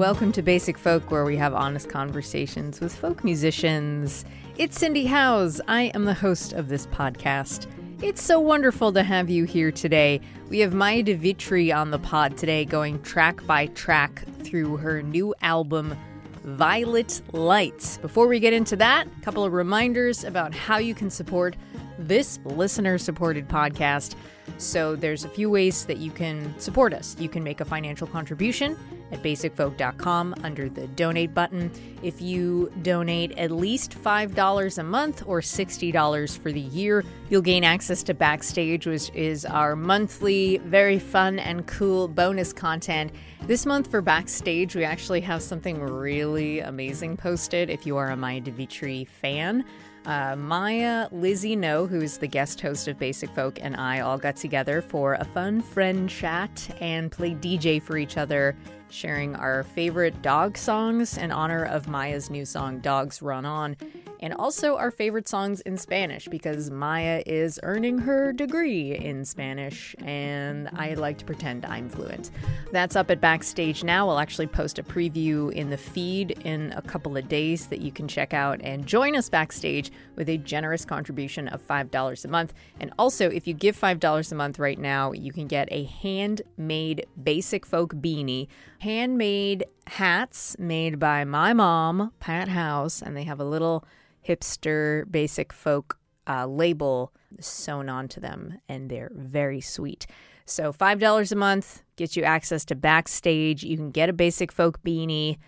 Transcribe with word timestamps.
Welcome 0.00 0.32
to 0.32 0.40
Basic 0.40 0.78
Folk, 0.78 1.10
where 1.10 1.26
we 1.26 1.36
have 1.36 1.52
honest 1.52 1.90
conversations 1.90 2.80
with 2.80 2.96
folk 2.96 3.22
musicians. 3.22 4.24
It's 4.56 4.78
Cindy 4.78 5.04
Howes. 5.04 5.60
I 5.68 5.92
am 5.94 6.06
the 6.06 6.14
host 6.14 6.54
of 6.54 6.70
this 6.70 6.86
podcast. 6.86 7.66
It's 8.02 8.22
so 8.22 8.40
wonderful 8.40 8.94
to 8.94 9.02
have 9.02 9.28
you 9.28 9.44
here 9.44 9.70
today. 9.70 10.22
We 10.48 10.60
have 10.60 10.72
Maya 10.72 11.02
de 11.02 11.12
Vitry 11.12 11.70
on 11.70 11.90
the 11.90 11.98
pod 11.98 12.38
today, 12.38 12.64
going 12.64 13.02
track 13.02 13.46
by 13.46 13.66
track 13.66 14.24
through 14.42 14.78
her 14.78 15.02
new 15.02 15.34
album, 15.42 15.94
Violet 16.44 17.20
Lights. 17.32 17.98
Before 17.98 18.26
we 18.26 18.40
get 18.40 18.54
into 18.54 18.76
that, 18.76 19.06
a 19.06 19.20
couple 19.20 19.44
of 19.44 19.52
reminders 19.52 20.24
about 20.24 20.54
how 20.54 20.78
you 20.78 20.94
can 20.94 21.10
support 21.10 21.56
this 21.98 22.38
listener 22.46 22.96
supported 22.96 23.48
podcast. 23.48 24.14
So 24.56 24.96
there's 24.96 25.26
a 25.26 25.28
few 25.28 25.50
ways 25.50 25.84
that 25.84 25.98
you 25.98 26.10
can 26.10 26.58
support 26.58 26.94
us. 26.94 27.16
You 27.20 27.28
can 27.28 27.44
make 27.44 27.60
a 27.60 27.66
financial 27.66 28.06
contribution 28.06 28.78
at 29.12 29.22
basicfolk.com 29.22 30.34
under 30.42 30.68
the 30.68 30.86
donate 30.88 31.34
button. 31.34 31.70
If 32.02 32.20
you 32.20 32.72
donate 32.82 33.32
at 33.38 33.50
least 33.50 33.92
$5 34.02 34.78
a 34.78 34.82
month 34.82 35.22
or 35.26 35.40
$60 35.40 36.38
for 36.38 36.52
the 36.52 36.60
year, 36.60 37.04
you'll 37.28 37.42
gain 37.42 37.64
access 37.64 38.02
to 38.04 38.14
Backstage, 38.14 38.86
which 38.86 39.10
is 39.14 39.44
our 39.44 39.76
monthly, 39.76 40.58
very 40.58 40.98
fun 40.98 41.38
and 41.38 41.66
cool 41.66 42.08
bonus 42.08 42.52
content. 42.52 43.12
This 43.46 43.66
month 43.66 43.90
for 43.90 44.00
Backstage, 44.00 44.74
we 44.74 44.84
actually 44.84 45.20
have 45.22 45.42
something 45.42 45.80
really 45.80 46.60
amazing 46.60 47.16
posted 47.16 47.70
if 47.70 47.86
you 47.86 47.96
are 47.96 48.10
a 48.10 48.16
Maya 48.16 48.40
de 48.40 48.50
Vitry 48.50 49.06
fan. 49.06 49.64
Uh, 50.06 50.34
Maya, 50.34 51.08
Lizzie 51.12 51.56
No, 51.56 51.86
who 51.86 52.00
is 52.00 52.18
the 52.18 52.26
guest 52.26 52.60
host 52.60 52.88
of 52.88 52.98
Basic 52.98 53.28
Folk, 53.30 53.58
and 53.60 53.76
I 53.76 54.00
all 54.00 54.16
got 54.16 54.36
together 54.36 54.80
for 54.80 55.14
a 55.14 55.24
fun 55.24 55.60
friend 55.60 56.08
chat 56.08 56.74
and 56.80 57.12
played 57.12 57.40
DJ 57.40 57.82
for 57.82 57.98
each 57.98 58.16
other, 58.16 58.56
sharing 58.90 59.34
our 59.36 59.62
favorite 59.62 60.20
dog 60.22 60.56
songs 60.56 61.16
in 61.16 61.30
honor 61.30 61.64
of 61.64 61.88
Maya's 61.88 62.30
new 62.30 62.44
song, 62.44 62.80
Dogs 62.80 63.22
Run 63.22 63.46
On, 63.46 63.76
and 64.20 64.34
also 64.34 64.76
our 64.76 64.90
favorite 64.90 65.28
songs 65.28 65.60
in 65.62 65.78
Spanish 65.78 66.28
because 66.28 66.70
Maya 66.70 67.22
is 67.26 67.58
earning 67.62 67.98
her 67.98 68.32
degree 68.32 68.94
in 68.94 69.24
Spanish, 69.24 69.96
and 70.00 70.68
I 70.74 70.94
like 70.94 71.18
to 71.18 71.24
pretend 71.24 71.64
I'm 71.64 71.88
fluent. 71.88 72.30
That's 72.70 72.96
up 72.96 73.10
at 73.10 73.20
Backstage 73.20 73.82
now. 73.82 74.06
We'll 74.06 74.18
actually 74.18 74.46
post 74.46 74.78
a 74.78 74.82
preview 74.82 75.52
in 75.52 75.70
the 75.70 75.78
feed 75.78 76.32
in 76.44 76.72
a 76.76 76.82
couple 76.82 77.16
of 77.16 77.28
days 77.28 77.66
that 77.68 77.80
you 77.80 77.90
can 77.90 78.06
check 78.08 78.34
out 78.34 78.60
and 78.62 78.86
join 78.86 79.16
us 79.16 79.30
backstage 79.30 79.90
with 80.16 80.28
a 80.28 80.36
generous 80.36 80.84
contribution 80.84 81.48
of 81.48 81.66
$5 81.66 82.24
a 82.24 82.28
month. 82.28 82.52
And 82.78 82.92
also, 82.98 83.30
if 83.30 83.46
you 83.46 83.54
give 83.54 83.78
$5 83.78 84.32
a 84.32 84.34
month 84.34 84.58
right 84.58 84.78
now, 84.78 85.12
you 85.12 85.32
can 85.32 85.46
get 85.46 85.68
a 85.70 85.84
handmade 85.84 87.06
basic 87.22 87.64
folk 87.64 87.94
beanie, 87.94 88.48
handmade 88.80 89.64
hats 89.86 90.56
made 90.58 90.98
by 90.98 91.24
my 91.24 91.52
mom, 91.52 92.12
Pat 92.18 92.48
Howes, 92.48 93.02
and 93.02 93.16
they 93.16 93.24
have 93.24 93.40
a 93.40 93.44
little 93.44 93.84
hipster 94.26 95.10
basic 95.10 95.52
folk 95.52 95.98
uh, 96.26 96.46
label 96.46 97.12
sewn 97.40 97.88
onto 97.88 98.20
them, 98.20 98.58
and 98.68 98.90
they're 98.90 99.12
very 99.14 99.60
sweet. 99.60 100.06
So, 100.46 100.72
$5 100.72 101.32
a 101.32 101.36
month 101.36 101.82
gets 101.96 102.16
you 102.16 102.24
access 102.24 102.64
to 102.66 102.74
backstage. 102.74 103.62
You 103.62 103.76
can 103.76 103.90
get 103.90 104.08
a 104.08 104.14
basic 104.14 104.50
folk 104.50 104.82
beanie, 104.82 105.38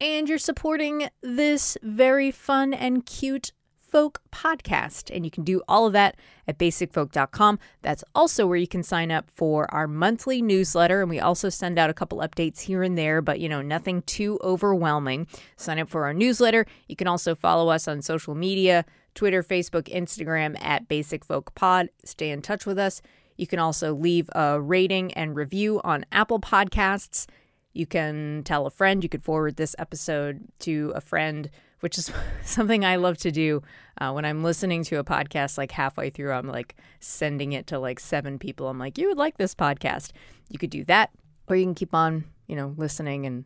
and 0.00 0.28
you're 0.28 0.38
supporting 0.38 1.08
this 1.22 1.78
very 1.82 2.30
fun 2.30 2.74
and 2.74 3.06
cute 3.06 3.52
folk 3.92 4.20
podcast. 4.32 5.14
And 5.14 5.24
you 5.24 5.30
can 5.30 5.44
do 5.44 5.62
all 5.68 5.86
of 5.86 5.92
that 5.92 6.16
at 6.48 6.58
basicfolk.com. 6.58 7.58
That's 7.82 8.02
also 8.14 8.46
where 8.46 8.56
you 8.56 8.66
can 8.66 8.82
sign 8.82 9.12
up 9.12 9.30
for 9.30 9.72
our 9.72 9.86
monthly 9.86 10.40
newsletter. 10.42 11.02
And 11.02 11.10
we 11.10 11.20
also 11.20 11.50
send 11.50 11.78
out 11.78 11.90
a 11.90 11.94
couple 11.94 12.18
updates 12.18 12.60
here 12.60 12.82
and 12.82 12.96
there, 12.96 13.20
but 13.20 13.38
you 13.38 13.48
know, 13.48 13.62
nothing 13.62 14.02
too 14.02 14.40
overwhelming. 14.42 15.26
Sign 15.56 15.78
up 15.78 15.90
for 15.90 16.06
our 16.06 16.14
newsletter. 16.14 16.66
You 16.88 16.96
can 16.96 17.06
also 17.06 17.34
follow 17.34 17.68
us 17.68 17.86
on 17.86 18.02
social 18.02 18.34
media 18.34 18.84
Twitter, 19.14 19.42
Facebook, 19.42 19.94
Instagram 19.94 20.56
at 20.64 20.88
Basic 20.88 21.22
Folk 21.22 21.54
Pod. 21.54 21.90
Stay 22.02 22.30
in 22.30 22.40
touch 22.40 22.64
with 22.64 22.78
us. 22.78 23.02
You 23.36 23.46
can 23.46 23.58
also 23.58 23.94
leave 23.94 24.30
a 24.34 24.60
rating 24.60 25.12
and 25.12 25.36
review 25.36 25.82
on 25.84 26.06
Apple 26.12 26.40
Podcasts. 26.40 27.26
You 27.72 27.86
can 27.86 28.42
tell 28.44 28.66
a 28.66 28.70
friend. 28.70 29.02
You 29.02 29.08
could 29.08 29.24
forward 29.24 29.56
this 29.56 29.74
episode 29.78 30.46
to 30.60 30.92
a 30.94 31.00
friend, 31.00 31.50
which 31.82 31.98
is 31.98 32.10
something 32.44 32.84
I 32.84 32.96
love 32.96 33.18
to 33.18 33.30
do. 33.30 33.62
Uh, 34.00 34.12
when 34.12 34.24
I'm 34.24 34.42
listening 34.42 34.84
to 34.84 34.96
a 34.96 35.04
podcast, 35.04 35.58
like 35.58 35.72
halfway 35.72 36.10
through, 36.10 36.32
I'm 36.32 36.48
like 36.48 36.76
sending 37.00 37.52
it 37.52 37.66
to 37.68 37.78
like 37.78 38.00
seven 38.00 38.38
people. 38.38 38.68
I'm 38.68 38.78
like, 38.78 38.98
you 38.98 39.08
would 39.08 39.18
like 39.18 39.36
this 39.36 39.54
podcast. 39.54 40.12
You 40.48 40.58
could 40.58 40.70
do 40.70 40.84
that, 40.84 41.10
or 41.48 41.56
you 41.56 41.64
can 41.64 41.74
keep 41.74 41.92
on, 41.92 42.24
you 42.46 42.56
know, 42.56 42.74
listening 42.76 43.26
and 43.26 43.44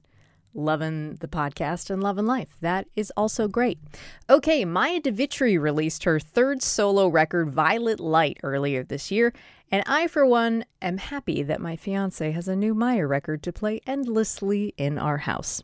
loving 0.54 1.16
the 1.16 1.28
podcast 1.28 1.90
and 1.90 2.02
loving 2.02 2.26
life. 2.26 2.56
That 2.60 2.86
is 2.94 3.12
also 3.16 3.48
great. 3.48 3.78
Okay, 4.28 4.64
Maya 4.64 5.00
de 5.00 5.12
Vitry 5.12 5.58
released 5.58 6.04
her 6.04 6.18
third 6.18 6.62
solo 6.62 7.08
record, 7.08 7.50
Violet 7.50 8.00
Light, 8.00 8.38
earlier 8.42 8.82
this 8.82 9.10
year, 9.10 9.32
and 9.70 9.82
I, 9.86 10.06
for 10.06 10.24
one, 10.24 10.64
am 10.80 10.98
happy 10.98 11.42
that 11.42 11.60
my 11.60 11.76
fiance 11.76 12.30
has 12.30 12.48
a 12.48 12.56
new 12.56 12.74
Maya 12.74 13.06
record 13.06 13.42
to 13.42 13.52
play 13.52 13.80
endlessly 13.86 14.74
in 14.76 14.96
our 14.98 15.18
house. 15.18 15.62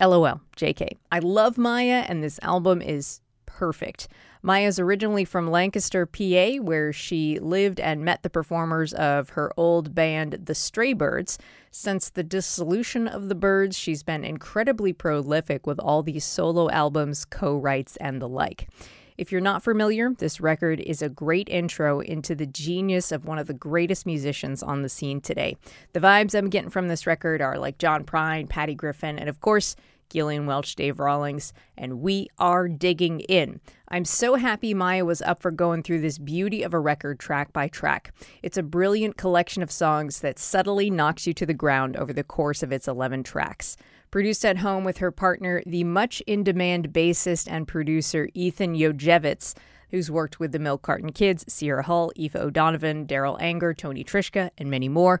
LOL, 0.00 0.40
JK. 0.56 0.96
I 1.10 1.18
love 1.18 1.58
Maya, 1.58 2.04
and 2.08 2.22
this 2.22 2.38
album 2.42 2.80
is 2.82 3.20
perfect. 3.46 4.08
Maya's 4.42 4.78
originally 4.78 5.24
from 5.24 5.50
Lancaster, 5.50 6.06
PA, 6.06 6.62
where 6.62 6.92
she 6.92 7.38
lived 7.40 7.80
and 7.80 8.04
met 8.04 8.22
the 8.22 8.30
performers 8.30 8.92
of 8.94 9.30
her 9.30 9.52
old 9.56 9.94
band, 9.94 10.38
the 10.44 10.54
Stray 10.54 10.92
Birds. 10.92 11.38
Since 11.70 12.10
the 12.10 12.22
dissolution 12.22 13.08
of 13.08 13.28
the 13.28 13.34
Birds, 13.34 13.76
she's 13.76 14.02
been 14.02 14.24
incredibly 14.24 14.92
prolific 14.92 15.66
with 15.66 15.80
all 15.80 16.02
these 16.02 16.24
solo 16.24 16.70
albums, 16.70 17.24
co 17.24 17.58
writes, 17.58 17.96
and 17.96 18.22
the 18.22 18.28
like. 18.28 18.68
If 19.18 19.32
you're 19.32 19.40
not 19.40 19.64
familiar, 19.64 20.14
this 20.16 20.40
record 20.40 20.78
is 20.78 21.02
a 21.02 21.08
great 21.08 21.48
intro 21.48 21.98
into 21.98 22.36
the 22.36 22.46
genius 22.46 23.10
of 23.10 23.24
one 23.24 23.40
of 23.40 23.48
the 23.48 23.52
greatest 23.52 24.06
musicians 24.06 24.62
on 24.62 24.82
the 24.82 24.88
scene 24.88 25.20
today. 25.20 25.56
The 25.92 25.98
vibes 25.98 26.38
I'm 26.38 26.48
getting 26.48 26.70
from 26.70 26.86
this 26.86 27.04
record 27.04 27.42
are 27.42 27.58
like 27.58 27.78
John 27.78 28.04
Prine, 28.04 28.48
Patty 28.48 28.76
Griffin, 28.76 29.18
and 29.18 29.28
of 29.28 29.40
course, 29.40 29.74
Gillian 30.08 30.46
Welch, 30.46 30.76
Dave 30.76 31.00
Rawlings, 31.00 31.52
and 31.76 32.00
we 32.00 32.28
are 32.38 32.68
digging 32.68 33.18
in. 33.20 33.60
I'm 33.88 34.04
so 34.04 34.36
happy 34.36 34.72
Maya 34.72 35.04
was 35.04 35.20
up 35.22 35.42
for 35.42 35.50
going 35.50 35.82
through 35.82 36.00
this 36.00 36.18
beauty 36.18 36.62
of 36.62 36.72
a 36.72 36.78
record 36.78 37.18
track 37.18 37.52
by 37.52 37.66
track. 37.66 38.14
It's 38.44 38.56
a 38.56 38.62
brilliant 38.62 39.16
collection 39.16 39.64
of 39.64 39.72
songs 39.72 40.20
that 40.20 40.38
subtly 40.38 40.90
knocks 40.90 41.26
you 41.26 41.34
to 41.34 41.44
the 41.44 41.54
ground 41.54 41.96
over 41.96 42.12
the 42.12 42.22
course 42.22 42.62
of 42.62 42.70
its 42.70 42.86
11 42.86 43.24
tracks. 43.24 43.76
Produced 44.10 44.44
at 44.44 44.58
home 44.58 44.84
with 44.84 44.98
her 44.98 45.10
partner, 45.10 45.62
the 45.66 45.84
much 45.84 46.22
in 46.22 46.42
demand 46.42 46.94
bassist 46.94 47.46
and 47.50 47.68
producer 47.68 48.28
Ethan 48.32 48.74
Jodziewicz, 48.74 49.54
who's 49.90 50.10
worked 50.10 50.40
with 50.40 50.52
the 50.52 50.58
Milk 50.58 50.80
Carton 50.80 51.12
Kids, 51.12 51.44
Sierra 51.46 51.82
Hull, 51.82 52.10
Aoife 52.18 52.36
O'Donovan, 52.36 53.06
Darol 53.06 53.36
Anger, 53.38 53.74
Tony 53.74 54.02
Trischka, 54.04 54.50
and 54.56 54.70
many 54.70 54.88
more. 54.88 55.20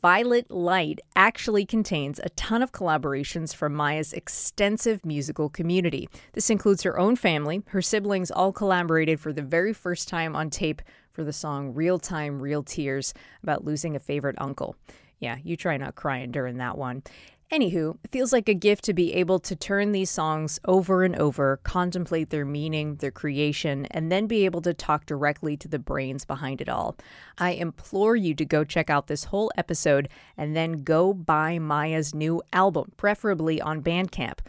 Violet 0.00 0.48
Light 0.48 1.00
actually 1.16 1.66
contains 1.66 2.20
a 2.20 2.28
ton 2.30 2.62
of 2.62 2.70
collaborations 2.70 3.52
from 3.52 3.74
Maya's 3.74 4.12
extensive 4.12 5.04
musical 5.04 5.48
community. 5.48 6.08
This 6.34 6.50
includes 6.50 6.84
her 6.84 6.96
own 6.96 7.16
family. 7.16 7.64
Her 7.66 7.82
siblings 7.82 8.30
all 8.30 8.52
collaborated 8.52 9.18
for 9.18 9.32
the 9.32 9.42
very 9.42 9.72
first 9.72 10.06
time 10.06 10.36
on 10.36 10.50
tape 10.50 10.80
for 11.10 11.24
the 11.24 11.32
song 11.32 11.74
Real 11.74 11.98
Time, 11.98 12.40
Real 12.40 12.62
Tears 12.62 13.12
about 13.42 13.64
losing 13.64 13.96
a 13.96 13.98
favorite 13.98 14.36
uncle. 14.38 14.76
Yeah, 15.18 15.38
you 15.42 15.56
try 15.56 15.76
not 15.76 15.96
crying 15.96 16.30
during 16.30 16.58
that 16.58 16.78
one. 16.78 17.02
Anywho, 17.50 17.96
it 18.04 18.12
feels 18.12 18.30
like 18.30 18.46
a 18.46 18.54
gift 18.54 18.84
to 18.84 18.92
be 18.92 19.14
able 19.14 19.38
to 19.38 19.56
turn 19.56 19.92
these 19.92 20.10
songs 20.10 20.60
over 20.66 21.02
and 21.02 21.16
over, 21.16 21.58
contemplate 21.62 22.28
their 22.28 22.44
meaning, 22.44 22.96
their 22.96 23.10
creation, 23.10 23.86
and 23.86 24.12
then 24.12 24.26
be 24.26 24.44
able 24.44 24.60
to 24.60 24.74
talk 24.74 25.06
directly 25.06 25.56
to 25.56 25.66
the 25.66 25.78
brains 25.78 26.26
behind 26.26 26.60
it 26.60 26.68
all. 26.68 26.94
I 27.38 27.52
implore 27.52 28.16
you 28.16 28.34
to 28.34 28.44
go 28.44 28.64
check 28.64 28.90
out 28.90 29.06
this 29.06 29.24
whole 29.24 29.50
episode 29.56 30.10
and 30.36 30.54
then 30.54 30.84
go 30.84 31.14
buy 31.14 31.58
Maya's 31.58 32.14
new 32.14 32.42
album, 32.52 32.92
preferably 32.98 33.62
on 33.62 33.82
Bandcamp. 33.82 34.40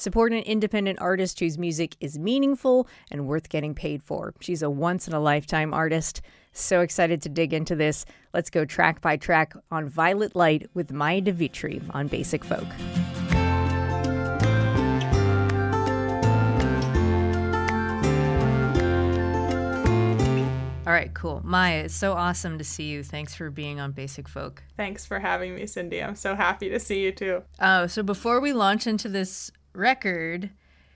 Support 0.00 0.32
an 0.32 0.44
independent 0.44 1.00
artist 1.00 1.40
whose 1.40 1.58
music 1.58 1.96
is 1.98 2.20
meaningful 2.20 2.86
and 3.10 3.26
worth 3.26 3.48
getting 3.48 3.74
paid 3.74 4.00
for. 4.00 4.32
She's 4.38 4.62
a 4.62 4.70
once 4.70 5.08
in 5.08 5.12
a 5.12 5.18
lifetime 5.18 5.74
artist. 5.74 6.22
So 6.52 6.82
excited 6.82 7.20
to 7.22 7.28
dig 7.28 7.52
into 7.52 7.74
this. 7.74 8.04
Let's 8.32 8.48
go 8.48 8.64
track 8.64 9.00
by 9.00 9.16
track 9.16 9.54
on 9.72 9.88
Violet 9.88 10.36
Light 10.36 10.70
with 10.72 10.92
Maya 10.92 11.20
de 11.20 11.32
Vitry 11.32 11.82
on 11.90 12.06
Basic 12.06 12.44
Folk. 12.44 12.64
All 20.86 20.94
right, 20.94 21.12
cool. 21.12 21.42
Maya, 21.44 21.82
it's 21.84 21.94
so 21.94 22.12
awesome 22.12 22.56
to 22.56 22.64
see 22.64 22.84
you. 22.84 23.02
Thanks 23.02 23.34
for 23.34 23.50
being 23.50 23.80
on 23.80 23.90
Basic 23.90 24.28
Folk. 24.28 24.62
Thanks 24.76 25.04
for 25.04 25.18
having 25.18 25.56
me, 25.56 25.66
Cindy. 25.66 26.02
I'm 26.02 26.14
so 26.14 26.36
happy 26.36 26.70
to 26.70 26.78
see 26.78 27.02
you 27.02 27.10
too. 27.10 27.42
Oh, 27.60 27.88
so 27.88 28.04
before 28.04 28.40
we 28.40 28.52
launch 28.52 28.86
into 28.86 29.08
this 29.08 29.50
record, 29.78 30.50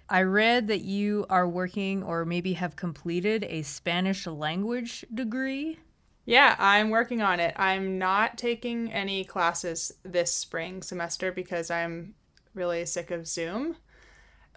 I 0.08 0.22
read 0.22 0.66
that 0.66 0.82
you 0.82 1.24
are 1.30 1.48
working 1.48 2.02
or 2.02 2.24
maybe 2.26 2.52
have 2.54 2.76
completed 2.76 3.44
a 3.48 3.62
Spanish 3.62 4.26
language 4.26 5.04
degree. 5.14 5.78
Yeah, 6.24 6.54
I'm 6.58 6.90
working 6.90 7.22
on 7.22 7.40
it. 7.40 7.54
I'm 7.56 7.98
not 7.98 8.36
taking 8.36 8.92
any 8.92 9.24
classes 9.24 9.92
this 10.04 10.32
spring 10.32 10.82
semester 10.82 11.32
because 11.32 11.70
I'm 11.70 12.14
really 12.54 12.84
sick 12.84 13.10
of 13.10 13.26
Zoom, 13.26 13.76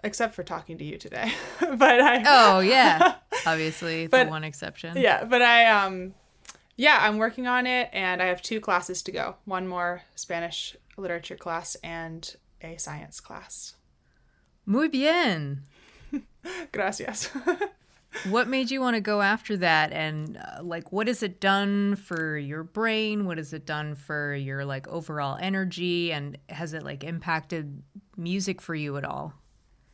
except 0.04 0.34
for 0.34 0.42
talking 0.44 0.78
to 0.78 0.84
you 0.84 0.98
today. 0.98 1.32
but 1.60 2.00
I 2.00 2.22
Oh, 2.26 2.60
yeah. 2.60 3.14
Obviously, 3.46 4.06
But- 4.06 4.24
the 4.24 4.30
one 4.30 4.44
exception. 4.44 4.96
Yeah, 4.96 5.24
but 5.24 5.42
I 5.42 5.66
um 5.66 6.14
yeah, 6.76 6.98
I'm 7.00 7.16
working 7.16 7.46
on 7.46 7.66
it 7.66 7.88
and 7.94 8.20
I 8.20 8.26
have 8.26 8.42
two 8.42 8.60
classes 8.60 9.02
to 9.04 9.12
go. 9.12 9.36
One 9.46 9.66
more 9.66 10.02
Spanish 10.14 10.76
literature 10.98 11.36
class 11.36 11.74
and 11.82 12.36
a 12.60 12.76
science 12.76 13.20
class. 13.20 13.74
Muy 14.66 14.88
bien. 14.88 15.62
Gracias. 16.72 17.30
What 18.24 18.48
made 18.48 18.70
you 18.70 18.80
want 18.80 18.96
to 18.96 19.00
go 19.00 19.20
after 19.20 19.56
that? 19.58 19.92
And 19.92 20.38
uh, 20.38 20.62
like, 20.62 20.90
what 20.90 21.06
has 21.06 21.22
it 21.22 21.40
done 21.40 21.96
for 21.96 22.36
your 22.36 22.62
brain? 22.62 23.26
What 23.26 23.38
has 23.38 23.52
it 23.52 23.66
done 23.66 23.94
for 23.94 24.34
your 24.34 24.64
like 24.64 24.88
overall 24.88 25.36
energy? 25.40 26.12
And 26.12 26.38
has 26.48 26.72
it 26.72 26.82
like 26.82 27.04
impacted 27.04 27.82
music 28.16 28.60
for 28.60 28.74
you 28.74 28.96
at 28.96 29.04
all? 29.04 29.34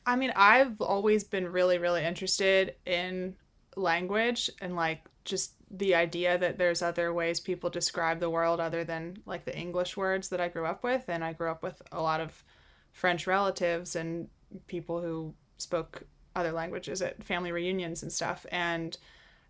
I 0.07 0.17
mean, 0.17 0.33
I've 0.35 0.81
always 0.81 1.25
been 1.25 1.51
really, 1.51 1.79
really 1.79 2.05
interested 2.05 2.75
in 2.87 3.37
language 3.77 4.51
and 4.61 4.77
like 4.77 5.03
just 5.25 5.55
the 5.71 5.95
idea 5.95 6.37
that 6.39 6.59
there's 6.59 6.83
other 6.83 7.13
ways 7.13 7.41
people 7.41 7.71
describe 7.71 8.21
the 8.21 8.31
world 8.31 8.61
other 8.61 8.85
than 8.85 9.17
like 9.27 9.45
the 9.45 9.57
English 9.57 9.97
words 9.97 10.29
that 10.29 10.41
I 10.41 10.49
grew 10.49 10.67
up 10.67 10.85
with. 10.85 11.05
And 11.09 11.25
I 11.25 11.33
grew 11.33 11.51
up 11.51 11.63
with 11.63 11.81
a 11.93 12.01
lot 12.01 12.21
of 12.21 12.45
French 12.93 13.27
relatives 13.27 13.97
and 13.97 14.29
people 14.67 15.01
who 15.01 15.35
spoke 15.59 16.05
other 16.35 16.53
languages 16.53 17.03
at 17.03 17.23
family 17.23 17.53
reunions 17.53 18.03
and 18.03 18.13
stuff. 18.13 18.47
And 18.51 18.97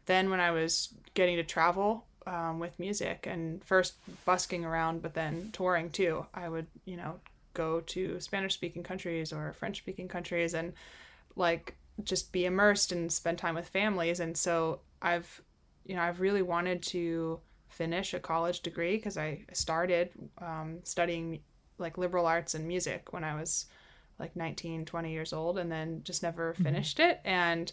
then 0.06 0.30
when 0.30 0.40
I 0.40 0.50
was 0.50 0.88
getting 1.14 1.36
to 1.36 1.44
travel 1.44 2.04
um, 2.26 2.58
with 2.58 2.78
music 2.78 3.26
and 3.28 3.62
first 3.64 3.94
busking 4.24 4.64
around, 4.64 5.02
but 5.02 5.14
then 5.14 5.50
touring 5.52 5.90
too, 5.90 6.26
I 6.34 6.48
would, 6.48 6.66
you 6.84 6.96
know, 6.96 7.20
go 7.54 7.80
to 7.80 8.20
Spanish 8.20 8.54
speaking 8.54 8.82
countries 8.82 9.32
or 9.32 9.52
French 9.52 9.78
speaking 9.78 10.08
countries 10.08 10.54
and 10.54 10.72
like 11.36 11.76
just 12.04 12.32
be 12.32 12.46
immersed 12.46 12.92
and 12.92 13.12
spend 13.12 13.38
time 13.38 13.54
with 13.54 13.68
families. 13.68 14.20
And 14.20 14.36
so 14.36 14.80
I've, 15.00 15.42
you 15.84 15.94
know, 15.94 16.02
I've 16.02 16.20
really 16.20 16.42
wanted 16.42 16.82
to 16.84 17.40
finish 17.68 18.14
a 18.14 18.20
college 18.20 18.60
degree 18.60 18.96
because 18.96 19.16
I 19.16 19.44
started 19.52 20.10
um, 20.38 20.78
studying 20.84 21.40
like 21.78 21.98
liberal 21.98 22.26
arts 22.26 22.54
and 22.54 22.66
music 22.66 23.12
when 23.12 23.24
I 23.24 23.38
was 23.38 23.66
like 24.18 24.36
19, 24.36 24.84
20 24.84 25.12
years 25.12 25.32
old 25.32 25.58
and 25.58 25.70
then 25.70 26.02
just 26.04 26.22
never 26.22 26.52
mm-hmm. 26.52 26.62
finished 26.62 27.00
it. 27.00 27.20
And 27.24 27.72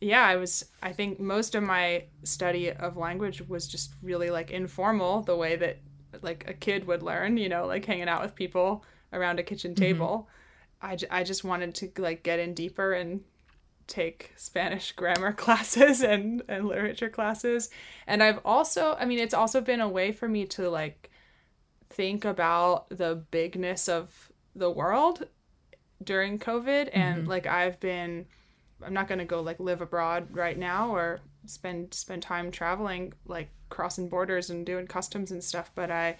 yeah, 0.00 0.24
I 0.24 0.36
was, 0.36 0.64
I 0.82 0.92
think 0.92 1.20
most 1.20 1.54
of 1.54 1.62
my 1.62 2.04
study 2.24 2.72
of 2.72 2.96
language 2.96 3.46
was 3.46 3.68
just 3.68 3.92
really 4.02 4.30
like 4.30 4.50
informal, 4.50 5.22
the 5.22 5.36
way 5.36 5.56
that 5.56 5.78
like 6.22 6.44
a 6.48 6.54
kid 6.54 6.86
would 6.86 7.02
learn, 7.02 7.36
you 7.36 7.48
know, 7.48 7.66
like 7.66 7.84
hanging 7.84 8.08
out 8.08 8.22
with 8.22 8.34
people 8.34 8.84
around 9.12 9.38
a 9.38 9.42
kitchen 9.42 9.72
mm-hmm. 9.74 9.84
table. 9.84 10.28
I, 10.82 10.96
j- 10.96 11.06
I 11.10 11.24
just 11.24 11.44
wanted 11.44 11.74
to 11.76 11.90
like 11.98 12.22
get 12.22 12.38
in 12.38 12.54
deeper 12.54 12.92
and 12.92 13.20
take 13.86 14.32
Spanish 14.36 14.92
grammar 14.92 15.32
classes 15.34 16.00
and, 16.00 16.42
and 16.48 16.66
literature 16.66 17.10
classes. 17.10 17.68
And 18.06 18.22
I've 18.22 18.40
also, 18.44 18.96
I 18.98 19.04
mean, 19.04 19.18
it's 19.18 19.34
also 19.34 19.60
been 19.60 19.80
a 19.80 19.88
way 19.88 20.12
for 20.12 20.28
me 20.28 20.46
to 20.46 20.70
like 20.70 21.10
think 21.90 22.24
about 22.24 22.88
the 22.88 23.22
bigness 23.30 23.88
of 23.88 24.30
the 24.54 24.70
world 24.70 25.26
during 26.02 26.38
COVID. 26.38 26.90
And 26.92 27.20
mm-hmm. 27.20 27.28
like 27.28 27.46
I've 27.46 27.78
been, 27.80 28.26
I'm 28.84 28.94
not 28.94 29.08
going 29.08 29.18
to 29.18 29.24
go 29.24 29.40
like 29.40 29.60
live 29.60 29.80
abroad 29.80 30.28
right 30.32 30.58
now 30.58 30.94
or 30.94 31.20
spend 31.46 31.92
spend 31.94 32.22
time 32.22 32.50
traveling 32.50 33.12
like 33.26 33.48
crossing 33.68 34.08
borders 34.08 34.50
and 34.50 34.66
doing 34.66 34.86
customs 34.86 35.30
and 35.30 35.42
stuff 35.42 35.70
but 35.74 35.90
i 35.90 36.16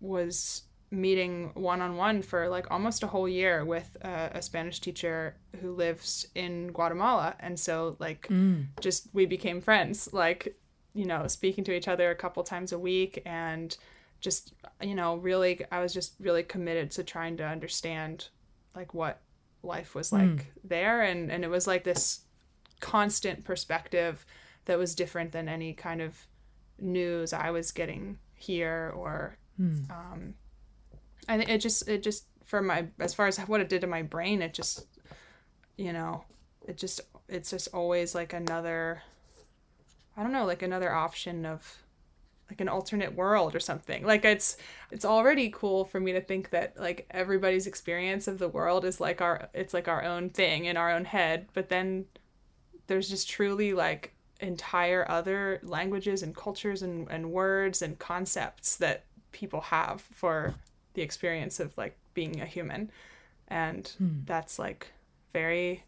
was 0.00 0.62
meeting 0.90 1.50
one-on-one 1.54 2.20
for 2.20 2.48
like 2.48 2.70
almost 2.70 3.02
a 3.02 3.06
whole 3.06 3.28
year 3.28 3.64
with 3.64 3.96
a, 4.02 4.30
a 4.34 4.42
spanish 4.42 4.78
teacher 4.78 5.34
who 5.60 5.72
lives 5.72 6.26
in 6.34 6.68
guatemala 6.68 7.34
and 7.40 7.58
so 7.58 7.96
like 7.98 8.28
mm. 8.28 8.64
just 8.80 9.08
we 9.12 9.24
became 9.24 9.60
friends 9.60 10.12
like 10.12 10.54
you 10.94 11.06
know 11.06 11.26
speaking 11.26 11.64
to 11.64 11.74
each 11.74 11.88
other 11.88 12.10
a 12.10 12.14
couple 12.14 12.42
times 12.42 12.72
a 12.72 12.78
week 12.78 13.22
and 13.24 13.78
just 14.20 14.52
you 14.82 14.94
know 14.94 15.16
really 15.16 15.64
i 15.72 15.80
was 15.80 15.94
just 15.94 16.14
really 16.20 16.42
committed 16.42 16.90
to 16.90 17.02
trying 17.02 17.36
to 17.36 17.44
understand 17.44 18.28
like 18.74 18.94
what 18.94 19.20
life 19.62 19.94
was 19.94 20.12
like 20.12 20.52
there. 20.64 21.02
And 21.02 21.30
and 21.30 21.44
it 21.44 21.48
was 21.48 21.66
like 21.66 21.84
this 21.84 22.20
constant 22.80 23.44
perspective 23.44 24.26
that 24.64 24.78
was 24.78 24.94
different 24.94 25.32
than 25.32 25.48
any 25.48 25.72
kind 25.72 26.00
of 26.02 26.16
news 26.78 27.32
I 27.32 27.50
was 27.50 27.70
getting 27.70 28.18
here 28.34 28.92
or 28.96 29.36
um 29.90 30.34
I 31.28 31.36
think 31.38 31.50
it 31.50 31.58
just 31.58 31.88
it 31.88 32.02
just 32.02 32.26
for 32.44 32.60
my 32.60 32.86
as 32.98 33.14
far 33.14 33.28
as 33.28 33.38
what 33.38 33.60
it 33.60 33.68
did 33.68 33.82
to 33.82 33.86
my 33.86 34.02
brain 34.02 34.42
it 34.42 34.52
just 34.52 34.86
you 35.76 35.92
know 35.92 36.24
it 36.66 36.76
just 36.76 37.00
it's 37.28 37.50
just 37.50 37.68
always 37.72 38.14
like 38.14 38.32
another 38.32 39.02
I 40.16 40.22
don't 40.22 40.32
know 40.32 40.44
like 40.44 40.62
another 40.62 40.92
option 40.92 41.46
of 41.46 41.81
like 42.52 42.60
an 42.60 42.68
alternate 42.68 43.14
world 43.14 43.54
or 43.54 43.60
something. 43.60 44.04
Like 44.04 44.24
it's 44.24 44.56
it's 44.90 45.04
already 45.04 45.50
cool 45.50 45.84
for 45.84 45.98
me 45.98 46.12
to 46.12 46.20
think 46.20 46.50
that 46.50 46.78
like 46.78 47.06
everybody's 47.10 47.66
experience 47.66 48.28
of 48.28 48.38
the 48.38 48.48
world 48.48 48.84
is 48.84 49.00
like 49.00 49.20
our 49.20 49.48
it's 49.54 49.72
like 49.72 49.88
our 49.88 50.04
own 50.04 50.28
thing 50.30 50.66
in 50.66 50.76
our 50.76 50.92
own 50.92 51.06
head 51.06 51.48
but 51.54 51.70
then 51.70 52.04
there's 52.86 53.08
just 53.08 53.28
truly 53.28 53.72
like 53.72 54.12
entire 54.40 55.08
other 55.08 55.60
languages 55.62 56.22
and 56.22 56.34
cultures 56.36 56.82
and, 56.82 57.08
and 57.10 57.30
words 57.30 57.80
and 57.80 57.98
concepts 57.98 58.76
that 58.76 59.04
people 59.30 59.60
have 59.60 60.02
for 60.12 60.54
the 60.94 61.02
experience 61.02 61.60
of 61.60 61.76
like 61.78 61.96
being 62.12 62.40
a 62.40 62.46
human. 62.46 62.90
And 63.48 63.90
that's 64.26 64.58
like 64.58 64.88
very 65.32 65.84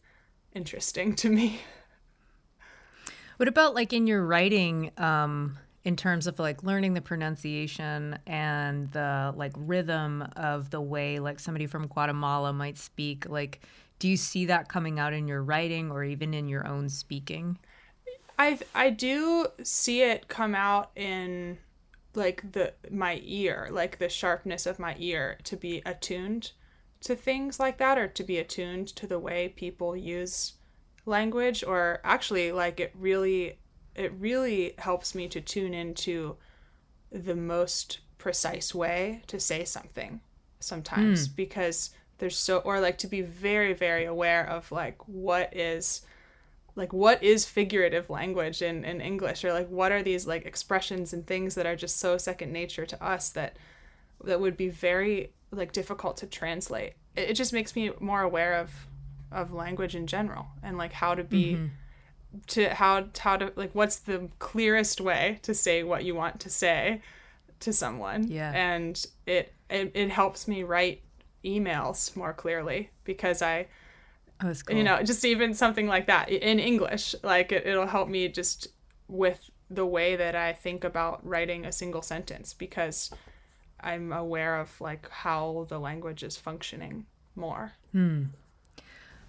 interesting 0.55 1.15
to 1.17 1.29
me. 1.29 1.61
What 3.37 3.49
about 3.49 3.75
like 3.75 3.93
in 3.93 4.07
your 4.07 4.25
writing, 4.25 4.93
um, 4.97 5.59
in 5.85 5.97
terms 5.97 6.27
of 6.27 6.39
like 6.39 6.63
learning 6.63 6.95
the 6.95 7.01
pronunciation 7.01 8.19
and 8.27 8.91
the 8.93 9.33
like 9.37 9.53
rhythm 9.57 10.23
of 10.37 10.71
the 10.71 10.81
way 10.81 11.19
like 11.19 11.39
somebody 11.39 11.67
from 11.67 11.87
Guatemala 11.87 12.53
might 12.53 12.79
speak? 12.79 13.29
Like, 13.29 13.61
do 13.99 14.09
you 14.09 14.17
see 14.17 14.47
that 14.47 14.69
coming 14.69 14.99
out 14.99 15.13
in 15.13 15.29
your 15.29 15.43
writing 15.43 15.91
or 15.91 16.03
even 16.03 16.33
in 16.35 16.49
your 16.49 16.67
own 16.67 16.89
speaking? 16.89 17.59
I 18.39 18.59
I 18.75 18.91
do 18.91 19.47
see 19.63 20.03
it 20.03 20.29
come 20.29 20.55
out 20.55 20.91
in 20.97 21.59
like 22.15 22.53
the 22.53 22.73
my 22.91 23.21
ear, 23.23 23.69
like 23.71 23.99
the 23.99 24.09
sharpness 24.09 24.67
of 24.67 24.79
my 24.79 24.97
ear 24.99 25.39
to 25.45 25.57
be 25.57 25.83
attuned 25.85 26.53
to 27.03 27.15
things 27.15 27.61
like 27.61 27.77
that 27.79 27.99
or 27.99 28.09
to 28.09 28.25
be 28.25 28.39
attuned 28.39 28.89
to 28.89 29.07
the 29.07 29.19
way 29.19 29.49
people 29.49 29.95
use 29.95 30.55
language 31.05 31.63
or 31.63 32.01
actually 32.03 32.51
like 32.51 32.81
it 32.81 32.93
really 32.99 33.59
it 33.95 34.13
really 34.19 34.75
helps 34.79 35.15
me 35.15 35.29
to 35.29 35.41
tune 35.41 35.75
into 35.75 36.37
the 37.13 37.37
most 37.37 38.01
precise 38.19 38.75
way 38.75 39.23
to 39.27 39.39
say 39.39 39.65
something 39.65 40.21
sometimes 40.61 41.29
because 41.29 41.91
there's 42.19 42.37
so 42.39 42.59
or 42.59 42.81
like 42.81 42.97
to 42.99 43.07
be 43.07 43.21
very 43.21 43.75
very 43.75 44.05
aware 44.05 44.49
of 44.49 44.73
like 44.73 44.97
what 45.07 45.55
is 45.55 46.03
like 46.75 46.93
what 46.93 47.23
is 47.23 47.45
figurative 47.45 48.09
language 48.09 48.63
in, 48.63 48.83
in 48.85 49.01
english 49.01 49.45
or 49.45 49.53
like 49.53 49.69
what 49.69 49.93
are 49.93 50.03
these 50.03 50.27
like 50.27 50.47
expressions 50.47 51.13
and 51.13 51.27
things 51.27 51.55
that 51.55 51.67
are 51.67 51.77
just 51.77 51.99
so 51.99 52.17
second 52.17 52.51
nature 52.51 52.87
to 52.87 53.05
us 53.05 53.29
that 53.29 53.57
that 54.23 54.41
would 54.41 54.57
be 54.57 54.69
very 54.69 55.33
like 55.51 55.73
difficult 55.73 56.17
to 56.19 56.27
translate. 56.27 56.95
It, 57.17 57.31
it 57.31 57.35
just 57.35 57.53
makes 57.53 57.75
me 57.77 57.93
more 58.01 58.23
aware 58.23 58.55
of 58.55 58.87
of 59.33 59.53
language 59.53 59.97
in 59.97 60.07
general 60.07 60.47
and 60.63 60.79
like 60.79 60.93
how 60.93 61.15
to 61.15 61.25
be 61.25 61.55
Mm-hmm. 61.55 61.67
To 62.49 62.69
how 62.75 63.07
how 63.19 63.37
to 63.37 63.53
like 63.57 63.75
what's 63.75 63.97
the 63.97 64.29
clearest 64.39 65.01
way 65.01 65.39
to 65.43 65.55
say 65.55 65.83
what 65.83 66.05
you 66.05 66.15
want 66.15 66.41
to 66.41 66.51
say 66.51 67.03
to 67.61 67.73
someone. 67.73 68.29
Yeah. 68.29 68.53
And 68.55 69.05
it 69.27 69.53
it, 69.71 69.93
it 69.95 70.11
helps 70.11 70.47
me 70.49 70.63
write 70.63 71.03
emails 71.45 72.15
more 72.17 72.33
clearly 72.33 72.91
because 73.05 73.43
I 73.43 73.67
Oh, 74.43 74.49
that's 74.49 74.63
cool. 74.63 74.77
you 74.77 74.83
know 74.83 75.01
just 75.03 75.25
even 75.25 75.55
something 75.55 75.87
like 75.87 76.07
that 76.09 76.29
in 76.29 76.59
english 76.59 77.15
like 77.23 77.53
it, 77.53 77.65
it'll 77.67 77.87
help 77.87 78.09
me 78.09 78.27
just 78.29 78.67
with 79.07 79.49
the 79.71 79.87
way 79.87 80.17
that 80.17 80.35
i 80.35 80.53
think 80.53 80.83
about 80.83 81.25
writing 81.25 81.65
a 81.65 81.71
single 81.71 82.03
sentence 82.03 82.53
because 82.53 83.11
i'm 83.81 84.13
aware 84.13 84.57
of 84.59 84.81
like 84.81 85.09
how 85.09 85.67
the 85.69 85.79
language 85.79 86.25
is 86.25 86.37
functioning 86.37 87.07
more 87.37 87.73
Hmm. 87.93 88.25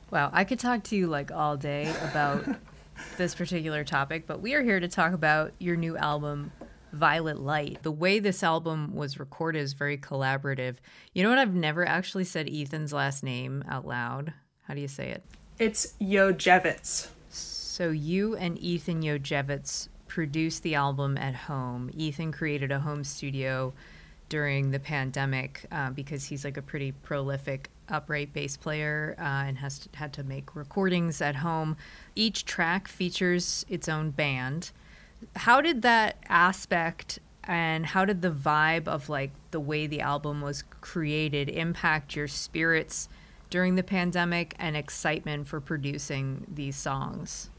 Wow, 0.10 0.30
I 0.34 0.44
could 0.44 0.60
talk 0.60 0.84
to 0.86 0.96
you 0.96 1.06
like 1.08 1.32
all 1.32 1.56
day 1.56 1.94
about 2.02 2.44
this 3.18 3.36
particular 3.36 3.84
topic, 3.84 4.28
but 4.28 4.42
we 4.42 4.54
are 4.54 4.64
here 4.64 4.80
to 4.80 4.88
talk 4.88 5.14
about 5.14 5.54
your 5.60 5.76
new 5.76 5.98
album, 5.98 6.52
Violet 6.94 7.40
Light. 7.40 7.84
The 7.84 7.92
way 7.92 8.20
this 8.20 8.44
album 8.44 8.96
was 8.96 9.20
recorded 9.20 9.60
is 9.60 9.74
very 9.74 9.98
collaborative. 9.98 10.78
You 11.14 11.24
know 11.24 11.30
what? 11.30 11.40
I've 11.40 11.54
never 11.54 11.88
actually 11.88 12.24
said 12.24 12.50
Ethan's 12.50 12.94
last 12.94 13.24
name 13.24 13.64
out 13.70 13.86
loud. 13.86 14.34
How 14.64 14.74
do 14.74 14.82
you 14.82 14.88
say 14.88 15.10
it? 15.10 15.24
it's 15.58 15.94
Jodziewicz 16.02 17.08
So 17.30 17.90
you 17.90 18.36
and 18.36 18.58
Ethan 18.60 19.02
Jodziewicz 19.02 19.88
produced 20.08 20.64
the 20.64 20.76
album 20.76 21.18
at 21.18 21.36
home. 21.36 21.90
Ethan 21.94 22.32
created 22.32 22.72
a 22.72 22.80
home 22.80 23.04
studio 23.04 23.74
during 24.36 24.72
the 24.72 24.80
pandemic 24.82 25.62
uh, 25.72 25.90
because 25.92 26.26
he's 26.26 26.44
like 26.44 26.58
a 26.58 26.62
pretty 26.62 26.92
prolific 26.92 27.70
upright 27.88 28.34
bass 28.34 28.58
player 28.58 29.16
uh, 29.18 29.48
and 29.48 29.58
has 29.58 29.80
to, 29.80 29.88
had 29.94 30.12
to 30.12 30.24
make 30.24 30.58
recordings 30.58 31.22
at 31.22 31.38
home. 31.38 31.78
Each 32.16 32.44
track 32.44 32.90
features 32.90 33.66
its 33.70 33.88
own 33.88 34.10
band. 34.12 34.72
How 35.38 35.62
did 35.62 35.84
that 35.84 36.18
aspect 36.28 37.20
and 37.46 37.86
how 37.86 38.04
did 38.04 38.22
the 38.22 38.30
vibe 38.30 38.90
of 38.90 39.08
like 39.08 39.32
the 39.52 39.60
way 39.62 39.88
the 39.88 40.02
album 40.02 40.42
was 40.42 40.66
created 40.82 41.48
impact 41.48 42.14
your 42.14 42.28
spirits 42.28 43.08
during 43.50 43.76
the 43.76 43.84
pandemic 43.84 44.54
and 44.60 44.76
excitement 44.76 45.48
for 45.48 45.62
producing 45.62 46.46
these 46.54 46.76
songs? 46.76 47.50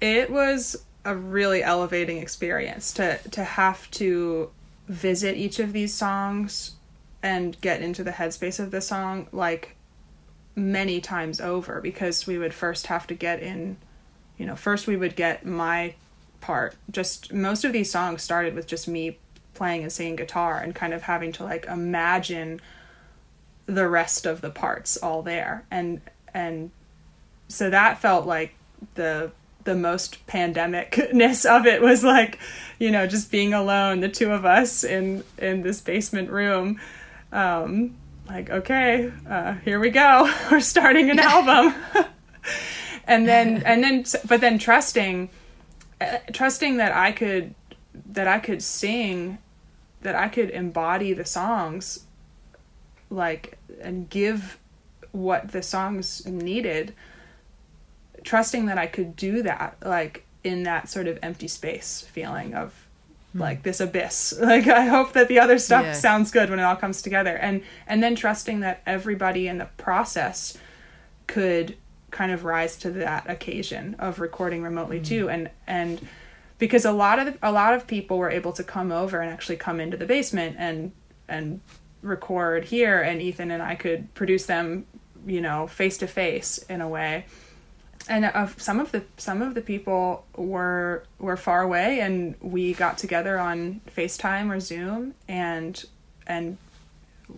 it 0.00 0.30
was 0.30 0.76
a 1.04 1.14
really 1.14 1.62
elevating 1.62 2.18
experience 2.18 2.92
to 2.92 3.18
to 3.30 3.44
have 3.44 3.90
to 3.92 4.50
visit 4.88 5.36
each 5.36 5.58
of 5.58 5.72
these 5.72 5.92
songs 5.92 6.76
and 7.22 7.60
get 7.60 7.82
into 7.82 8.04
the 8.04 8.12
headspace 8.12 8.60
of 8.60 8.70
the 8.70 8.80
song 8.80 9.26
like 9.32 9.74
many 10.54 11.00
times 11.00 11.40
over 11.40 11.80
because 11.80 12.26
we 12.26 12.38
would 12.38 12.54
first 12.54 12.86
have 12.86 13.06
to 13.06 13.14
get 13.14 13.42
in 13.42 13.76
you 14.38 14.46
know 14.46 14.56
first 14.56 14.86
we 14.86 14.96
would 14.96 15.16
get 15.16 15.44
my 15.44 15.94
part. 16.46 16.76
Just 16.90 17.32
most 17.32 17.64
of 17.64 17.72
these 17.72 17.90
songs 17.90 18.22
started 18.22 18.54
with 18.54 18.66
just 18.66 18.86
me 18.86 19.18
playing 19.54 19.82
and 19.82 19.92
singing 19.92 20.16
guitar 20.16 20.58
and 20.60 20.74
kind 20.74 20.94
of 20.94 21.02
having 21.02 21.32
to 21.32 21.44
like 21.44 21.66
imagine 21.66 22.60
the 23.66 23.88
rest 23.88 24.26
of 24.26 24.40
the 24.40 24.50
parts 24.50 24.96
all 24.96 25.22
there. 25.22 25.64
And 25.70 26.00
and 26.32 26.70
so 27.48 27.68
that 27.70 27.98
felt 27.98 28.26
like 28.26 28.54
the 28.94 29.32
the 29.66 29.74
most 29.74 30.26
pandemicness 30.26 31.44
of 31.44 31.66
it 31.66 31.82
was 31.82 32.02
like 32.02 32.38
you 32.78 32.90
know 32.90 33.06
just 33.06 33.30
being 33.30 33.52
alone 33.52 34.00
the 34.00 34.08
two 34.08 34.32
of 34.32 34.46
us 34.46 34.82
in 34.82 35.22
in 35.36 35.62
this 35.62 35.82
basement 35.82 36.30
room. 36.30 36.80
Um 37.32 37.96
like 38.26 38.48
okay 38.48 39.12
uh 39.28 39.54
here 39.56 39.78
we 39.78 39.90
go. 39.90 40.32
We're 40.50 40.60
starting 40.60 41.10
an 41.10 41.18
album. 41.34 41.74
And 43.08 43.28
then 43.28 43.62
and 43.62 43.84
then 43.84 44.04
but 44.26 44.40
then 44.40 44.58
trusting 44.58 45.30
uh, 46.00 46.18
trusting 46.32 46.78
that 46.78 46.92
I 46.92 47.12
could 47.12 47.54
that 48.04 48.26
I 48.26 48.40
could 48.40 48.62
sing 48.62 49.38
that 50.02 50.16
I 50.16 50.28
could 50.28 50.50
embody 50.50 51.12
the 51.12 51.24
songs 51.24 52.04
like 53.08 53.58
and 53.80 54.10
give 54.10 54.58
what 55.12 55.52
the 55.52 55.62
songs 55.62 56.26
needed 56.26 56.94
trusting 58.26 58.66
that 58.66 58.76
I 58.76 58.86
could 58.86 59.16
do 59.16 59.42
that 59.42 59.78
like 59.82 60.26
in 60.44 60.64
that 60.64 60.90
sort 60.90 61.06
of 61.06 61.18
empty 61.22 61.48
space 61.48 62.02
feeling 62.10 62.54
of 62.54 62.74
hmm. 63.32 63.40
like 63.40 63.62
this 63.62 63.80
abyss. 63.80 64.34
Like 64.40 64.66
i 64.66 64.84
hope 64.84 65.14
that 65.14 65.28
the 65.28 65.38
other 65.38 65.58
stuff 65.58 65.84
Yeah. 65.84 65.92
sounds 65.92 66.30
good 66.30 66.50
when 66.50 66.58
it 66.58 66.64
all 66.64 66.76
comes 66.76 67.00
together. 67.00 67.36
And 67.36 67.62
and 67.86 68.02
then 68.02 68.14
trusting 68.14 68.60
that 68.60 68.82
everybody 68.84 69.48
in 69.48 69.58
the 69.58 69.68
process 69.78 70.58
could 71.26 71.76
kind 72.10 72.32
of 72.32 72.44
rise 72.44 72.76
to 72.78 72.90
that 72.90 73.28
occasion 73.28 73.96
of 73.98 74.20
recording 74.20 74.62
remotely 74.62 74.98
hmm. 74.98 75.04
too. 75.04 75.30
And 75.30 75.50
and 75.66 76.06
because 76.58 76.84
a 76.84 76.92
lot 76.92 77.18
of 77.18 77.38
a 77.42 77.52
lot 77.52 77.74
of 77.74 77.86
people 77.86 78.18
were 78.18 78.30
able 78.30 78.52
to 78.52 78.64
come 78.64 78.90
over 78.90 79.20
and 79.20 79.32
actually 79.32 79.56
come 79.56 79.80
into 79.80 79.96
the 79.96 80.06
basement 80.06 80.56
and 80.58 80.92
and 81.28 81.60
record 82.02 82.64
here 82.64 83.00
and 83.00 83.22
Ethan 83.22 83.50
and 83.50 83.62
I 83.62 83.76
could 83.76 84.12
produce 84.14 84.46
them 84.46 84.86
you 85.26 85.40
know 85.40 85.66
face 85.68 85.98
to 85.98 86.06
face 86.06 86.58
in 86.68 86.80
a 86.80 86.88
way 86.88 87.24
and 88.08 88.24
of 88.26 88.60
some 88.60 88.80
of 88.80 88.92
the 88.92 89.04
some 89.16 89.42
of 89.42 89.54
the 89.54 89.60
people 89.60 90.24
were 90.36 91.04
were 91.18 91.36
far 91.36 91.62
away 91.62 92.00
and 92.00 92.34
we 92.40 92.72
got 92.74 92.98
together 92.98 93.38
on 93.38 93.80
FaceTime 93.96 94.54
or 94.54 94.60
Zoom 94.60 95.14
and 95.28 95.84
and 96.26 96.56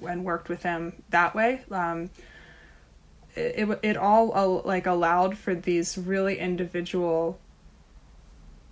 and 0.06 0.25
worked 0.25 0.48
with 0.48 0.62
them 0.62 1.02
that 1.10 1.34
way. 1.34 1.62
Um 1.70 2.10
it 3.34 3.68
it, 3.68 3.78
it 3.82 3.96
all 3.96 4.37
uh, 4.37 4.66
like 4.66 4.87
allowed 4.87 5.38
for 5.38 5.54
these 5.54 5.96
really 5.96 6.38
individual 6.38 7.38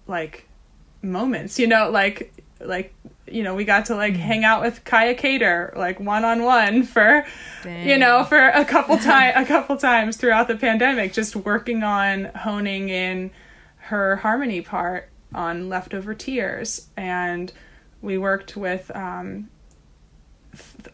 like 0.07 0.49
moments 1.03 1.59
you 1.59 1.67
know 1.67 1.91
like 1.91 2.33
like 2.61 2.95
you 3.29 3.43
know 3.43 3.55
we 3.55 3.65
got 3.65 3.87
to 3.87 3.97
like 3.97 4.15
hang 4.15 4.45
out 4.45 4.63
with 4.63 4.85
Kaya 4.85 5.15
Cater 5.15 5.73
like 5.77 5.99
one 5.99 6.25
on 6.25 6.43
one 6.43 6.83
for 6.83 7.27
you 7.65 7.99
know 7.99 8.25
for 8.25 8.49
a 8.49 8.65
couple 8.65 8.97
time 8.99 9.33
a 9.37 9.47
couple 9.47 9.77
times 9.77 10.17
throughout 10.17 10.49
the 10.49 10.57
pandemic 10.57 11.13
just 11.13 11.35
working 11.37 11.83
on 11.83 12.27
honing 12.27 12.89
in 12.89 13.31
her 13.77 14.17
harmony 14.17 14.61
part 14.61 15.09
on 15.35 15.69
leftover 15.69 16.15
tears. 16.15 16.89
And 16.97 17.53
we 18.03 18.19
worked 18.19 18.57
with 18.57 18.91
um 18.95 19.49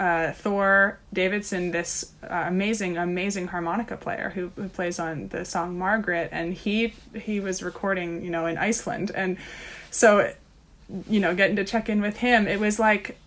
uh, 0.01 0.33
Thor 0.33 0.99
Davidson, 1.13 1.71
this 1.71 2.13
uh, 2.25 2.45
amazing, 2.47 2.97
amazing 2.97 3.47
harmonica 3.47 3.97
player 3.97 4.31
who, 4.31 4.51
who 4.57 4.69
plays 4.69 4.99
on 4.99 5.29
the 5.29 5.45
song 5.45 5.79
Margaret, 5.79 6.31
and 6.33 6.53
he 6.53 6.95
he 7.15 7.39
was 7.39 7.63
recording, 7.63 8.25
you 8.25 8.31
know, 8.31 8.47
in 8.47 8.59
Iceland, 8.59 9.13
and 9.15 9.37
so, 9.91 10.33
you 11.09 11.21
know, 11.21 11.35
getting 11.35 11.57
to 11.57 11.65
check 11.65 11.89
in 11.89 12.01
with 12.01 12.19
him, 12.19 12.47
it 12.47 12.61
was 12.61 12.79
like, 12.79 13.19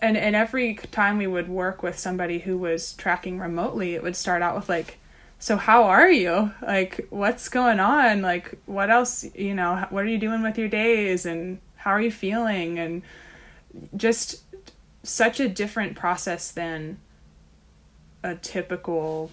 and 0.00 0.16
and 0.16 0.34
every 0.34 0.74
time 0.74 1.18
we 1.18 1.26
would 1.26 1.48
work 1.48 1.82
with 1.82 1.98
somebody 1.98 2.38
who 2.38 2.56
was 2.56 2.94
tracking 2.94 3.38
remotely, 3.38 3.94
it 3.94 4.02
would 4.02 4.16
start 4.16 4.42
out 4.42 4.56
with 4.56 4.68
like, 4.68 4.98
so 5.38 5.56
how 5.56 5.84
are 5.84 6.10
you? 6.10 6.52
Like, 6.62 7.06
what's 7.10 7.48
going 7.48 7.80
on? 7.80 8.22
Like, 8.22 8.58
what 8.66 8.90
else? 8.90 9.24
You 9.34 9.54
know, 9.54 9.86
what 9.90 10.04
are 10.04 10.08
you 10.08 10.18
doing 10.18 10.42
with 10.42 10.58
your 10.58 10.68
days, 10.68 11.26
and 11.26 11.58
how 11.76 11.90
are 11.90 12.00
you 12.00 12.10
feeling, 12.10 12.78
and 12.78 13.02
just 13.96 14.42
such 15.02 15.40
a 15.40 15.48
different 15.48 15.96
process 15.96 16.50
than 16.50 16.98
a 18.22 18.34
typical 18.34 19.30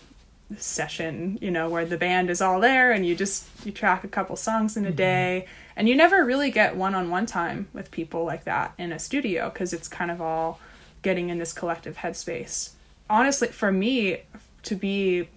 session 0.57 1.37
you 1.41 1.51
know 1.51 1.69
where 1.69 1.85
the 1.85 1.97
band 1.97 2.29
is 2.29 2.41
all 2.41 2.61
there 2.61 2.91
and 2.91 3.05
you 3.05 3.15
just 3.15 3.45
you 3.65 3.71
track 3.71 4.03
a 4.03 4.07
couple 4.07 4.35
songs 4.35 4.77
in 4.77 4.85
a 4.85 4.87
mm-hmm. 4.87 4.95
day. 4.95 5.47
And 5.75 5.87
you 5.87 5.95
never 5.95 6.25
really 6.25 6.49
get 6.49 6.75
one-on-one 6.75 7.27
time 7.27 7.67
with 7.71 7.91
people 7.91 8.25
like 8.25 8.45
that 8.45 8.73
in 8.79 8.91
a 8.91 8.97
studio 8.97 9.49
because 9.49 9.73
it's 9.73 9.87
kind 9.87 10.09
of 10.09 10.21
all 10.21 10.59
getting 11.03 11.29
in 11.29 11.37
this 11.37 11.53
collective 11.53 11.97
headspace. 11.97 12.71
Honestly 13.09 13.49
for 13.49 13.71
me 13.71 14.21
to 14.63 14.75
be 14.75 15.29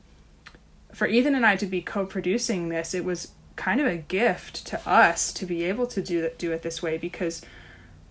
for 0.92 1.06
ethan 1.06 1.34
and 1.34 1.46
i 1.46 1.54
to 1.54 1.66
be 1.66 1.80
co-producing 1.80 2.68
this 2.68 2.94
it 2.94 3.04
was 3.04 3.32
kind 3.54 3.80
of 3.80 3.86
a 3.86 3.96
gift 3.96 4.66
to 4.66 4.88
us 4.88 5.32
to 5.32 5.46
be 5.46 5.62
able 5.64 5.86
to 5.86 6.02
do 6.02 6.30
do 6.38 6.50
it 6.50 6.62
this 6.62 6.82
way 6.82 6.98
because 6.98 7.42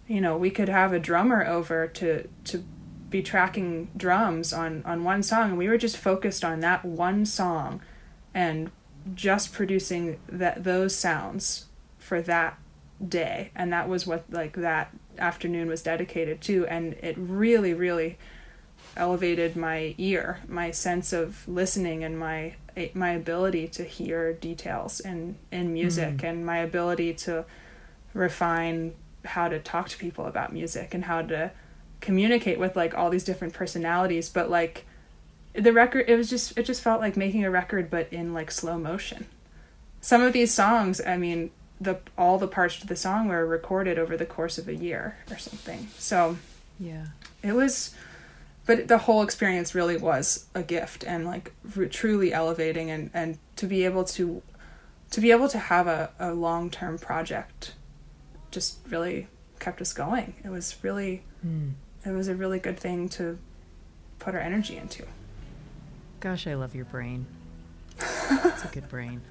you 0.07 0.21
know 0.21 0.37
we 0.37 0.49
could 0.49 0.69
have 0.69 0.93
a 0.93 0.99
drummer 0.99 1.45
over 1.45 1.87
to 1.87 2.27
to 2.45 2.63
be 3.09 3.21
tracking 3.21 3.89
drums 3.97 4.53
on 4.53 4.83
on 4.85 5.03
one 5.03 5.23
song 5.23 5.49
and 5.49 5.57
we 5.57 5.67
were 5.67 5.77
just 5.77 5.97
focused 5.97 6.43
on 6.45 6.59
that 6.59 6.85
one 6.85 7.25
song 7.25 7.81
and 8.33 8.71
just 9.13 9.53
producing 9.53 10.19
that 10.27 10.63
those 10.63 10.95
sounds 10.95 11.65
for 11.97 12.21
that 12.21 12.57
day. 13.05 13.51
And 13.55 13.71
that 13.73 13.87
was 13.87 14.05
what 14.05 14.25
like 14.29 14.53
that 14.53 14.95
afternoon 15.17 15.67
was 15.67 15.81
dedicated 15.81 16.41
to 16.41 16.65
and 16.67 16.93
it 16.93 17.15
really 17.17 17.73
really 17.73 18.17
elevated 18.95 19.55
my 19.55 19.93
ear 19.97 20.39
my 20.47 20.71
sense 20.71 21.11
of 21.11 21.45
listening 21.47 22.03
and 22.03 22.17
my 22.17 22.55
my 22.93 23.11
ability 23.11 23.67
to 23.67 23.83
hear 23.83 24.33
details 24.33 25.01
in 25.01 25.35
in 25.51 25.73
music 25.73 26.17
mm. 26.17 26.23
and 26.23 26.45
my 26.45 26.57
ability 26.59 27.13
to 27.13 27.43
refine 28.13 28.93
how 29.25 29.49
to 29.49 29.59
talk 29.59 29.89
to 29.89 29.97
people 29.97 30.25
about 30.25 30.53
music 30.53 30.93
and 30.93 31.05
how 31.05 31.21
to 31.21 31.51
communicate 32.01 32.59
with 32.59 32.75
like 32.75 32.93
all 32.93 33.09
these 33.09 33.23
different 33.23 33.53
personalities 33.53 34.29
but 34.29 34.49
like 34.49 34.85
the 35.53 35.73
record 35.73 36.05
it 36.07 36.15
was 36.15 36.29
just 36.29 36.57
it 36.57 36.63
just 36.65 36.81
felt 36.81 37.01
like 37.01 37.17
making 37.17 37.43
a 37.43 37.51
record 37.51 37.89
but 37.89 38.11
in 38.13 38.33
like 38.33 38.51
slow 38.51 38.77
motion. 38.77 39.25
Some 40.01 40.21
of 40.21 40.31
these 40.33 40.53
songs 40.53 41.01
i 41.05 41.17
mean 41.17 41.51
the 41.81 41.99
all 42.17 42.37
the 42.37 42.47
parts 42.47 42.79
to 42.79 42.87
the 42.87 42.95
song 42.95 43.27
were 43.27 43.45
recorded 43.45 43.97
over 43.97 44.17
the 44.17 44.25
course 44.25 44.57
of 44.57 44.67
a 44.67 44.75
year 44.75 45.17
or 45.31 45.37
something. 45.37 45.87
So 45.97 46.37
Yeah. 46.79 47.07
it 47.43 47.53
was 47.53 47.93
but 48.65 48.87
the 48.87 48.99
whole 48.99 49.23
experience 49.23 49.73
really 49.73 49.97
was 49.97 50.45
a 50.53 50.61
gift 50.61 51.03
and 51.03 51.25
like 51.25 51.51
r- 51.77 51.85
truly 51.85 52.31
elevating 52.31 52.91
and 52.91 53.09
and 53.13 53.37
to 53.55 53.65
be 53.65 53.83
able 53.85 54.03
to 54.05 54.41
to 55.11 55.21
be 55.21 55.31
able 55.31 55.49
to 55.49 55.57
have 55.57 55.87
a, 55.87 56.11
a 56.19 56.33
long-term 56.33 56.99
project 56.99 57.73
just 58.51 58.77
really 58.89 59.27
kept 59.59 59.81
us 59.81 59.91
going. 59.91 60.35
It 60.43 60.49
was 60.49 60.75
really 60.83 61.23
hmm. 61.41 61.69
It 62.05 62.11
was 62.11 62.27
a 62.27 62.35
really 62.35 62.59
good 62.59 62.79
thing 62.79 63.09
to 63.09 63.37
put 64.19 64.35
our 64.35 64.41
energy 64.41 64.77
into 64.77 65.05
Gosh, 66.19 66.47
I 66.47 66.55
love 66.55 66.75
your 66.75 66.83
brain. 66.85 67.25
It's 67.97 68.65
a 68.65 68.69
good 68.73 68.89
brain. 68.89 69.21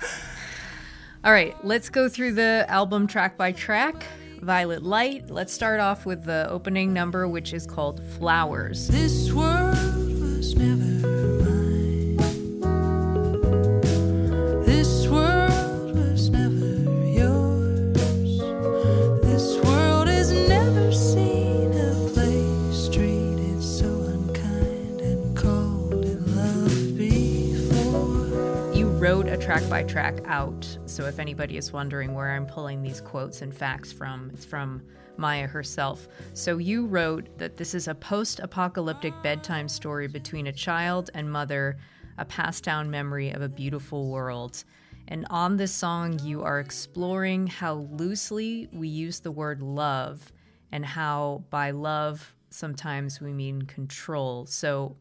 All 1.24 1.32
right, 1.32 1.56
let's 1.64 1.88
go 1.88 2.06
through 2.06 2.34
the 2.34 2.66
album 2.68 3.06
track 3.06 3.38
by 3.38 3.52
track. 3.52 4.04
Violet 4.42 4.82
Light. 4.82 5.30
Let's 5.30 5.54
start 5.54 5.80
off 5.80 6.04
with 6.04 6.24
the 6.24 6.46
opening 6.50 6.92
number, 6.92 7.26
which 7.26 7.54
is 7.54 7.66
called 7.66 8.02
Flowers. 8.18 8.88
This 8.88 9.32
world 9.32 9.74
was 10.20 10.54
never 10.54 11.13
track 29.44 29.68
by 29.68 29.82
track 29.82 30.20
out, 30.24 30.66
so 30.86 31.04
if 31.04 31.18
anybody 31.18 31.58
is 31.58 31.70
wondering 31.70 32.14
where 32.14 32.30
I'm 32.30 32.46
pulling 32.46 32.80
these 32.80 33.02
quotes 33.02 33.42
and 33.42 33.54
facts 33.54 33.92
from, 33.92 34.30
it's 34.32 34.46
from 34.46 34.82
Maya 35.18 35.46
herself. 35.46 36.08
So 36.32 36.56
you 36.56 36.86
wrote 36.86 37.28
that 37.36 37.58
this 37.58 37.74
is 37.74 37.86
a 37.86 37.94
post 37.94 38.40
apocalyptic 38.40 39.12
bedtime 39.22 39.68
story 39.68 40.08
between 40.08 40.46
a 40.46 40.52
child 40.52 41.10
and 41.12 41.30
mother, 41.30 41.76
a 42.16 42.24
passed 42.24 42.64
down 42.64 42.90
memory 42.90 43.32
of 43.32 43.42
a 43.42 43.48
beautiful 43.50 44.08
world. 44.08 44.64
And 45.08 45.26
on 45.28 45.58
this 45.58 45.72
song, 45.72 46.18
you 46.20 46.42
are 46.42 46.58
exploring 46.58 47.46
how 47.46 47.86
loosely 47.92 48.70
we 48.72 48.88
use 48.88 49.20
the 49.20 49.30
word 49.30 49.60
love 49.60 50.32
and 50.72 50.86
how 50.86 51.44
by 51.50 51.70
love, 51.70 52.34
sometimes 52.48 53.20
we 53.20 53.34
mean 53.34 53.60
control. 53.60 54.46
So 54.46 54.96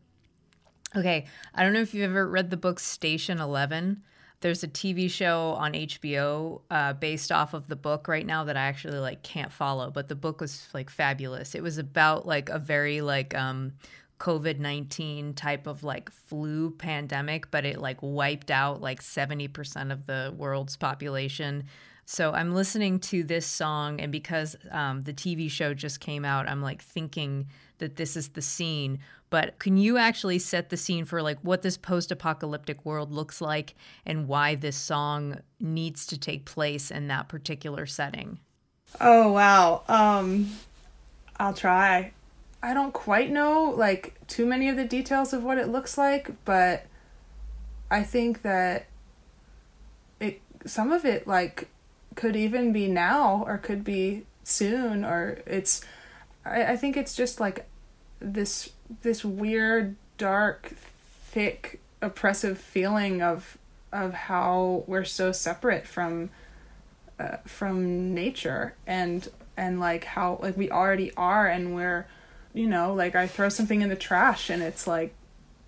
Okay, 0.95 1.25
I 1.55 1.63
don't 1.63 1.73
know 1.73 1.81
if 1.81 1.93
you've 1.93 2.11
ever 2.11 2.27
read 2.27 2.51
the 2.51 2.57
book 2.57 2.79
Station 2.79 3.39
Eleven. 3.39 4.03
There's 4.43 4.61
a 4.61 4.67
TV 4.67 5.09
show 5.09 5.51
on 5.57 5.71
HBO 5.71 6.59
uh, 6.69 6.91
based 6.91 7.31
off 7.31 7.53
of 7.53 7.69
the 7.69 7.77
book 7.77 8.09
right 8.09 8.25
now 8.25 8.43
that 8.43 8.57
I 8.57 8.63
actually 8.63 8.99
like 8.99 9.23
can't 9.23 9.53
follow, 9.53 9.89
but 9.89 10.09
the 10.09 10.15
book 10.15 10.41
was 10.41 10.67
like 10.73 10.89
fabulous. 10.89 11.55
It 11.55 11.63
was 11.63 11.77
about 11.77 12.27
like 12.27 12.49
a 12.49 12.59
very 12.59 12.99
like 12.99 13.33
um, 13.35 13.71
COVID 14.19 14.59
nineteen 14.59 15.33
type 15.33 15.65
of 15.65 15.85
like 15.85 16.11
flu 16.11 16.71
pandemic, 16.71 17.51
but 17.51 17.63
it 17.63 17.79
like 17.79 17.99
wiped 18.01 18.51
out 18.51 18.81
like 18.81 19.01
seventy 19.01 19.47
percent 19.47 19.93
of 19.93 20.07
the 20.07 20.33
world's 20.37 20.75
population. 20.75 21.63
So 22.05 22.33
I'm 22.33 22.53
listening 22.53 22.99
to 22.99 23.23
this 23.23 23.45
song, 23.45 24.01
and 24.01 24.11
because 24.11 24.57
um, 24.71 25.03
the 25.03 25.13
TV 25.13 25.49
show 25.49 25.73
just 25.73 26.01
came 26.01 26.25
out, 26.25 26.49
I'm 26.49 26.61
like 26.61 26.81
thinking 26.81 27.47
that 27.77 27.95
this 27.95 28.17
is 28.17 28.27
the 28.27 28.41
scene. 28.41 28.99
But 29.33 29.57
can 29.57 29.77
you 29.77 29.97
actually 29.97 30.37
set 30.37 30.69
the 30.69 30.77
scene 30.77 31.05
for 31.05 31.23
like 31.23 31.39
what 31.41 31.63
this 31.63 31.75
post-apocalyptic 31.75 32.85
world 32.85 33.11
looks 33.11 33.41
like 33.41 33.73
and 34.05 34.27
why 34.27 34.53
this 34.53 34.75
song 34.75 35.39
needs 35.59 36.05
to 36.05 36.19
take 36.19 36.45
place 36.45 36.91
in 36.91 37.07
that 37.07 37.29
particular 37.29 37.87
setting? 37.87 38.37
Oh 39.01 39.31
wow. 39.31 39.81
Um 39.87 40.51
I'll 41.37 41.55
try. 41.55 42.13
I 42.61 42.75
don't 42.75 42.93
quite 42.93 43.31
know 43.31 43.73
like 43.75 44.19
too 44.27 44.45
many 44.45 44.69
of 44.69 44.75
the 44.75 44.85
details 44.85 45.33
of 45.33 45.43
what 45.43 45.57
it 45.57 45.67
looks 45.67 45.97
like, 45.97 46.29
but 46.45 46.85
I 47.89 48.03
think 48.03 48.43
that 48.43 48.85
it 50.19 50.41
some 50.67 50.91
of 50.91 51.05
it 51.05 51.25
like 51.25 51.69
could 52.13 52.35
even 52.35 52.71
be 52.71 52.87
now 52.87 53.43
or 53.47 53.57
could 53.57 53.83
be 53.83 54.27
soon 54.43 55.03
or 55.03 55.39
it's 55.47 55.83
I, 56.45 56.73
I 56.73 56.77
think 56.77 56.95
it's 56.95 57.15
just 57.15 57.39
like 57.39 57.65
this 58.19 58.69
this 59.01 59.23
weird 59.25 59.95
dark 60.17 60.73
thick 61.25 61.79
oppressive 62.01 62.57
feeling 62.57 63.21
of 63.21 63.57
of 63.91 64.13
how 64.13 64.83
we're 64.87 65.03
so 65.03 65.31
separate 65.31 65.87
from 65.87 66.29
uh, 67.19 67.37
from 67.45 68.13
nature 68.13 68.75
and 68.85 69.29
and 69.55 69.79
like 69.79 70.03
how 70.03 70.39
like 70.41 70.57
we 70.57 70.69
already 70.69 71.13
are 71.15 71.47
and 71.47 71.75
we're 71.75 72.07
you 72.53 72.67
know 72.67 72.93
like 72.93 73.15
i 73.15 73.27
throw 73.27 73.49
something 73.49 73.81
in 73.81 73.89
the 73.89 73.95
trash 73.95 74.49
and 74.49 74.61
it's 74.63 74.87
like 74.87 75.13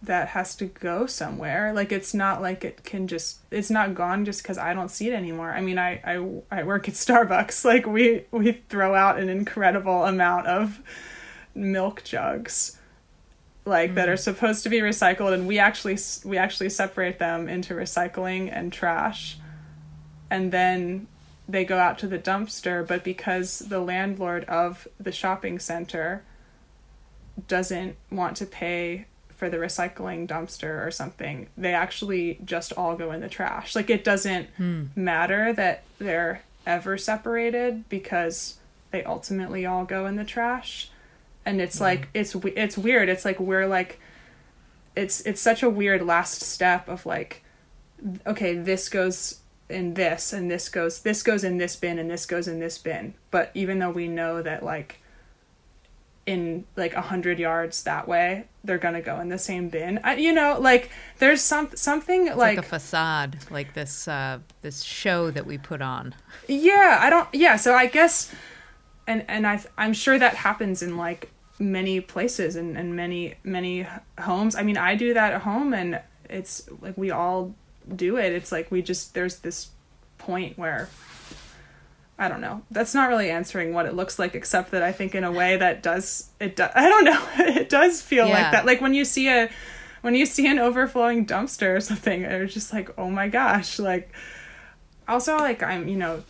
that 0.06 0.30
has 0.30 0.56
to 0.56 0.66
go 0.66 1.06
somewhere. 1.06 1.74
Like 1.74 1.92
it's 1.92 2.14
not 2.14 2.42
like 2.42 2.64
it 2.64 2.84
can 2.84 3.08
just 3.08 3.40
it's 3.52 3.70
not 3.70 3.94
gone 3.94 4.26
just 4.26 4.42
because 4.42 4.58
i 4.58 4.74
don't 4.74 4.90
see 4.90 5.08
it 5.08 5.14
anymore. 5.14 5.52
I 5.52 5.62
mean 5.62 5.78
I, 5.78 6.02
I 6.04 6.60
i 6.60 6.64
work 6.64 6.88
at 6.88 6.94
starbucks. 6.96 7.66
Like 7.66 7.86
we 7.86 8.26
we 8.32 8.54
throw 8.70 8.96
out 8.96 9.20
an 9.20 9.30
incredible 9.30 10.06
amount 10.06 10.48
of 10.48 10.82
milk 11.54 12.04
jugs 12.04 12.78
like 13.66 13.96
that 13.96 14.08
are 14.08 14.14
mm. 14.14 14.20
supposed 14.20 14.64
to 14.64 14.70
be 14.70 14.80
recycled 14.80 15.34
and 15.34 15.48
we 15.48 15.60
actually 15.60 15.98
we 16.24 16.38
actually 16.38 16.70
separate 16.70 17.20
them 17.20 17.50
into 17.50 17.74
recycling 17.74 18.50
and 18.52 18.72
trash. 18.72 19.38
And 20.30 20.52
then 20.52 21.08
they 21.48 21.66
go 21.66 21.78
out 21.78 22.00
to 22.00 22.08
the 22.08 22.20
dumpster 22.20 22.88
but 22.88 23.04
because 23.04 23.60
the 23.60 23.80
landlord 23.80 24.44
of 24.46 24.88
the 25.00 25.12
shopping 25.12 25.60
center 25.60 26.24
doesn't 27.48 27.96
want 28.12 28.38
to 28.38 28.46
pay 28.46 29.06
for 29.36 29.50
the 29.50 29.58
recycling 29.58 30.26
dumpster 30.26 30.86
or 30.86 30.90
something 30.90 31.48
they 31.58 31.74
actually 31.74 32.40
just 32.46 32.72
all 32.74 32.96
go 32.96 33.12
in 33.12 33.22
the 33.22 33.30
trash. 33.30 33.76
Like 33.76 33.90
it 33.90 34.04
doesn't 34.04 34.50
hmm. 34.58 34.86
matter 34.96 35.54
that 35.54 35.84
they're 35.98 36.44
ever 36.68 36.98
separated 36.98 37.88
because 37.90 38.58
they 38.92 39.04
ultimately 39.04 39.66
all 39.66 39.86
go 39.86 40.06
in 40.06 40.16
the 40.16 40.24
trash 40.24 40.90
and 41.46 41.62
it's 41.62 41.80
like 41.80 42.10
it's 42.14 42.36
it's 42.36 42.78
weird. 42.78 43.10
It's 43.10 43.26
like 43.26 43.40
we're 43.40 43.68
like 43.68 44.00
it's 44.96 45.22
it's 45.22 45.42
such 45.42 45.64
a 45.64 45.70
weird 45.70 46.02
last 46.02 46.42
step 46.42 46.88
of 46.88 47.06
like 47.06 47.44
okay 48.26 48.56
this 48.56 48.90
goes 48.90 49.40
in 49.70 49.94
this 49.96 50.32
and 50.34 50.50
this 50.50 50.70
goes 50.70 51.02
this 51.02 51.24
goes 51.24 51.44
in 51.44 51.58
this 51.58 51.76
bin 51.76 51.98
and 52.00 52.10
this 52.10 52.26
goes 52.26 52.48
in 52.48 52.60
this 52.60 52.78
bin. 52.78 53.14
But 53.32 53.52
even 53.54 53.80
though 53.80 53.92
we 53.92 54.08
know 54.08 54.42
that 54.42 54.64
like 54.64 55.02
in 56.26 56.66
like 56.76 56.94
a 56.96 57.02
hundred 57.02 57.38
yards 57.38 57.84
that 57.84 58.08
way 58.08 58.46
they're 58.64 58.80
gonna 58.80 59.02
go 59.02 59.20
in 59.20 59.30
the 59.30 59.38
same 59.38 59.70
bin. 59.70 60.00
I, 60.04 60.16
you 60.16 60.34
know 60.34 60.58
like 60.60 60.90
there's 61.20 61.42
some 61.42 61.70
something 61.76 62.26
like 62.28 62.38
like 62.38 62.58
a 62.58 62.64
facade, 62.64 63.38
like 63.52 63.74
this 63.76 64.08
uh, 64.08 64.40
this 64.62 64.82
show 64.82 65.30
that 65.32 65.46
we 65.46 65.58
put 65.60 65.82
on. 65.84 66.16
yeah 66.48 66.98
i 67.02 67.10
don't 67.10 67.28
yeah 67.34 67.56
so 67.58 67.76
i 67.76 67.86
guess 67.86 68.34
and 69.06 69.24
and 69.28 69.46
i 69.46 69.64
i'm 69.78 69.94
sure 69.94 70.18
that 70.18 70.34
happens 70.36 70.82
in 70.82 70.98
like 70.98 71.30
many 71.60 72.02
places 72.02 72.56
and, 72.56 72.78
and 72.78 72.96
many 72.96 73.36
many 73.44 73.88
homes. 74.20 74.56
I 74.56 74.64
mean 74.64 74.78
i 74.78 74.96
do 74.96 75.14
that 75.14 75.34
at 75.34 75.42
home 75.42 75.74
and 75.74 76.02
it's 76.30 76.68
like 76.82 76.98
we 76.98 77.12
all 77.12 77.54
do 77.96 78.18
it. 78.18 78.34
It's 78.34 78.52
like 78.52 78.72
we 78.72 78.82
just 78.82 79.14
there's 79.14 79.40
this 79.40 79.70
point 80.18 80.58
where 80.58 80.90
i 82.18 82.28
don't 82.28 82.42
know. 82.42 82.62
That's 82.72 82.94
not 82.94 83.10
really 83.10 83.30
answering 83.30 83.74
what 83.74 83.86
it 83.86 83.94
looks 83.94 84.18
like 84.20 84.36
except 84.36 84.72
that 84.72 84.82
i 84.84 84.92
think 84.92 85.16
in 85.16 85.24
a 85.24 85.32
way 85.32 85.58
that 85.58 85.84
does 85.84 86.30
it 86.40 86.56
does 86.56 86.72
i 86.76 86.90
don't 86.90 87.06
know. 87.06 87.22
It 87.62 87.70
does 87.70 88.02
feel 88.02 88.28
Yeah. 88.28 88.34
like 88.42 88.52
that. 88.52 88.66
Like 88.66 88.82
when 88.82 88.94
you 88.94 89.06
see 89.06 89.28
a 89.30 89.50
when 90.02 90.14
you 90.16 90.26
see 90.26 90.48
an 90.48 90.60
overflowing 90.60 91.26
dumpster 91.26 91.76
or 91.76 91.80
something 91.82 92.24
it's 92.24 92.54
just 92.54 92.74
like 92.74 92.90
oh 92.98 93.10
my 93.10 93.28
gosh. 93.28 93.80
Like 93.80 94.12
also 95.08 95.38
like 95.38 95.62
i'm 95.64 95.88
you 95.88 95.96
know 95.96 96.24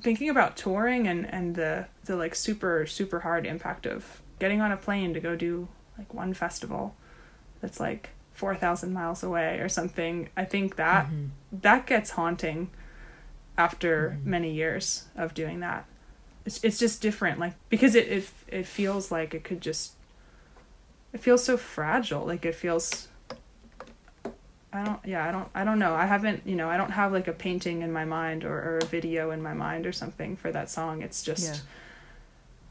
thinking 0.00 0.28
about 0.30 0.56
touring 0.56 1.08
and 1.08 1.26
and 1.32 1.56
the 1.56 1.86
the 2.04 2.14
like 2.16 2.34
super 2.34 2.86
super 2.86 3.20
hard 3.20 3.44
impact 3.46 3.86
of 3.86 4.20
getting 4.38 4.60
on 4.60 4.72
a 4.72 4.76
plane 4.76 5.14
to 5.14 5.20
go 5.20 5.36
do 5.36 5.68
like 5.98 6.12
one 6.12 6.34
festival 6.34 6.94
that's 7.60 7.80
like 7.80 8.10
4000 8.32 8.92
miles 8.92 9.22
away 9.22 9.58
or 9.58 9.68
something 9.68 10.28
i 10.36 10.44
think 10.44 10.76
that 10.76 11.06
mm-hmm. 11.06 11.26
that 11.52 11.86
gets 11.86 12.10
haunting 12.10 12.70
after 13.56 14.10
mm-hmm. 14.10 14.30
many 14.30 14.52
years 14.52 15.06
of 15.16 15.32
doing 15.34 15.60
that 15.60 15.86
it's 16.44 16.62
it's 16.62 16.78
just 16.78 17.00
different 17.00 17.40
like 17.40 17.54
because 17.68 17.94
it 17.94 18.08
it 18.08 18.30
it 18.48 18.66
feels 18.66 19.10
like 19.10 19.34
it 19.34 19.42
could 19.42 19.60
just 19.60 19.92
it 21.12 21.20
feels 21.20 21.42
so 21.42 21.56
fragile 21.56 22.26
like 22.26 22.44
it 22.44 22.54
feels 22.54 23.08
I 24.76 24.84
don't 24.84 25.00
yeah, 25.06 25.26
I 25.26 25.32
don't 25.32 25.48
I 25.54 25.64
don't 25.64 25.78
know. 25.78 25.94
I 25.94 26.06
haven't, 26.06 26.46
you 26.46 26.54
know, 26.54 26.68
I 26.68 26.76
don't 26.76 26.90
have 26.90 27.12
like 27.12 27.28
a 27.28 27.32
painting 27.32 27.82
in 27.82 27.92
my 27.92 28.04
mind 28.04 28.44
or, 28.44 28.52
or 28.54 28.78
a 28.78 28.84
video 28.84 29.30
in 29.30 29.42
my 29.42 29.54
mind 29.54 29.86
or 29.86 29.92
something 29.92 30.36
for 30.36 30.52
that 30.52 30.68
song. 30.68 31.02
It's 31.02 31.22
just 31.22 31.62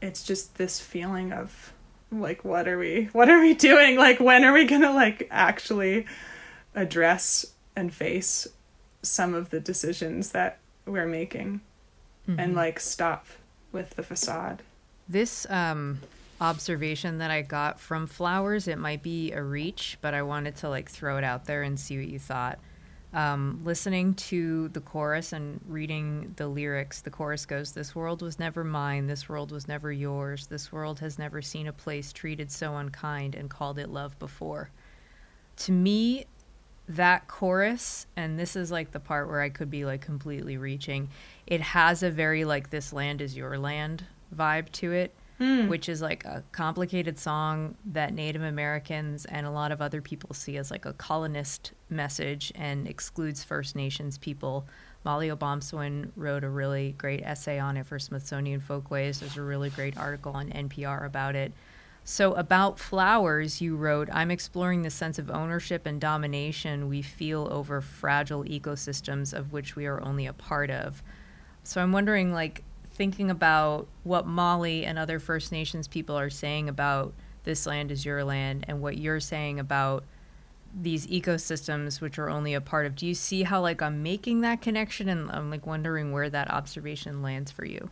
it's 0.00 0.22
just 0.22 0.56
this 0.56 0.80
feeling 0.80 1.32
of 1.32 1.72
like 2.12 2.44
what 2.44 2.68
are 2.68 2.78
we 2.78 3.08
what 3.12 3.28
are 3.28 3.40
we 3.40 3.54
doing? 3.54 3.96
Like 3.96 4.20
when 4.20 4.44
are 4.44 4.52
we 4.52 4.64
gonna 4.64 4.92
like 4.92 5.28
actually 5.30 6.06
address 6.74 7.46
and 7.74 7.92
face 7.92 8.46
some 9.02 9.34
of 9.34 9.50
the 9.50 9.60
decisions 9.60 10.30
that 10.32 10.58
we're 10.84 11.06
making? 11.06 11.60
And 12.38 12.54
like 12.56 12.80
stop 12.80 13.26
with 13.70 13.90
the 13.90 14.02
facade. 14.02 14.62
This 15.08 15.46
um, 15.48 16.00
observation 16.40 17.18
that 17.18 17.30
I 17.30 17.42
got 17.42 17.78
from 17.78 18.06
flowers, 18.06 18.66
it 18.66 18.78
might 18.78 19.02
be 19.02 19.30
a 19.32 19.42
reach, 19.42 19.98
but 20.00 20.12
I 20.12 20.22
wanted 20.22 20.56
to 20.56 20.68
like 20.68 20.90
throw 20.90 21.18
it 21.18 21.24
out 21.24 21.44
there 21.44 21.62
and 21.62 21.78
see 21.78 21.98
what 21.98 22.08
you 22.08 22.18
thought. 22.18 22.58
Um, 23.16 23.62
listening 23.64 24.12
to 24.14 24.68
the 24.68 24.80
chorus 24.82 25.32
and 25.32 25.58
reading 25.66 26.34
the 26.36 26.46
lyrics, 26.46 27.00
the 27.00 27.08
chorus 27.08 27.46
goes, 27.46 27.72
This 27.72 27.94
world 27.94 28.20
was 28.20 28.38
never 28.38 28.62
mine, 28.62 29.06
this 29.06 29.26
world 29.26 29.52
was 29.52 29.66
never 29.66 29.90
yours, 29.90 30.48
this 30.48 30.70
world 30.70 31.00
has 31.00 31.18
never 31.18 31.40
seen 31.40 31.66
a 31.66 31.72
place 31.72 32.12
treated 32.12 32.52
so 32.52 32.76
unkind 32.76 33.34
and 33.34 33.48
called 33.48 33.78
it 33.78 33.88
love 33.88 34.18
before. 34.18 34.68
To 35.56 35.72
me, 35.72 36.26
that 36.90 37.26
chorus, 37.26 38.06
and 38.16 38.38
this 38.38 38.54
is 38.54 38.70
like 38.70 38.90
the 38.90 39.00
part 39.00 39.28
where 39.28 39.40
I 39.40 39.48
could 39.48 39.70
be 39.70 39.86
like 39.86 40.02
completely 40.02 40.58
reaching, 40.58 41.08
it 41.46 41.62
has 41.62 42.02
a 42.02 42.10
very 42.10 42.44
like 42.44 42.68
this 42.68 42.92
land 42.92 43.22
is 43.22 43.34
your 43.34 43.56
land 43.58 44.04
vibe 44.36 44.70
to 44.72 44.92
it, 44.92 45.14
which 45.68 45.88
is 45.88 46.02
like 46.02 46.26
a 46.26 46.44
complicated 46.52 47.18
song 47.18 47.76
that 47.86 48.12
Native 48.12 48.42
Americans 48.42 49.24
and 49.24 49.46
a 49.46 49.50
lot 49.50 49.72
of 49.72 49.80
other 49.80 50.02
people 50.02 50.34
see 50.34 50.58
as 50.58 50.70
like 50.70 50.84
a 50.84 50.92
colonist 50.92 51.72
message 51.88 52.52
and 52.54 52.86
excludes 52.86 53.44
First 53.44 53.76
Nations 53.76 54.18
people. 54.18 54.66
Mali 55.04 55.28
Obomsawin 55.28 56.10
wrote 56.16 56.44
a 56.44 56.48
really 56.48 56.94
great 56.98 57.22
essay 57.22 57.58
on 57.58 57.76
it 57.76 57.86
for 57.86 57.98
Smithsonian 57.98 58.60
Folkways. 58.60 59.20
There's 59.20 59.36
a 59.36 59.42
really 59.42 59.70
great 59.70 59.96
article 59.96 60.32
on 60.32 60.50
NPR 60.50 61.06
about 61.06 61.36
it. 61.36 61.52
So, 62.08 62.34
about 62.34 62.78
flowers, 62.78 63.60
you 63.60 63.74
wrote, 63.74 64.08
I'm 64.12 64.30
exploring 64.30 64.82
the 64.82 64.90
sense 64.90 65.18
of 65.18 65.28
ownership 65.28 65.86
and 65.86 66.00
domination 66.00 66.88
we 66.88 67.02
feel 67.02 67.48
over 67.50 67.80
fragile 67.80 68.44
ecosystems 68.44 69.32
of 69.32 69.52
which 69.52 69.74
we 69.74 69.86
are 69.86 70.00
only 70.00 70.26
a 70.26 70.32
part 70.32 70.70
of. 70.70 71.02
So, 71.64 71.82
I'm 71.82 71.90
wondering, 71.90 72.32
like, 72.32 72.62
thinking 72.94 73.28
about 73.28 73.88
what 74.04 74.24
Mali 74.24 74.84
and 74.84 75.00
other 75.00 75.18
First 75.18 75.50
Nations 75.50 75.88
people 75.88 76.16
are 76.16 76.30
saying 76.30 76.68
about 76.68 77.12
this 77.42 77.66
land 77.66 77.90
is 77.90 78.04
your 78.04 78.22
land 78.22 78.64
and 78.68 78.80
what 78.80 78.96
you're 78.98 79.18
saying 79.18 79.58
about 79.58 80.04
these 80.78 81.06
ecosystems 81.06 82.02
which 82.02 82.18
are 82.18 82.28
only 82.28 82.52
a 82.52 82.60
part 82.60 82.84
of 82.84 82.94
do 82.94 83.06
you 83.06 83.14
see 83.14 83.44
how 83.44 83.60
like 83.62 83.80
i'm 83.80 84.02
making 84.02 84.42
that 84.42 84.60
connection 84.60 85.08
and 85.08 85.30
i'm 85.30 85.50
like 85.50 85.66
wondering 85.66 86.12
where 86.12 86.28
that 86.28 86.50
observation 86.50 87.22
lands 87.22 87.50
for 87.50 87.64
you? 87.64 87.90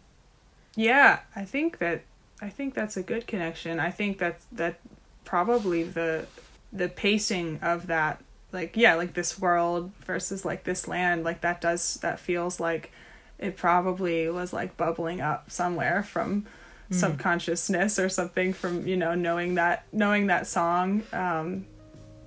Yeah, 0.76 1.20
I 1.36 1.44
think 1.44 1.78
that 1.78 2.02
I 2.40 2.48
think 2.48 2.74
that's 2.74 2.96
a 2.96 3.02
good 3.02 3.26
connection. 3.26 3.78
I 3.78 3.90
think 3.90 4.18
that 4.18 4.40
that 4.52 4.80
probably 5.24 5.84
the 5.84 6.26
the 6.72 6.88
pacing 6.88 7.60
of 7.62 7.86
that 7.86 8.22
like 8.52 8.76
yeah, 8.76 8.94
like 8.94 9.14
this 9.14 9.38
world 9.38 9.92
versus 10.04 10.44
like 10.44 10.64
this 10.64 10.88
land, 10.88 11.24
like 11.24 11.40
that 11.42 11.60
does 11.60 11.94
that 11.96 12.18
feels 12.18 12.58
like 12.60 12.92
it 13.38 13.56
probably 13.56 14.28
was 14.28 14.52
like 14.52 14.76
bubbling 14.76 15.20
up 15.20 15.50
somewhere 15.50 16.02
from 16.02 16.46
subconsciousness 16.90 17.98
or 17.98 18.08
something 18.08 18.52
from, 18.52 18.86
you 18.86 18.96
know, 18.96 19.14
knowing 19.14 19.54
that 19.54 19.84
knowing 19.92 20.26
that 20.26 20.46
song. 20.46 21.02
Um 21.12 21.66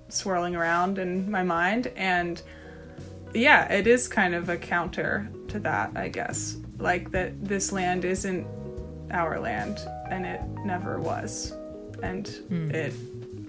swirling 0.08 0.56
around 0.56 0.98
in 0.98 1.30
my 1.30 1.42
mind 1.42 1.92
and 1.96 2.42
yeah, 3.34 3.70
it 3.72 3.86
is 3.86 4.08
kind 4.08 4.34
of 4.34 4.48
a 4.48 4.56
counter 4.56 5.28
to 5.48 5.58
that, 5.60 5.92
I 5.94 6.08
guess. 6.08 6.56
Like 6.78 7.10
that 7.10 7.44
this 7.44 7.72
land 7.72 8.04
isn't 8.04 8.46
our 9.10 9.38
land 9.38 9.80
and 10.10 10.24
it 10.24 10.40
never 10.64 10.98
was. 11.00 11.52
And 12.02 12.26
hmm. 12.26 12.70
it 12.70 12.94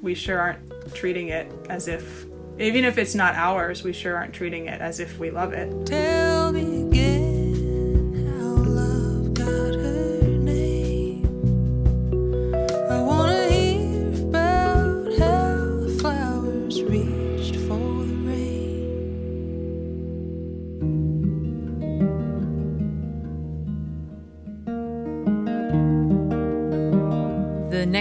we 0.02 0.16
sure 0.16 0.40
aren't 0.40 0.96
treating 0.96 1.30
it 1.30 1.52
as 1.70 1.88
if 1.88 2.26
even 2.58 2.84
if 2.84 2.98
it's 2.98 3.16
not 3.16 3.36
ours, 3.36 3.84
we 3.84 3.94
sure 3.94 4.18
aren't 4.18 4.34
treating 4.34 4.66
it 4.66 4.82
as 4.82 5.00
if 5.00 5.18
we 5.18 5.32
love 5.32 5.54
it. 5.54 5.86
Tell 5.86 6.52
me 6.52 6.89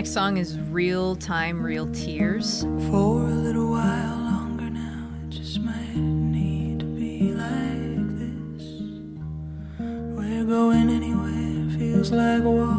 next 0.09 0.15
song 0.15 0.39
is 0.39 0.59
real 0.71 1.15
time 1.17 1.63
real 1.63 1.87
tears 1.93 2.63
For 2.63 3.25
a 3.25 3.35
little 3.47 3.73
while 3.73 4.17
longer 4.17 4.71
now, 4.71 5.07
it 5.23 5.29
just 5.29 5.61
might 5.61 5.97
need 5.97 6.81
to 6.81 6.87
be 6.87 7.33
like 7.33 8.17
this. 8.17 8.81
We're 9.79 10.47
going 10.47 10.89
anywhere, 10.89 11.79
feels 11.79 12.11
like 12.11 12.43
walking 12.43 12.78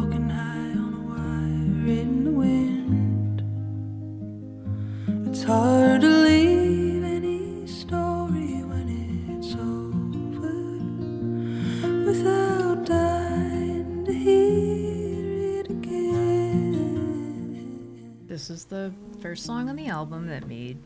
album 20.00 20.26
that 20.26 20.48
made 20.48 20.78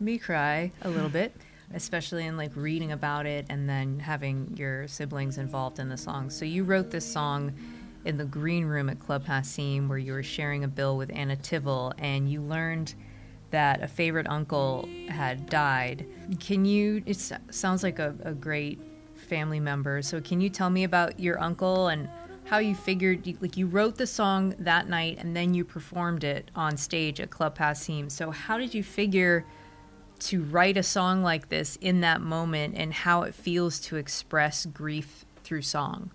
me 0.00 0.18
cry 0.18 0.70
a 0.82 0.90
little 0.90 1.08
bit, 1.08 1.34
especially 1.72 2.26
in 2.26 2.36
like 2.36 2.54
reading 2.54 2.92
about 2.92 3.24
it 3.24 3.46
and 3.48 3.66
then 3.66 3.98
having 3.98 4.54
your 4.54 4.86
siblings 4.86 5.38
involved 5.38 5.78
in 5.78 5.88
the 5.88 5.96
song. 5.96 6.28
So 6.28 6.44
you 6.44 6.62
wrote 6.64 6.90
this 6.90 7.10
song 7.10 7.54
in 8.04 8.18
the 8.18 8.26
green 8.26 8.66
room 8.66 8.90
at 8.90 9.00
Club 9.00 9.24
Passim 9.24 9.88
where 9.88 9.96
you 9.96 10.12
were 10.12 10.22
sharing 10.22 10.64
a 10.64 10.68
bill 10.68 10.98
with 10.98 11.10
Anna 11.14 11.36
Tivel 11.36 11.94
and 11.96 12.30
you 12.30 12.42
learned 12.42 12.92
that 13.50 13.82
a 13.82 13.88
favorite 13.88 14.26
uncle 14.28 14.86
had 15.08 15.48
died. 15.48 16.04
Can 16.38 16.66
you, 16.66 17.02
it 17.06 17.16
sounds 17.48 17.82
like 17.82 17.98
a, 17.98 18.14
a 18.24 18.34
great 18.34 18.78
family 19.16 19.60
member. 19.60 20.02
So 20.02 20.20
can 20.20 20.42
you 20.42 20.50
tell 20.50 20.68
me 20.68 20.84
about 20.84 21.18
your 21.18 21.40
uncle 21.40 21.88
and 21.88 22.10
how 22.50 22.58
you 22.58 22.74
figured 22.74 23.24
like 23.40 23.56
you 23.56 23.64
wrote 23.64 23.96
the 23.96 24.06
song 24.08 24.52
that 24.58 24.88
night 24.88 25.16
and 25.20 25.36
then 25.36 25.54
you 25.54 25.64
performed 25.64 26.24
it 26.24 26.50
on 26.56 26.76
stage 26.76 27.20
at 27.20 27.30
Club 27.30 27.56
Passim. 27.56 28.10
So 28.10 28.32
how 28.32 28.58
did 28.58 28.74
you 28.74 28.82
figure 28.82 29.46
to 30.18 30.42
write 30.42 30.76
a 30.76 30.82
song 30.82 31.22
like 31.22 31.48
this 31.48 31.76
in 31.76 32.00
that 32.00 32.20
moment 32.20 32.74
and 32.76 32.92
how 32.92 33.22
it 33.22 33.36
feels 33.36 33.78
to 33.82 33.94
express 33.94 34.66
grief 34.66 35.24
through 35.44 35.62
song? 35.62 36.10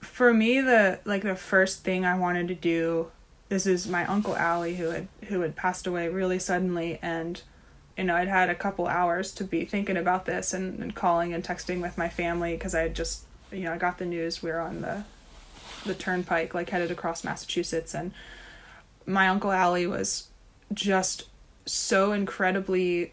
For 0.00 0.34
me 0.34 0.60
the 0.60 0.98
like 1.04 1.22
the 1.22 1.36
first 1.36 1.84
thing 1.84 2.04
I 2.04 2.18
wanted 2.18 2.48
to 2.48 2.56
do 2.56 3.12
this 3.48 3.64
is 3.64 3.86
my 3.86 4.04
uncle 4.06 4.34
Ali 4.34 4.74
who 4.74 4.86
had 4.86 5.06
who 5.28 5.42
had 5.42 5.54
passed 5.54 5.86
away 5.86 6.08
really 6.08 6.40
suddenly 6.40 6.98
and 7.00 7.40
you 7.96 8.02
know 8.02 8.16
I'd 8.16 8.26
had 8.26 8.50
a 8.50 8.56
couple 8.56 8.88
hours 8.88 9.30
to 9.34 9.44
be 9.44 9.64
thinking 9.64 9.96
about 9.96 10.24
this 10.24 10.52
and, 10.52 10.80
and 10.80 10.96
calling 10.96 11.32
and 11.32 11.44
texting 11.44 11.80
with 11.80 11.96
my 11.96 12.08
family 12.08 12.54
because 12.54 12.74
I 12.74 12.80
had 12.80 12.96
just 12.96 13.26
you 13.52 13.64
know 13.64 13.72
I 13.72 13.78
got 13.78 13.98
the 13.98 14.06
news 14.06 14.42
we 14.42 14.50
were 14.50 14.60
on 14.60 14.80
the 14.80 15.04
the 15.84 15.94
turnpike 15.94 16.54
like 16.54 16.70
headed 16.70 16.90
across 16.90 17.24
Massachusetts 17.24 17.94
and 17.94 18.12
my 19.06 19.28
uncle 19.28 19.50
Allie 19.50 19.86
was 19.86 20.28
just 20.72 21.28
so 21.66 22.12
incredibly 22.12 23.12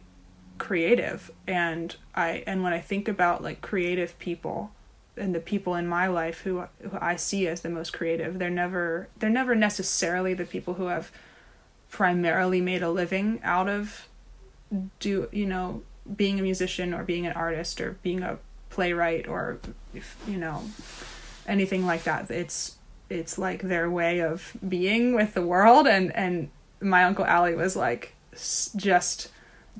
creative 0.57 1.31
and 1.47 1.95
I 2.15 2.43
and 2.45 2.63
when 2.63 2.73
I 2.73 2.79
think 2.79 3.07
about 3.07 3.41
like 3.41 3.61
creative 3.61 4.17
people 4.19 4.71
and 5.17 5.33
the 5.33 5.39
people 5.39 5.75
in 5.75 5.87
my 5.87 6.07
life 6.07 6.41
who 6.41 6.65
who 6.81 6.97
I 6.99 7.15
see 7.15 7.47
as 7.47 7.61
the 7.61 7.69
most 7.69 7.93
creative 7.93 8.39
they're 8.39 8.49
never 8.49 9.09
they're 9.17 9.29
never 9.29 9.55
necessarily 9.55 10.33
the 10.33 10.45
people 10.45 10.75
who 10.75 10.87
have 10.87 11.11
primarily 11.89 12.61
made 12.61 12.83
a 12.83 12.91
living 12.91 13.39
out 13.43 13.67
of 13.67 14.07
do 14.99 15.27
you 15.31 15.45
know 15.45 15.81
being 16.15 16.39
a 16.39 16.43
musician 16.43 16.93
or 16.93 17.03
being 17.03 17.25
an 17.25 17.33
artist 17.33 17.81
or 17.81 17.97
being 18.03 18.21
a 18.21 18.37
playwright 18.79 19.27
or 19.27 19.59
if, 19.93 20.15
you 20.25 20.37
know 20.37 20.63
anything 21.45 21.85
like 21.85 22.03
that. 22.05 22.31
It's 22.31 22.77
it's 23.09 23.37
like 23.37 23.61
their 23.61 23.91
way 23.91 24.21
of 24.21 24.55
being 24.65 25.13
with 25.13 25.33
the 25.33 25.41
world 25.41 25.85
and 25.85 26.15
and 26.15 26.49
my 26.79 27.03
uncle 27.03 27.25
ali 27.25 27.55
was 27.55 27.75
like 27.75 28.13
just 28.77 29.31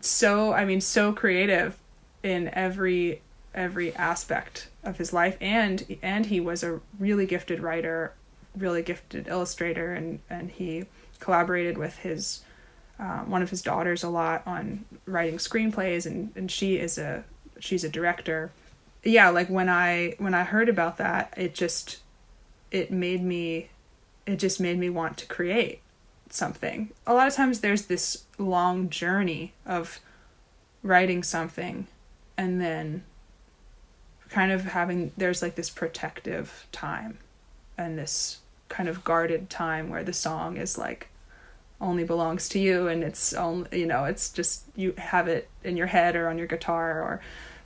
so 0.01 0.51
I 0.51 0.65
mean 0.65 0.81
so 0.81 1.13
creative 1.13 1.77
in 2.23 2.49
every 2.49 3.21
every 3.55 3.95
aspect 3.95 4.67
of 4.83 4.97
his 4.97 5.13
life 5.13 5.37
and 5.39 5.97
and 6.01 6.25
he 6.25 6.41
was 6.41 6.61
a 6.61 6.81
really 6.99 7.25
gifted 7.25 7.61
writer 7.61 8.11
really 8.57 8.81
gifted 8.81 9.29
illustrator 9.29 9.93
and 9.93 10.19
and 10.29 10.51
he 10.51 10.87
collaborated 11.21 11.77
with 11.77 11.99
his 11.99 12.41
uh, 12.99 13.19
one 13.19 13.41
of 13.41 13.49
his 13.49 13.61
daughters 13.61 14.03
a 14.03 14.09
lot 14.09 14.43
on 14.45 14.83
writing 15.05 15.37
screenplays 15.37 16.05
and 16.05 16.33
and 16.35 16.51
she 16.51 16.75
is 16.75 16.97
a 16.97 17.23
she's 17.61 17.85
a 17.85 17.89
director 17.89 18.51
yeah 19.03 19.29
like 19.29 19.49
when 19.49 19.69
i 19.69 20.13
when 20.17 20.33
i 20.33 20.43
heard 20.43 20.69
about 20.69 20.97
that 20.97 21.33
it 21.37 21.53
just 21.53 21.99
it 22.71 22.91
made 22.91 23.23
me 23.23 23.69
it 24.25 24.37
just 24.37 24.59
made 24.59 24.77
me 24.77 24.89
want 24.89 25.17
to 25.17 25.25
create 25.25 25.81
something. 26.29 26.91
A 27.07 27.13
lot 27.13 27.27
of 27.27 27.33
times 27.33 27.59
there's 27.59 27.85
this 27.85 28.25
long 28.37 28.89
journey 28.89 29.53
of 29.65 29.99
writing 30.83 31.23
something 31.23 31.87
and 32.37 32.61
then 32.61 33.03
kind 34.29 34.51
of 34.51 34.63
having 34.65 35.11
there's 35.17 35.41
like 35.41 35.55
this 35.55 35.69
protective 35.69 36.67
time 36.71 37.17
and 37.77 37.97
this 37.97 38.39
kind 38.69 38.87
of 38.87 39.03
guarded 39.03 39.49
time 39.49 39.89
where 39.89 40.03
the 40.03 40.13
song 40.13 40.55
is 40.55 40.77
like 40.77 41.07
only 41.81 42.03
belongs 42.03 42.47
to 42.47 42.59
you 42.59 42.87
and 42.87 43.03
it's 43.03 43.33
only 43.33 43.79
you 43.79 43.87
know 43.87 44.05
it's 44.05 44.29
just 44.29 44.63
you 44.75 44.93
have 44.97 45.27
it 45.27 45.49
in 45.63 45.75
your 45.75 45.87
head 45.87 46.15
or 46.15 46.29
on 46.29 46.37
your 46.37 46.45
guitar 46.45 47.01
or 47.01 47.19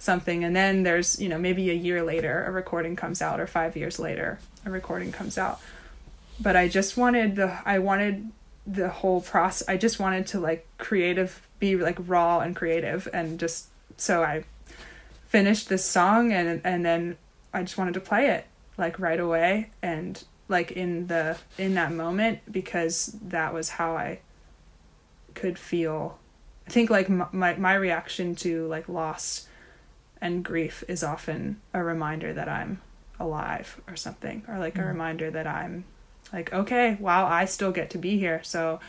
something 0.04 0.44
and 0.44 0.56
then 0.56 0.84
there's 0.84 1.20
you 1.20 1.30
know 1.30 1.38
maybe 1.38 1.70
a 1.70 1.74
year 1.74 2.04
later 2.04 2.44
a 2.46 2.52
recording 2.52 2.96
comes 2.96 3.22
out 3.22 3.40
or 3.40 3.48
5 3.48 3.78
years 3.78 4.00
later 4.00 4.40
a 4.66 4.70
recording 4.70 5.12
comes 5.12 5.38
out. 5.38 5.60
But 6.40 6.56
I 6.56 6.68
just 6.68 6.98
wanted 6.98 7.36
the 7.36 7.60
I 7.66 7.80
wanted 7.80 8.32
the 8.66 8.90
whole 8.90 9.22
process 9.22 9.68
I 9.68 9.78
just 9.78 10.00
wanted 10.00 10.28
to 10.28 10.40
like 10.40 10.68
creative 10.78 11.48
be 11.60 11.76
like 11.76 11.98
raw 12.06 12.40
and 12.40 12.56
creative 12.56 13.08
and 13.14 13.40
just 13.40 13.68
so 13.98 14.24
I 14.24 14.44
finished 15.28 15.70
this 15.70 15.86
song 15.86 16.32
and 16.32 16.62
and 16.64 16.86
then 16.86 17.18
I 17.54 17.62
just 17.64 17.78
wanted 17.78 17.94
to 17.94 18.00
play 18.00 18.28
it 18.28 18.46
like 18.78 19.00
right 19.00 19.20
away 19.20 19.70
and 19.82 20.24
like 20.48 20.72
in 20.72 21.08
the 21.08 21.38
in 21.58 21.76
that 21.76 21.92
moment 21.92 22.40
because 22.52 23.16
that 23.22 23.54
was 23.54 23.70
how 23.70 23.96
I 23.96 24.20
could 25.34 25.58
feel 25.58 26.20
I 26.68 26.72
think 26.72 26.90
like 26.90 27.10
my 27.10 27.56
my, 27.56 27.74
reaction 27.74 28.36
to 28.36 28.68
like 28.68 28.88
loss 28.88 29.48
and 30.24 30.44
grief 30.44 30.84
is 30.88 31.04
often 31.04 31.62
a 31.74 31.84
reminder 31.84 32.34
that 32.34 32.50
I'm 32.50 32.82
alive 33.20 33.80
or 33.88 33.96
something 33.96 34.44
or 34.48 34.58
like 34.58 34.74
mm. 34.74 34.84
a 34.84 34.88
reminder 34.88 35.30
that 35.30 35.46
I'm 35.46 35.86
like 36.32 36.52
okay 36.52 36.98
wow 37.00 37.28
I 37.28 37.46
still 37.46 37.72
get 37.72 37.92
to 37.92 38.00
be 38.00 38.18
here 38.18 38.42
so 38.44 38.80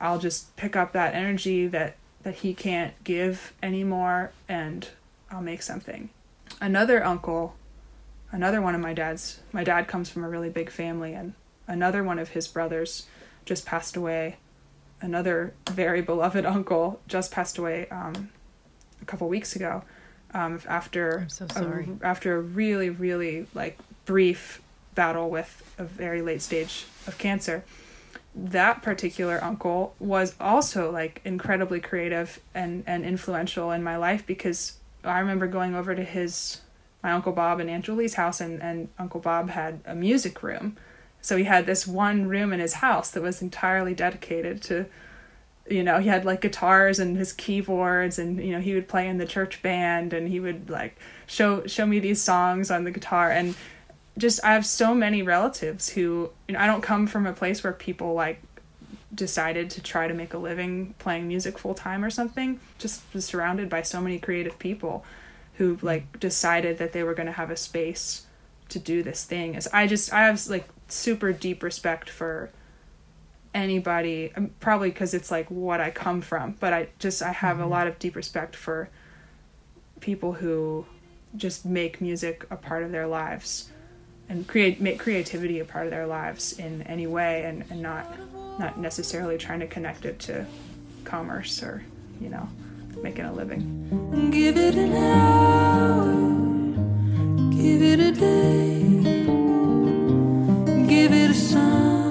I'll 0.00 0.18
just 0.18 0.56
pick 0.56 0.74
up 0.74 0.92
that 0.92 1.14
energy 1.14 1.68
that 1.68 1.96
that 2.22 2.36
he 2.36 2.54
can't 2.54 2.92
give 3.04 3.52
anymore 3.62 4.32
and 4.48 4.88
I'll 5.30 5.42
make 5.42 5.62
something. 5.62 6.10
Another 6.60 7.04
uncle, 7.04 7.54
another 8.32 8.60
one 8.60 8.74
of 8.74 8.80
my 8.80 8.92
dad's, 8.92 9.40
my 9.52 9.64
dad 9.64 9.88
comes 9.88 10.10
from 10.10 10.24
a 10.24 10.28
really 10.28 10.50
big 10.50 10.70
family, 10.70 11.14
and 11.14 11.34
another 11.66 12.02
one 12.02 12.18
of 12.18 12.30
his 12.30 12.48
brothers 12.48 13.06
just 13.44 13.66
passed 13.66 13.96
away. 13.96 14.36
Another 15.00 15.54
very 15.70 16.02
beloved 16.02 16.44
uncle 16.56 17.00
just 17.06 17.30
passed 17.30 17.58
away 17.58 17.88
um, 17.90 18.30
a 19.00 19.04
couple 19.04 19.28
weeks 19.28 19.54
ago. 19.54 19.82
Um, 20.34 20.60
after 20.68 21.26
so 21.28 21.46
sorry. 21.48 21.88
A, 22.02 22.06
after 22.06 22.36
a 22.36 22.40
really 22.40 22.90
really 22.90 23.46
like 23.54 23.78
brief 24.04 24.60
battle 24.94 25.30
with 25.30 25.74
a 25.78 25.84
very 25.84 26.22
late 26.22 26.42
stage 26.42 26.86
of 27.06 27.16
cancer 27.18 27.64
that 28.34 28.82
particular 28.82 29.42
uncle 29.42 29.94
was 29.98 30.34
also 30.40 30.90
like 30.90 31.20
incredibly 31.24 31.80
creative 31.80 32.40
and 32.54 32.84
and 32.86 33.04
influential 33.04 33.70
in 33.72 33.82
my 33.82 33.96
life 33.96 34.26
because 34.26 34.78
I 35.04 35.18
remember 35.18 35.46
going 35.46 35.74
over 35.74 35.94
to 35.94 36.04
his 36.04 36.60
my 37.02 37.12
uncle 37.12 37.32
Bob 37.32 37.60
and 37.60 37.68
Aunt 37.68 37.84
Julie's 37.84 38.14
house 38.14 38.40
and 38.40 38.62
and 38.62 38.88
Uncle 38.98 39.20
Bob 39.20 39.50
had 39.50 39.80
a 39.84 39.94
music 39.94 40.42
room. 40.42 40.76
So 41.20 41.36
he 41.36 41.44
had 41.44 41.66
this 41.66 41.86
one 41.86 42.28
room 42.28 42.52
in 42.52 42.60
his 42.60 42.74
house 42.74 43.10
that 43.10 43.22
was 43.22 43.42
entirely 43.42 43.92
dedicated 43.92 44.62
to 44.64 44.86
you 45.70 45.82
know, 45.82 45.98
he 45.98 46.08
had 46.08 46.24
like 46.24 46.40
guitars 46.40 46.98
and 46.98 47.16
his 47.16 47.32
keyboards 47.32 48.18
and 48.18 48.42
you 48.42 48.52
know, 48.52 48.60
he 48.60 48.74
would 48.74 48.88
play 48.88 49.08
in 49.08 49.18
the 49.18 49.26
church 49.26 49.62
band 49.62 50.12
and 50.12 50.28
he 50.28 50.40
would 50.40 50.70
like 50.70 50.98
show 51.26 51.66
show 51.66 51.86
me 51.86 51.98
these 51.98 52.22
songs 52.22 52.70
on 52.70 52.84
the 52.84 52.90
guitar. 52.90 53.30
And 53.30 53.54
just 54.16 54.44
I 54.44 54.52
have 54.52 54.66
so 54.66 54.94
many 54.94 55.22
relatives 55.22 55.90
who 55.90 56.30
you 56.46 56.54
know 56.54 56.58
I 56.58 56.66
don't 56.66 56.82
come 56.82 57.06
from 57.06 57.26
a 57.26 57.32
place 57.32 57.62
where 57.62 57.72
people 57.72 58.14
like 58.14 58.42
decided 59.14 59.70
to 59.70 59.82
try 59.82 60.06
to 60.06 60.14
make 60.14 60.34
a 60.34 60.38
living 60.38 60.94
playing 60.98 61.28
music 61.28 61.58
full 61.58 61.74
time 61.74 62.04
or 62.04 62.10
something. 62.10 62.60
Just 62.78 63.02
was 63.14 63.24
surrounded 63.24 63.68
by 63.68 63.82
so 63.82 64.00
many 64.00 64.18
creative 64.18 64.58
people 64.58 65.04
who 65.54 65.78
like 65.82 66.20
decided 66.20 66.78
that 66.78 66.92
they 66.92 67.02
were 67.02 67.14
going 67.14 67.26
to 67.26 67.32
have 67.32 67.50
a 67.50 67.56
space 67.56 68.26
to 68.68 68.78
do 68.78 69.02
this 69.02 69.24
thing. 69.24 69.56
As 69.56 69.66
i 69.68 69.86
just 69.86 70.12
i 70.12 70.24
have 70.26 70.46
like 70.48 70.68
super 70.88 71.32
deep 71.32 71.62
respect 71.62 72.08
for 72.08 72.50
anybody 73.58 74.32
um, 74.36 74.50
probably 74.60 74.88
because 74.88 75.14
it's 75.14 75.30
like 75.30 75.50
what 75.50 75.80
i 75.80 75.90
come 75.90 76.20
from 76.20 76.54
but 76.60 76.72
i 76.72 76.88
just 76.98 77.22
i 77.22 77.32
have 77.32 77.56
mm-hmm. 77.56 77.64
a 77.64 77.68
lot 77.68 77.86
of 77.86 77.98
deep 77.98 78.14
respect 78.14 78.54
for 78.54 78.88
people 80.00 80.32
who 80.34 80.86
just 81.36 81.64
make 81.66 82.00
music 82.00 82.46
a 82.50 82.56
part 82.56 82.82
of 82.84 82.92
their 82.92 83.06
lives 83.06 83.70
and 84.28 84.46
create 84.46 84.80
make 84.80 84.98
creativity 84.98 85.58
a 85.58 85.64
part 85.64 85.84
of 85.86 85.90
their 85.90 86.06
lives 86.06 86.58
in 86.58 86.82
any 86.82 87.06
way 87.06 87.44
and, 87.44 87.64
and 87.70 87.82
not 87.82 88.06
not 88.58 88.78
necessarily 88.78 89.36
trying 89.36 89.60
to 89.60 89.66
connect 89.66 90.04
it 90.04 90.18
to 90.18 90.46
commerce 91.04 91.62
or 91.62 91.82
you 92.20 92.28
know 92.28 92.48
making 93.02 93.24
a 93.24 93.32
living 93.32 94.30
give 94.30 94.56
it 94.56 94.74
an 94.74 94.94
hour 94.94 96.04
give 97.50 97.82
it 97.82 98.00
a 98.00 98.12
day 98.12 98.78
give 100.86 101.12
it 101.12 101.30
a 101.30 101.34
summer 101.34 102.07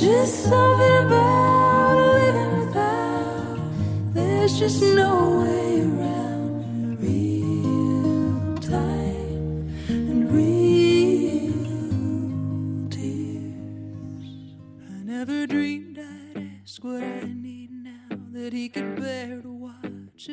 there's 0.00 0.28
just 0.30 0.44
something 0.44 1.06
about 1.06 1.96
living 2.14 2.66
without. 2.66 3.58
There's 4.14 4.58
just 4.58 4.82
no 4.82 5.40
way 5.40 5.60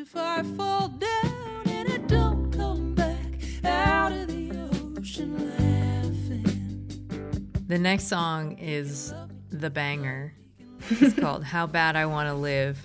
if 0.08 0.16
I 0.16 0.44
fall 0.56 0.90
down 0.90 1.64
and 1.66 1.90
I 1.92 1.98
don't 2.08 2.52
come 2.52 2.96
back 2.96 3.42
out 3.66 4.12
of 4.12 4.28
the 4.28 4.52
ocean 4.98 5.36
laughing. 5.50 6.46
The 7.68 7.78
next 7.78 8.08
song 8.08 8.58
is 8.60 9.14
the 9.62 9.70
banger. 9.70 10.34
It's 10.90 11.20
called 11.20 11.44
How 11.44 11.66
Bad 11.66 11.96
I 11.96 12.06
Want 12.06 12.30
to 12.30 12.34
Live. 12.34 12.80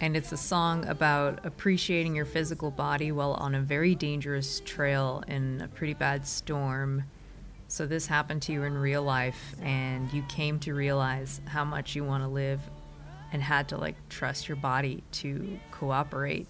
And 0.00 0.16
it's 0.16 0.32
a 0.32 0.36
song 0.36 0.86
about 0.86 1.44
appreciating 1.46 2.16
your 2.16 2.24
physical 2.24 2.70
body 2.70 3.12
while 3.12 3.34
on 3.34 3.54
a 3.54 3.60
very 3.60 3.94
dangerous 3.94 4.60
trail 4.64 5.22
in 5.28 5.60
a 5.60 5.68
pretty 5.68 5.94
bad 5.94 6.26
storm. 6.26 7.04
So, 7.68 7.86
this 7.86 8.06
happened 8.06 8.42
to 8.42 8.52
you 8.52 8.64
in 8.64 8.76
real 8.76 9.02
life, 9.02 9.54
and 9.62 10.12
you 10.12 10.22
came 10.22 10.58
to 10.60 10.74
realize 10.74 11.40
how 11.46 11.64
much 11.64 11.94
you 11.94 12.02
want 12.02 12.24
to 12.24 12.28
live 12.28 12.60
and 13.32 13.40
had 13.42 13.68
to 13.68 13.76
like 13.76 13.94
trust 14.08 14.48
your 14.48 14.56
body 14.56 15.04
to 15.12 15.60
cooperate. 15.70 16.48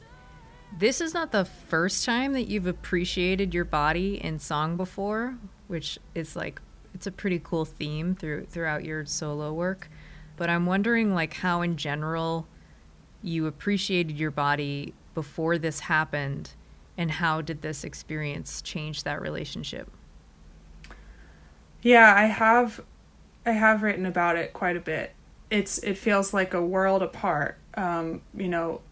This 0.79 1.01
is 1.01 1.13
not 1.13 1.33
the 1.33 1.45
first 1.45 2.05
time 2.07 2.33
that 2.33 2.49
you've 2.49 2.69
appreciated 2.69 3.53
your 3.53 3.65
body 3.65 4.23
in 4.25 4.39
song 4.39 4.77
before, 4.77 5.37
which 5.67 5.99
is 6.15 6.37
like 6.37 6.61
it's 7.01 7.07
a 7.07 7.11
pretty 7.11 7.41
cool 7.43 7.65
theme 7.65 8.15
through 8.15 8.45
throughout 8.45 8.85
your 8.85 9.07
solo 9.07 9.55
work. 9.55 9.89
But 10.37 10.51
I'm 10.51 10.67
wondering 10.67 11.15
like 11.15 11.33
how 11.33 11.63
in 11.63 11.79
general 11.79 12.47
you 13.23 13.47
appreciated 13.47 14.19
your 14.19 14.31
body 14.31 14.93
before 15.15 15.57
this 15.57 15.81
happened 15.81 16.51
and 16.99 17.11
how 17.11 17.41
did 17.41 17.63
this 17.63 17.85
experience 17.85 18.61
change 18.61 19.05
that 19.05 19.23
relationship? 19.23 19.91
Yeah, 21.81 22.15
I 22.15 22.27
have 22.27 22.83
I 23.47 23.53
have 23.53 23.83
written 23.83 24.05
about 24.05 24.37
it 24.37 24.53
quite 24.53 24.77
a 24.77 24.81
bit 24.81 25.15
it's 25.51 25.79
it 25.79 25.97
feels 25.97 26.35
like 26.35 26.53
a 26.53 26.63
world 26.63 27.03
apart. 27.03 27.57
Um, 27.73 28.21
you 28.37 28.49
know, 28.49 28.83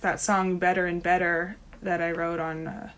that 0.00 0.18
song 0.18 0.58
"Better 0.58 0.86
and 0.86 1.00
Better" 1.00 1.56
that 1.82 2.02
I 2.02 2.10
wrote 2.10 2.40
on, 2.40 2.66
uh, 2.66 2.90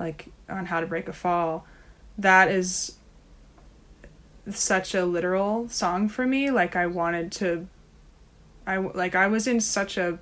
like 0.00 0.26
on 0.48 0.66
how 0.66 0.80
to 0.80 0.86
break 0.86 1.06
a 1.06 1.12
fall, 1.12 1.64
that 2.18 2.50
is 2.50 2.97
such 4.52 4.94
a 4.94 5.04
literal 5.04 5.68
song 5.68 6.08
for 6.08 6.26
me. 6.26 6.50
Like 6.50 6.76
I 6.76 6.86
wanted 6.86 7.32
to, 7.32 7.66
I 8.66 8.76
like 8.78 9.14
I 9.14 9.26
was 9.26 9.46
in 9.46 9.60
such 9.60 9.96
a 9.96 10.18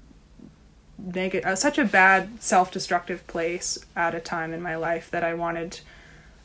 negative, 0.99 1.47
uh, 1.47 1.57
such 1.57 1.79
a 1.79 1.85
bad 1.85 2.43
self-destructive 2.43 3.27
place 3.27 3.79
at 3.95 4.15
a 4.15 4.21
time 4.21 4.53
in 4.53 4.63
my 4.63 4.77
life 4.77 5.11
that 5.11 5.25
I 5.25 5.35
wanted. 5.35 5.81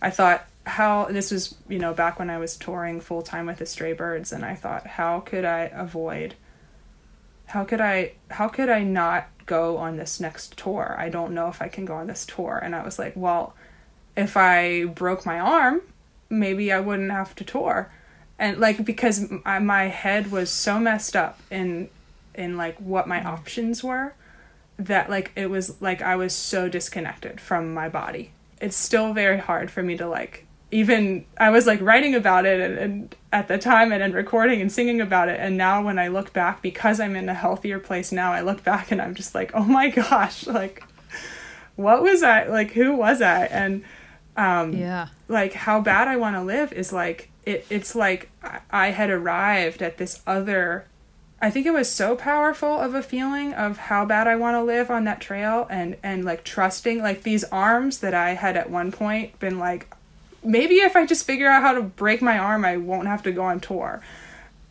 I 0.02 0.10
thought 0.10 0.46
how 0.66 1.06
this 1.06 1.32
was 1.32 1.56
you 1.68 1.80
know 1.80 1.94
back 1.94 2.20
when 2.20 2.30
I 2.30 2.38
was 2.38 2.56
touring 2.56 3.02
full 3.02 3.22
time 3.22 3.48
with 3.48 3.58
the 3.58 3.66
Stray 3.66 3.94
Birds, 3.94 4.32
and 4.32 4.46
I 4.46 4.56
thought, 4.56 4.88
how 4.88 5.20
could 5.20 5.46
I 5.46 5.72
avoid? 5.74 6.36
How 7.48 7.64
could 7.64 7.82
I? 7.82 8.14
How 8.30 8.48
could 8.48 8.70
I 8.70 8.84
not 8.84 9.28
go 9.46 9.78
on 9.78 9.98
this 9.98 10.20
next 10.20 10.58
tour? 10.58 10.96
I 10.98 11.10
don't 11.10 11.34
know 11.34 11.48
if 11.50 11.62
I 11.62 11.68
can 11.68 11.86
go 11.86 11.96
on 11.96 12.08
this 12.08 12.26
tour. 12.26 12.60
And 12.62 12.76
I 12.76 12.84
was 12.84 12.98
like, 12.98 13.14
well, 13.16 13.56
if 14.16 14.38
I 14.38 14.86
broke 14.86 15.26
my 15.26 15.40
arm, 15.40 15.82
maybe 16.32 16.72
I 16.72 16.80
wouldn't 16.80 17.12
have 17.12 17.36
to 17.36 17.44
tour, 17.44 17.92
and 18.40 18.58
like 18.58 18.84
because 18.84 19.30
my 19.44 19.84
head 19.84 20.32
was 20.32 20.50
so 20.50 20.80
messed 20.80 21.16
up 21.16 21.40
in 21.52 21.90
in 22.34 22.58
like 22.58 22.78
what 22.78 23.08
my 23.08 23.24
options 23.24 23.84
were 23.84 24.14
that 24.78 25.10
like 25.10 25.32
it 25.36 25.50
was 25.50 25.80
like 25.82 26.02
I 26.02 26.16
was 26.16 26.34
so 26.34 26.68
disconnected 26.70 27.40
from 27.40 27.74
my 27.74 27.90
body. 27.90 28.32
It's 28.60 28.78
still 28.78 29.14
very 29.14 29.38
hard 29.38 29.70
for 29.72 29.84
me 29.84 29.98
to 29.98 30.08
like 30.08 30.46
even 30.72 31.26
I 31.38 31.50
was 31.50 31.68
like 31.68 31.82
writing 31.82 32.16
about 32.16 32.46
it 32.46 32.60
and, 32.62 32.78
and 32.78 33.16
at 33.34 33.48
the 33.48 33.58
time 33.58 33.92
and 33.92 34.02
then 34.02 34.14
recording 34.14 34.62
and 34.62 34.72
singing 34.72 35.02
about 35.02 35.30
it 35.30 35.40
and 35.40 35.58
now 35.58 35.84
when 35.84 36.00
I 36.00 36.08
look 36.08 36.32
back 36.32 36.62
because 36.62 37.00
I'm 37.00 37.16
in 37.16 37.28
a 37.28 37.34
healthier 37.34 37.80
place 37.80 38.12
now 38.12 38.32
I 38.32 38.42
look 38.42 38.64
back 38.64 38.92
and 38.92 39.02
I'm 39.02 39.14
just 39.14 39.36
like 39.36 39.52
oh 39.54 39.66
my 39.66 39.90
gosh 39.90 40.48
like 40.48 40.84
what 41.76 42.02
was 42.02 42.24
I 42.24 42.46
like 42.46 42.72
who 42.72 42.96
was 42.96 43.22
I 43.22 43.46
and 43.46 43.84
um 44.38 44.74
Yeah. 44.74 45.10
Like 45.32 45.54
how 45.54 45.82
bad 45.82 46.08
I 46.08 46.18
want 46.18 46.36
to 46.36 46.42
live 46.42 46.74
is 46.74 46.92
like 46.92 47.30
it 47.46 47.66
it's 47.70 47.96
like 47.96 48.30
I, 48.72 48.90
had 48.90 49.10
arrived 49.10 49.82
at 49.82 49.98
this 49.98 50.22
other 50.28 50.86
I 51.42 51.50
think 51.50 51.66
it 51.66 51.72
was 51.72 51.90
so 51.90 52.16
powerful 52.16 52.80
of 52.80 52.94
a 52.94 53.02
feeling 53.02 53.54
of 53.54 53.78
how 53.78 54.06
bad 54.06 54.28
I 54.28 54.36
want 54.36 54.56
to 54.56 54.64
live 54.64 54.92
on 54.92 55.06
that 55.06 55.22
trail 55.22 55.66
and 55.70 55.96
and 56.04 56.24
like 56.26 56.44
trusting 56.44 57.02
like 57.02 57.24
these 57.24 57.44
arms 57.46 58.00
that 58.00 58.14
I 58.14 58.32
had 58.32 58.58
at 58.58 58.70
one 58.70 58.92
point 58.92 59.40
been 59.40 59.58
like 59.58 59.92
maybe 60.44 60.76
if 60.76 60.96
I 60.96 61.06
just 61.06 61.26
figure 61.26 61.48
out 61.48 61.62
how 61.62 61.74
to 61.74 61.82
break 61.82 62.22
my 62.22 62.38
arm 62.38 62.66
I 62.66 62.78
won't 62.78 63.08
have 63.08 63.24
to 63.24 63.32
go 63.32 63.44
on 63.44 63.60
tour. 63.60 64.02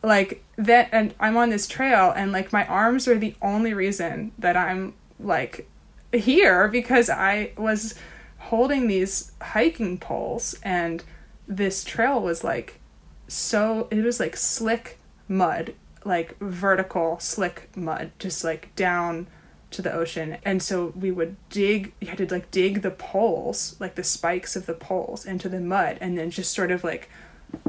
Like 0.02 0.44
that 0.56 0.90
and 0.92 1.14
I'm 1.18 1.36
on 1.36 1.50
this 1.50 1.66
trail 1.66 2.12
and 2.14 2.32
like 2.32 2.52
my 2.52 2.66
arms 2.66 3.08
are 3.08 3.18
the 3.18 3.34
only 3.42 3.74
reason 3.74 4.32
that 4.38 4.56
I'm 4.56 4.94
like 5.18 5.66
here 6.12 6.68
because 6.68 7.08
I 7.10 7.52
was 7.56 7.94
holding 8.40 8.86
these 8.86 9.32
hiking 9.40 9.98
poles 9.98 10.56
and 10.62 11.04
this 11.46 11.84
trail 11.84 12.20
was 12.20 12.42
like 12.42 12.80
so 13.28 13.86
it 13.90 14.04
was 14.04 14.18
like 14.18 14.36
slick 14.36 14.98
mud 15.28 15.72
like 16.04 16.38
vertical 16.38 17.18
slick 17.20 17.68
mud 17.76 18.10
just 18.18 18.42
like 18.42 18.74
down 18.74 19.26
to 19.70 19.82
the 19.82 19.92
ocean. 19.92 20.36
And 20.44 20.62
so 20.62 20.92
we 20.96 21.10
would 21.10 21.36
dig 21.48 21.92
you 22.00 22.08
had 22.08 22.18
to 22.18 22.26
like 22.26 22.50
dig 22.50 22.82
the 22.82 22.90
poles 22.90 23.76
like 23.78 23.94
the 23.94 24.04
spikes 24.04 24.56
of 24.56 24.66
the 24.66 24.74
poles 24.74 25.24
into 25.24 25.48
the 25.48 25.60
mud 25.60 25.98
and 26.00 26.18
then 26.18 26.30
just 26.30 26.52
sort 26.52 26.70
of 26.70 26.84
like 26.84 27.08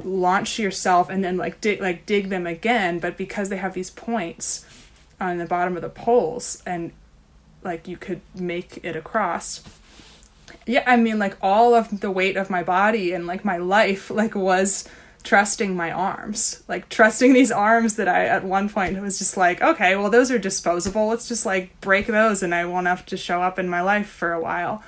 launch 0.04 0.60
yourself 0.60 1.10
and 1.10 1.24
then 1.24 1.38
like 1.38 1.62
dig 1.62 1.82
like 1.82 2.06
dig 2.06 2.30
them 2.30 2.48
again. 2.48 3.00
But 3.00 3.18
because 3.18 3.50
they 3.50 3.58
have 3.58 3.74
these 3.74 3.90
points 3.90 4.66
on 5.20 5.38
the 5.38 5.46
bottom 5.46 5.76
of 5.76 5.82
the 5.82 5.90
poles 5.90 6.62
and 6.66 6.92
like 7.64 7.88
you 7.88 7.98
could 7.98 8.22
make 8.34 8.80
it 8.84 8.96
across 8.96 9.64
yeah 10.66 10.84
i 10.86 10.96
mean 10.96 11.20
like 11.20 11.38
all 11.42 11.74
of 11.74 12.02
the 12.02 12.12
weight 12.12 12.38
of 12.38 12.50
my 12.50 12.64
body 12.64 13.14
and 13.14 13.28
like 13.28 13.44
my 13.46 13.58
life 13.58 14.10
like 14.10 14.36
was 14.36 14.88
trusting 15.24 15.76
my 15.76 15.92
arms. 15.92 16.64
Like 16.68 16.90
trusting 16.90 17.34
these 17.34 17.52
arms 17.52 17.96
that 17.96 18.08
i 18.08 18.26
at 18.26 18.44
one 18.44 18.70
point 18.70 19.00
was 19.02 19.20
just 19.20 19.38
like 19.38 19.62
okay 19.62 19.96
well 19.96 20.10
those 20.10 20.32
are 20.32 20.40
disposable. 20.40 21.08
Let's 21.08 21.28
just 21.28 21.46
like 21.46 21.80
break 21.82 22.08
those 22.08 22.44
and 22.44 22.54
i 22.54 22.66
won't 22.66 22.88
have 22.88 23.06
to 23.08 23.18
show 23.18 23.42
up 23.42 23.60
in 23.60 23.70
my 23.70 23.82
life 23.82 24.08
for 24.08 24.34
a 24.34 24.42
while. 24.42 24.84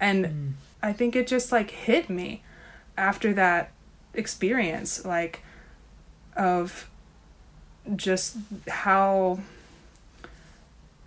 And 0.00 0.24
mm. 0.24 0.52
i 0.82 0.92
think 0.92 1.16
it 1.16 1.26
just 1.26 1.52
like 1.52 1.70
hit 1.70 2.08
me 2.08 2.42
after 2.96 3.32
that 3.34 3.72
experience 4.14 5.04
like 5.04 5.42
of 6.36 6.88
just 7.94 8.36
how 8.68 9.38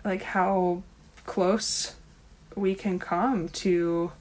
like 0.04 0.22
how 0.22 0.82
close 1.26 1.94
we 2.60 2.74
can 2.74 2.98
come 2.98 3.48
to 3.48 4.12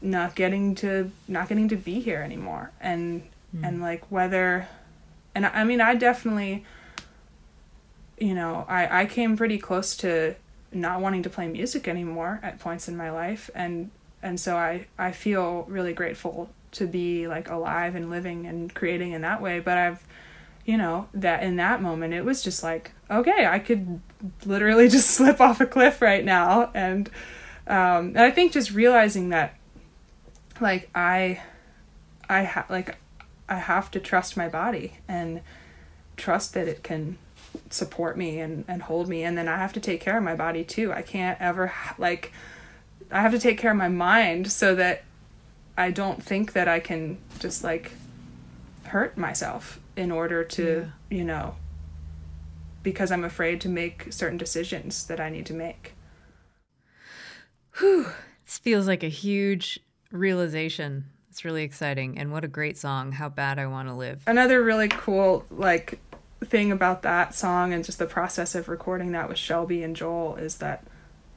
not 0.00 0.34
getting 0.34 0.74
to 0.76 1.10
not 1.26 1.48
getting 1.48 1.68
to 1.68 1.76
be 1.76 2.00
here 2.00 2.20
anymore. 2.20 2.70
And 2.80 3.22
hmm. 3.52 3.64
and 3.64 3.80
like 3.80 4.10
whether 4.10 4.68
and 5.34 5.46
I, 5.46 5.50
I 5.50 5.64
mean 5.64 5.80
I 5.80 5.94
definitely 5.94 6.64
you 8.18 8.34
know 8.34 8.64
I 8.68 9.02
I 9.02 9.06
came 9.06 9.36
pretty 9.36 9.58
close 9.58 9.96
to 9.98 10.36
not 10.70 11.00
wanting 11.00 11.22
to 11.22 11.30
play 11.30 11.48
music 11.48 11.88
anymore 11.88 12.40
at 12.42 12.58
points 12.58 12.88
in 12.88 12.96
my 12.96 13.10
life. 13.10 13.50
And 13.54 13.90
and 14.22 14.38
so 14.38 14.56
I 14.56 14.86
I 14.98 15.12
feel 15.12 15.64
really 15.68 15.92
grateful 15.92 16.50
to 16.70 16.86
be 16.86 17.26
like 17.26 17.48
alive 17.48 17.94
and 17.94 18.10
living 18.10 18.46
and 18.46 18.72
creating 18.74 19.12
in 19.12 19.22
that 19.22 19.40
way. 19.40 19.58
But 19.60 19.78
I've 19.78 20.04
you 20.64 20.76
know 20.76 21.08
that 21.14 21.42
in 21.42 21.56
that 21.56 21.80
moment 21.80 22.12
it 22.12 22.24
was 22.24 22.42
just 22.42 22.62
like 22.62 22.92
okay 23.10 23.46
I 23.46 23.58
could 23.58 24.00
literally 24.44 24.88
just 24.96 25.10
slip 25.10 25.40
off 25.40 25.60
a 25.60 25.66
cliff 25.66 26.00
right 26.00 26.24
now. 26.24 26.70
And 26.74 27.10
um 27.68 28.08
and 28.08 28.20
I 28.20 28.30
think 28.30 28.52
just 28.52 28.72
realizing 28.72 29.28
that 29.28 29.54
like 30.60 30.90
I 30.94 31.40
I 32.28 32.44
ha- 32.44 32.66
like 32.68 32.96
I 33.48 33.56
have 33.56 33.90
to 33.92 34.00
trust 34.00 34.36
my 34.36 34.48
body 34.48 34.94
and 35.06 35.40
trust 36.16 36.54
that 36.54 36.68
it 36.68 36.82
can 36.82 37.18
support 37.70 38.16
me 38.16 38.40
and 38.40 38.64
and 38.68 38.82
hold 38.82 39.08
me 39.08 39.22
and 39.22 39.38
then 39.38 39.48
I 39.48 39.56
have 39.56 39.72
to 39.74 39.80
take 39.80 40.00
care 40.00 40.18
of 40.18 40.24
my 40.24 40.34
body 40.34 40.64
too. 40.64 40.92
I 40.92 41.02
can't 41.02 41.40
ever 41.40 41.72
like 41.98 42.32
I 43.10 43.22
have 43.22 43.32
to 43.32 43.38
take 43.38 43.58
care 43.58 43.70
of 43.70 43.76
my 43.76 43.88
mind 43.88 44.50
so 44.50 44.74
that 44.74 45.04
I 45.76 45.90
don't 45.90 46.22
think 46.22 46.52
that 46.52 46.68
I 46.68 46.80
can 46.80 47.18
just 47.38 47.62
like 47.62 47.92
hurt 48.84 49.16
myself 49.16 49.78
in 49.96 50.10
order 50.10 50.42
to, 50.42 50.90
you 51.10 51.24
know, 51.24 51.54
because 52.82 53.12
I'm 53.12 53.24
afraid 53.24 53.60
to 53.62 53.68
make 53.68 54.12
certain 54.12 54.38
decisions 54.38 55.06
that 55.06 55.20
I 55.20 55.30
need 55.30 55.46
to 55.46 55.54
make. 55.54 55.94
This 57.80 58.58
feels 58.58 58.86
like 58.86 59.02
a 59.02 59.08
huge 59.08 59.78
realization. 60.10 61.04
It's 61.30 61.44
really 61.44 61.62
exciting. 61.64 62.18
And 62.18 62.32
what 62.32 62.44
a 62.44 62.48
great 62.48 62.78
song, 62.78 63.12
How 63.12 63.28
Bad 63.28 63.58
I 63.58 63.66
Want 63.66 63.88
to 63.88 63.94
Live. 63.94 64.22
another 64.26 64.62
really 64.62 64.88
cool 64.88 65.44
like 65.50 65.98
thing 66.44 66.70
about 66.72 67.02
that 67.02 67.34
song 67.34 67.72
and 67.72 67.84
just 67.84 67.98
the 67.98 68.06
process 68.06 68.54
of 68.54 68.68
recording 68.68 69.12
that 69.12 69.28
with 69.28 69.38
Shelby 69.38 69.82
and 69.82 69.94
Joel 69.94 70.36
is 70.36 70.56
that 70.58 70.84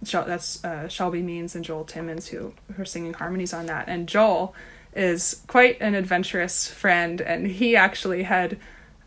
that's 0.01 0.63
uh, 0.63 0.87
Shelby 0.87 1.21
Means 1.21 1.55
and 1.55 1.65
Joel 1.65 1.85
Timmons 1.85 2.27
who 2.27 2.53
who 2.75 2.81
are 2.81 2.85
singing 2.85 3.13
harmonies 3.13 3.53
on 3.53 3.65
that 3.65 3.87
and 3.89 4.07
Joel 4.07 4.53
is 4.95 5.41
quite 5.47 5.81
an 5.81 5.95
adventurous 5.95 6.67
friend 6.67 7.19
and 7.21 7.47
he 7.47 7.75
actually 7.75 8.23
had 8.23 8.57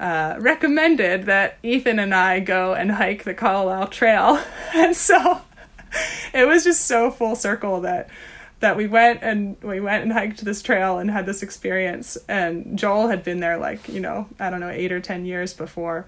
uh, 0.01 0.37
recommended 0.41 1.27
that 1.27 1.59
Ethan 1.63 1.99
and 1.99 2.15
I 2.15 2.41
go 2.41 2.75
and 2.75 2.91
hike 2.93 3.23
the 3.25 3.35
Colorado 3.35 3.87
Trail 3.87 4.41
and 4.75 4.97
so 4.97 5.41
it 6.35 6.47
was 6.47 6.65
just 6.65 6.87
so 6.87 7.11
full 7.11 7.37
circle 7.37 7.81
that 7.83 8.09
that 8.61 8.77
we 8.77 8.87
went 8.87 9.21
and 9.23 9.57
we 9.63 9.79
went 9.81 10.03
and 10.05 10.13
hiked 10.13 10.43
this 10.45 10.63
trail 10.63 10.99
and 10.99 11.11
had 11.11 11.27
this 11.27 11.43
experience. 11.43 12.17
And 12.29 12.79
Joel 12.79 13.09
had 13.09 13.23
been 13.25 13.41
there 13.41 13.59
like 13.59 13.89
you 13.89 14.01
know 14.01 14.27
I 14.39 14.51
don't 14.51 14.61
know 14.61 14.71
8 14.71 14.93
or 14.93 15.01
10 15.01 15.25
years 15.27 15.53
before. 15.55 16.07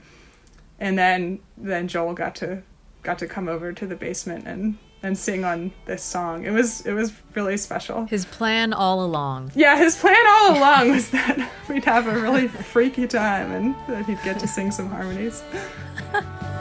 And 0.79 0.99
then 0.99 1.41
then 1.57 1.89
Joel 1.89 2.15
got 2.15 2.35
to 2.37 2.63
got 3.03 3.19
to 3.21 3.27
come 3.27 3.49
over 3.49 3.73
to 3.73 3.87
the 3.87 3.97
basement 3.97 4.47
and 4.47 4.79
and 5.03 5.17
sing 5.17 5.45
on 5.45 5.71
this 5.85 6.03
song. 6.03 6.45
It 6.45 6.51
was 6.51 6.85
it 6.87 6.93
was 6.95 7.13
really 7.35 7.57
special. 7.59 8.07
His 8.07 8.25
plan 8.25 8.73
all 8.73 9.05
along. 9.05 9.53
yeah 9.55 9.77
his 9.77 9.97
plan 9.97 10.17
all 10.27 10.57
along 10.59 10.91
was 10.91 11.11
that 11.17 11.51
we'd 11.69 11.85
have 11.85 12.07
a 12.07 12.19
really 12.21 12.49
freaky 12.49 13.07
time 13.07 13.53
and 13.53 13.75
that 13.89 14.07
he'd 14.07 14.23
get 14.23 14.39
to 14.41 14.49
sing 14.49 14.71
some 14.71 14.89
harmonies 14.89 15.43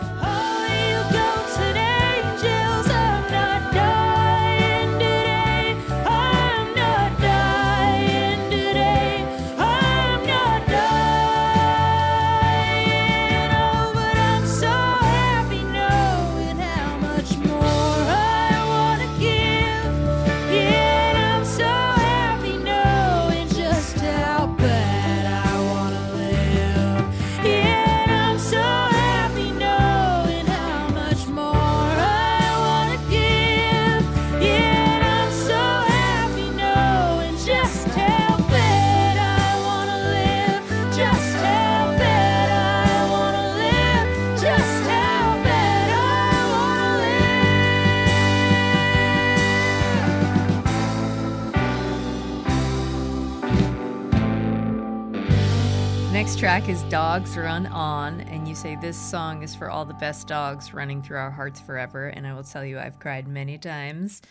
Next 56.36 56.42
track 56.42 56.68
is 56.68 56.84
Dogs 56.92 57.38
Run 57.38 57.66
On, 57.68 58.20
and 58.20 58.46
you 58.46 58.56
say 58.56 58.76
this 58.76 59.00
song 59.00 59.42
is 59.42 59.56
for 59.56 59.70
all 59.70 59.86
the 59.86 59.94
best 59.94 60.28
dogs 60.28 60.74
running 60.74 61.02
through 61.02 61.16
our 61.16 61.32
hearts 61.32 61.62
forever. 61.62 62.08
And 62.08 62.28
I 62.28 62.34
will 62.34 62.44
tell 62.44 62.66
you, 62.66 62.78
I've 62.78 63.00
cried 63.00 63.26
many 63.26 63.58
times, 63.58 64.22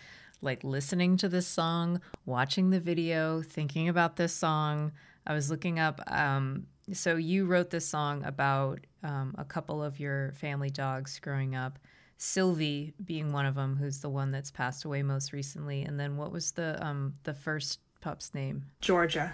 like 0.43 0.63
listening 0.63 1.17
to 1.17 1.31
this 1.31 1.47
song, 1.47 2.03
watching 2.27 2.69
the 2.69 2.79
video, 2.79 3.41
thinking 3.41 3.89
about 3.89 4.17
this 4.17 4.35
song. 4.35 4.93
I 5.27 5.33
was 5.33 5.49
looking 5.49 5.79
up, 5.79 5.99
um, 6.09 6.67
so 6.93 7.17
you 7.17 7.47
wrote 7.47 7.71
this 7.71 7.89
song 7.89 8.23
about 8.25 8.81
um, 9.03 9.35
a 9.39 9.45
couple 9.47 9.83
of 9.83 9.99
your 9.99 10.33
family 10.33 10.69
dogs 10.69 11.19
growing 11.19 11.57
up. 11.57 11.79
Sylvie 12.19 12.93
being 13.07 13.33
one 13.33 13.47
of 13.47 13.55
them, 13.55 13.77
who's 13.77 14.01
the 14.01 14.11
one 14.11 14.31
that's 14.31 14.51
passed 14.51 14.85
away 14.85 15.03
most 15.03 15.33
recently. 15.33 15.85
And 15.85 15.99
then 15.99 16.19
what 16.19 16.33
was 16.33 16.53
the 16.53 16.77
um 16.87 17.15
the 17.23 17.33
first 17.33 17.81
pup's 18.03 18.35
name? 18.35 18.67
Georgia. 18.83 19.33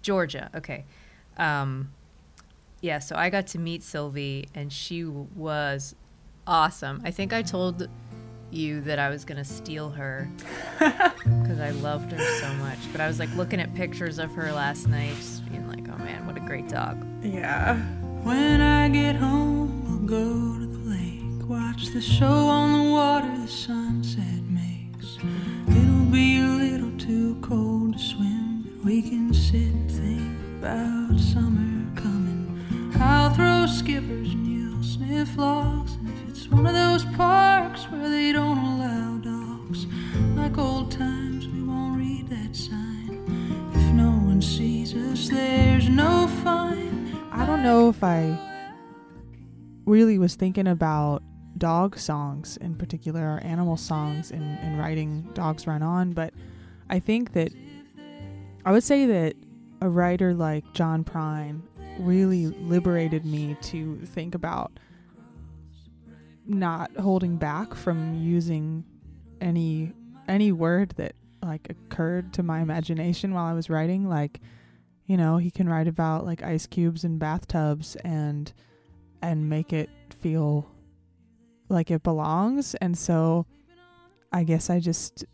Georgia. 0.00 0.50
Okay. 0.54 0.86
Um, 1.40 1.90
yeah, 2.82 2.98
so 2.98 3.16
I 3.16 3.30
got 3.30 3.48
to 3.48 3.58
meet 3.58 3.82
Sylvie, 3.82 4.48
and 4.54 4.72
she 4.72 5.04
was 5.04 5.94
awesome. 6.46 7.02
I 7.04 7.10
think 7.10 7.32
I 7.32 7.42
told 7.42 7.88
you 8.50 8.80
that 8.82 8.98
I 8.98 9.08
was 9.10 9.24
gonna 9.24 9.44
steal 9.44 9.90
her 9.90 10.28
because 10.78 11.60
I 11.60 11.70
loved 11.70 12.12
her 12.12 12.18
so 12.40 12.52
much. 12.54 12.78
But 12.92 13.00
I 13.00 13.06
was 13.06 13.18
like 13.18 13.34
looking 13.36 13.60
at 13.60 13.74
pictures 13.74 14.18
of 14.18 14.32
her 14.34 14.52
last 14.52 14.88
night, 14.88 15.14
just 15.16 15.48
being 15.48 15.68
like, 15.68 15.88
"Oh 15.88 15.98
man, 15.98 16.26
what 16.26 16.36
a 16.36 16.40
great 16.40 16.68
dog!" 16.68 17.04
Yeah. 17.22 17.76
When 18.22 18.60
I 18.60 18.88
get 18.88 19.16
home, 19.16 19.82
we'll 19.88 20.06
go 20.06 20.58
to 20.58 20.66
the 20.66 20.90
lake, 20.90 21.48
watch 21.48 21.86
the 21.92 22.02
show 22.02 22.26
on 22.26 22.84
the 22.84 22.90
water 22.90 23.34
the 23.38 23.48
sunset 23.48 24.42
makes. 24.48 25.16
It'll 25.68 26.10
be 26.10 26.40
a 26.40 26.46
little 26.46 26.96
too 26.98 27.38
cold 27.40 27.94
to 27.94 27.98
swim, 27.98 28.62
but 28.62 28.84
we 28.84 29.00
can 29.00 29.32
sit 29.32 29.72
and 29.72 29.90
think 29.90 30.40
about 30.58 30.99
logs, 35.36 35.94
and 35.94 36.08
if 36.08 36.28
it's 36.28 36.48
one 36.48 36.66
of 36.66 36.72
those 36.72 37.04
parks 37.16 37.84
where 37.90 38.08
they 38.08 38.32
don't 38.32 38.56
allow 38.56 39.18
dogs, 39.18 39.86
like 40.34 40.56
old 40.56 40.90
times, 40.90 41.46
we 41.48 41.62
won't 41.62 41.98
read 41.98 42.28
that 42.28 42.56
sign. 42.56 43.70
If 43.74 43.92
no 43.92 44.10
one 44.10 44.40
sees 44.40 44.94
us, 44.94 45.28
there's 45.28 45.88
no 45.90 46.26
fine. 46.42 47.18
I 47.32 47.44
don't 47.44 47.62
know 47.62 47.90
if 47.90 48.02
I 48.02 48.38
really 49.84 50.18
was 50.18 50.36
thinking 50.36 50.66
about 50.66 51.22
dog 51.58 51.98
songs 51.98 52.56
in 52.56 52.74
particular 52.74 53.34
or 53.34 53.40
animal 53.44 53.76
songs 53.76 54.30
in, 54.30 54.42
in 54.42 54.78
writing 54.78 55.28
Dogs 55.34 55.66
Run 55.66 55.82
On, 55.82 56.12
but 56.12 56.32
I 56.88 56.98
think 56.98 57.34
that 57.34 57.52
I 58.64 58.72
would 58.72 58.84
say 58.84 59.04
that 59.04 59.34
a 59.82 59.88
writer 59.88 60.32
like 60.32 60.64
John 60.72 61.04
Prine 61.04 61.60
really 61.98 62.46
liberated 62.46 63.26
me 63.26 63.56
to 63.62 63.96
think 64.06 64.34
about 64.34 64.72
not 66.50 66.94
holding 66.96 67.36
back 67.36 67.74
from 67.74 68.14
using 68.14 68.84
any 69.40 69.92
any 70.28 70.52
word 70.52 70.92
that 70.96 71.14
like 71.42 71.68
occurred 71.70 72.32
to 72.34 72.42
my 72.42 72.60
imagination 72.60 73.32
while 73.32 73.46
I 73.46 73.52
was 73.52 73.70
writing. 73.70 74.08
Like 74.08 74.40
you 75.06 75.16
know 75.16 75.36
he 75.38 75.50
can 75.50 75.68
write 75.68 75.88
about 75.88 76.26
like 76.26 76.42
ice 76.42 76.66
cubes 76.66 77.04
and 77.04 77.18
bathtubs 77.18 77.96
and 77.96 78.52
and 79.22 79.48
make 79.48 79.72
it 79.72 79.90
feel 80.20 80.70
like 81.68 81.90
it 81.90 82.02
belongs. 82.02 82.74
And 82.76 82.98
so 82.98 83.46
i 84.32 84.44
guess 84.44 84.70
i 84.70 84.78
just 84.78 85.24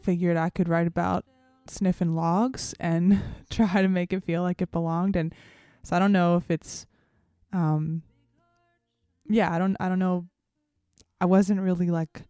figured 0.00 0.34
i 0.34 0.48
could 0.48 0.66
write 0.66 0.86
about 0.86 1.22
sniffing 1.66 2.14
logs 2.14 2.74
and 2.80 3.20
try 3.50 3.82
to 3.82 3.88
make 3.88 4.14
it 4.14 4.24
feel 4.24 4.42
like 4.42 4.62
it 4.62 4.70
belonged. 4.70 5.16
And 5.16 5.34
so 5.82 5.96
i 5.96 5.98
don't 5.98 6.12
know 6.12 6.36
if 6.36 6.50
it's 6.50 6.86
um 7.52 8.02
yeah 9.28 9.52
i 9.52 9.58
don't 9.58 9.76
i 9.80 9.88
don't 9.88 9.98
know 9.98 10.26
i 11.20 11.24
wasn't 11.24 11.60
really 11.60 11.90
like 11.90 12.22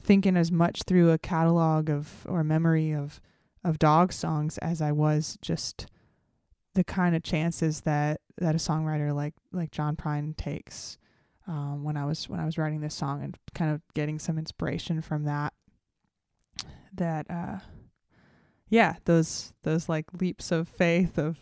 thinking 0.00 0.36
as 0.36 0.50
much 0.50 0.82
through 0.84 1.10
a 1.10 1.18
catalog 1.18 1.90
of 1.90 2.26
or 2.26 2.42
memory 2.42 2.92
of 2.92 3.20
of 3.64 3.78
dog 3.78 4.12
songs 4.12 4.58
as 4.58 4.80
I 4.80 4.92
was 4.92 5.38
just 5.42 5.86
the 6.74 6.84
kind 6.84 7.14
of 7.14 7.22
chances 7.22 7.82
that 7.82 8.20
that 8.38 8.54
a 8.54 8.58
songwriter 8.58 9.14
like 9.14 9.34
like 9.52 9.70
John 9.70 9.96
Prine 9.96 10.36
takes 10.36 10.98
um, 11.46 11.84
when 11.84 11.96
I 11.96 12.04
was 12.04 12.28
when 12.28 12.40
I 12.40 12.46
was 12.46 12.58
writing 12.58 12.80
this 12.80 12.94
song 12.94 13.22
and 13.22 13.36
kind 13.54 13.72
of 13.72 13.82
getting 13.94 14.18
some 14.18 14.38
inspiration 14.38 15.02
from 15.02 15.24
that. 15.24 15.52
That 16.94 17.30
uh, 17.30 17.58
yeah, 18.68 18.96
those 19.04 19.52
those 19.62 19.88
like 19.88 20.06
leaps 20.20 20.50
of 20.52 20.68
faith 20.68 21.18
of 21.18 21.38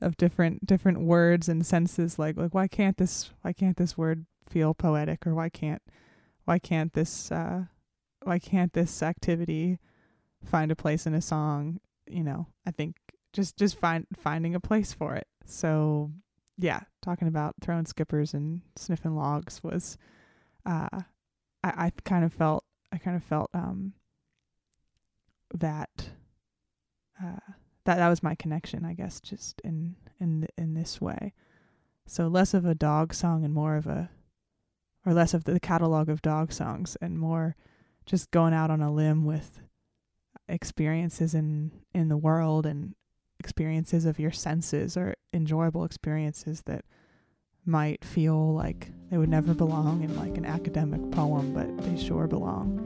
of 0.00 0.16
different 0.16 0.66
different 0.66 1.00
words 1.00 1.48
and 1.48 1.64
senses 1.64 2.18
like 2.18 2.36
like 2.36 2.54
why 2.54 2.66
can't 2.66 2.96
this 2.96 3.30
why 3.42 3.52
can't 3.52 3.76
this 3.76 3.96
word 3.96 4.26
feel 4.48 4.74
poetic 4.74 5.26
or 5.26 5.34
why 5.34 5.48
can't 5.48 5.82
why 6.44 6.58
can't 6.58 6.92
this 6.92 7.30
uh 7.32 7.64
why 8.22 8.38
can't 8.38 8.72
this 8.72 9.02
activity 9.02 9.78
find 10.44 10.70
a 10.70 10.76
place 10.76 11.06
in 11.06 11.14
a 11.14 11.20
song? 11.20 11.80
You 12.06 12.22
know 12.22 12.46
i 12.66 12.70
think 12.70 12.96
just 13.32 13.56
just 13.56 13.78
find 13.78 14.06
finding 14.16 14.54
a 14.54 14.60
place 14.60 14.92
for 14.92 15.14
it. 15.14 15.26
So 15.46 16.10
yeah 16.56 16.80
talking 17.02 17.28
about 17.28 17.54
throwing 17.60 17.86
skippers 17.86 18.34
and 18.34 18.60
sniffing 18.76 19.16
logs 19.16 19.62
was 19.62 19.98
uh 20.64 20.88
i 20.92 21.86
i 21.86 21.92
kind 22.04 22.24
of 22.24 22.32
felt 22.32 22.64
i 22.92 22.98
kind 22.98 23.16
of 23.16 23.24
felt 23.24 23.50
um 23.54 23.92
that 25.52 26.10
uh 27.22 27.52
that 27.84 27.96
that 27.96 28.08
was 28.08 28.22
my 28.22 28.34
connection 28.34 28.84
i 28.84 28.92
guess 28.92 29.20
just 29.20 29.60
in 29.62 29.96
in 30.20 30.46
in 30.56 30.74
this 30.74 31.00
way 31.00 31.32
so 32.06 32.28
less 32.28 32.54
of 32.54 32.64
a 32.64 32.74
dog 32.74 33.14
song 33.14 33.44
and 33.44 33.54
more 33.54 33.76
of 33.76 33.86
a 33.86 34.10
or 35.06 35.12
less 35.12 35.34
of 35.34 35.44
the 35.44 35.60
catalog 35.60 36.08
of 36.08 36.22
dog 36.22 36.52
songs 36.52 36.96
and 37.00 37.18
more 37.18 37.56
just 38.06 38.30
going 38.30 38.54
out 38.54 38.70
on 38.70 38.80
a 38.80 38.92
limb 38.92 39.24
with 39.24 39.60
experiences 40.48 41.34
in 41.34 41.70
in 41.94 42.08
the 42.08 42.16
world 42.16 42.66
and 42.66 42.94
experiences 43.38 44.04
of 44.04 44.18
your 44.18 44.30
senses 44.30 44.96
or 44.96 45.14
enjoyable 45.32 45.84
experiences 45.84 46.62
that 46.62 46.84
might 47.66 48.04
feel 48.04 48.54
like 48.54 48.90
they 49.10 49.16
would 49.16 49.28
never 49.28 49.54
belong 49.54 50.02
in 50.02 50.14
like 50.16 50.36
an 50.36 50.44
academic 50.44 51.10
poem 51.10 51.52
but 51.54 51.76
they 51.84 52.02
sure 52.02 52.26
belong 52.26 52.78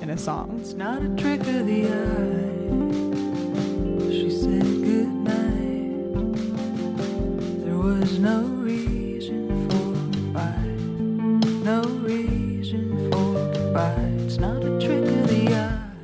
in 0.00 0.10
a 0.10 0.18
song 0.18 0.58
It's 0.60 0.72
not 0.72 1.02
a 1.02 1.08
trick 1.16 1.40
of 1.40 1.66
the 1.66 1.86
eye. 1.88 2.61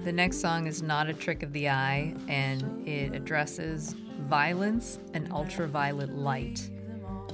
The 0.04 0.12
next 0.12 0.40
song 0.40 0.66
is 0.66 0.82
not 0.82 1.08
a 1.08 1.14
trick 1.14 1.42
of 1.42 1.52
the 1.52 1.68
eye, 1.68 2.14
and 2.28 2.86
it 2.88 3.14
addresses 3.14 3.94
violence 4.28 4.98
and 5.14 5.32
ultraviolet 5.32 6.10
light. 6.16 6.70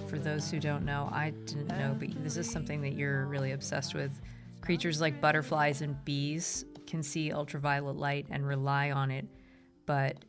For 0.09 0.19
those 0.19 0.51
who 0.51 0.59
don't 0.59 0.85
know, 0.85 1.09
I 1.13 1.31
didn't 1.45 1.69
know, 1.69 1.95
but 1.99 2.09
this 2.25 2.37
is 2.37 2.51
something 2.51 2.81
that 2.83 2.95
you're 2.95 3.27
really 3.27 3.53
obsessed 3.53 3.95
with. 3.95 4.21
Creatures 4.61 5.01
like 5.01 5.21
butterflies 5.21 5.83
and 5.83 6.03
bees 6.05 6.65
can 6.87 7.03
see 7.03 7.31
ultraviolet 7.31 7.97
light 7.97 8.27
and 8.31 8.47
rely 8.47 8.91
on 8.91 9.11
it, 9.11 9.27
but 9.87 10.25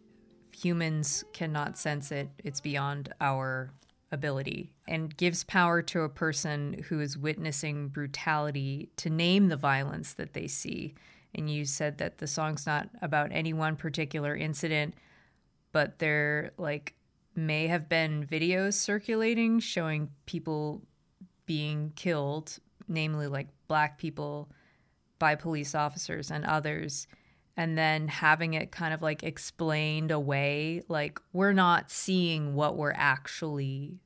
humans 0.56 1.24
cannot 1.34 1.78
sense 1.78 2.12
it. 2.12 2.30
It's 2.44 2.62
beyond 2.62 3.14
our 3.20 3.72
ability 4.12 4.72
and 4.88 5.16
gives 5.18 5.44
power 5.44 5.82
to 5.82 6.02
a 6.02 6.10
person 6.10 6.86
who 6.88 7.00
is 7.02 7.18
witnessing 7.18 7.90
brutality 7.90 8.90
to 8.98 9.10
name 9.10 9.50
the 9.50 9.58
violence 9.58 10.14
that 10.14 10.34
they 10.34 10.48
see. 10.48 10.96
And 11.34 11.50
you 11.50 11.66
said 11.66 11.98
that 11.98 12.20
the 12.20 12.28
song's 12.28 12.66
not 12.66 12.90
about 13.02 13.32
any 13.32 13.52
one 13.52 13.76
particular 13.76 14.36
incident, 14.36 14.96
but 15.74 16.00
there 16.00 16.52
like 16.58 16.94
may 17.36 17.68
have 17.68 17.90
been 17.90 18.26
videos 18.26 18.76
circulating 18.76 19.60
showing 19.60 20.10
people 20.26 20.82
being 21.46 21.92
killed, 21.96 22.58
namely 22.88 23.28
like 23.28 23.48
black 23.68 23.98
people 23.98 24.50
by 25.20 25.36
police 25.36 25.76
officers 25.76 26.32
and 26.32 26.46
others 26.46 27.08
and 27.58 27.78
then 27.78 28.08
having 28.08 28.54
it 28.54 28.72
kind 28.72 28.94
of 28.94 29.02
like 29.02 29.24
explained 29.24 30.12
away 30.12 30.82
like 30.88 31.20
we're 31.34 31.54
not 31.54 31.90
seeing 31.90 32.54
what 32.54 32.78
we're 32.78 32.94
actually 32.96 34.00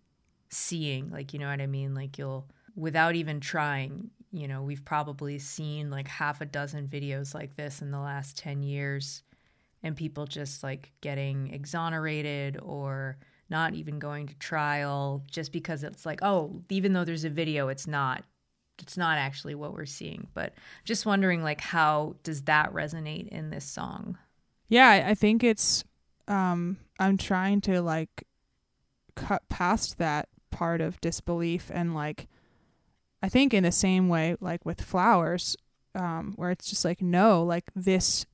seeing 0.50 1.10
like 1.12 1.34
you 1.34 1.40
know 1.40 1.48
what 1.48 1.62
i 1.62 1.68
mean? 1.68 1.94
Like 1.94 2.18
you'll 2.18 2.48
without 2.76 3.16
even 3.16 3.40
trying 3.40 4.10
you 4.32 4.48
know 4.48 4.62
we've 4.62 4.86
probably 4.86 5.40
seen 5.40 5.90
like 5.90 6.08
half 6.08 6.42
a 6.42 6.46
dozen 6.46 6.88
videos 6.88 7.34
like 7.34 7.56
this 7.56 7.82
in 7.82 7.92
the 7.92 8.00
last 8.00 8.38
10 8.38 8.64
years 8.64 9.24
and 9.84 9.96
people 9.96 10.26
just 10.26 10.64
like 10.64 10.92
getting 11.02 11.52
exonerated 11.54 12.58
or 12.62 13.18
not 13.50 13.74
even 13.74 13.98
going 13.98 14.28
to 14.28 14.36
trial 14.36 15.24
just 15.32 15.52
because 15.52 15.84
it's 15.84 16.06
like 16.06 16.20
oh 16.22 16.62
even 16.70 16.94
though 16.94 17.04
there's 17.04 17.26
a 17.26 17.30
video 17.30 17.70
it's 17.70 17.88
not 17.88 18.24
it's 18.82 18.98
not 18.98 19.18
actually 19.18 19.56
what 19.56 19.74
we're 19.74 19.86
seeing 19.86 20.28
but 20.34 20.54
just 20.86 21.06
wondering 21.06 21.44
like 21.44 21.62
how 21.62 22.16
does 22.24 22.44
that 22.44 22.74
resonate 22.74 23.28
in 23.30 23.50
this 23.50 23.66
song? 23.66 24.18
Yeah 24.68 25.06
I, 25.08 25.16
think 25.16 25.44
it's 25.44 25.84
um 26.28 26.78
i'm 27.00 27.18
trying 27.18 27.60
to 27.62 27.82
like 27.82 28.26
cut 29.16 29.48
past 29.50 29.98
that 29.98 30.30
part 30.52 30.80
of 30.80 31.02
disbelief 31.02 31.72
and 31.74 31.96
like 31.96 32.28
i 33.24 33.30
think 33.30 33.54
in 33.54 33.64
the 33.64 33.72
same 33.72 34.10
way 34.10 34.36
like 34.40 34.64
with 34.66 34.82
flowers 34.82 35.58
um 35.96 36.34
where 36.36 36.52
it's 36.52 36.70
just 36.70 36.86
like 36.86 37.02
no 37.02 37.44
like 37.44 37.66
this 37.76 38.28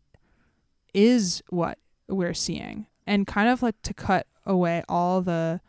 is 0.96 1.44
what 1.50 1.78
we're 2.08 2.34
seeing. 2.34 2.88
And 3.06 3.28
kind 3.28 3.50
of 3.50 3.62
like 3.62 3.80
to 3.84 3.94
cut 3.94 4.26
away 4.46 4.84
all 4.90 5.22
the 5.22 5.62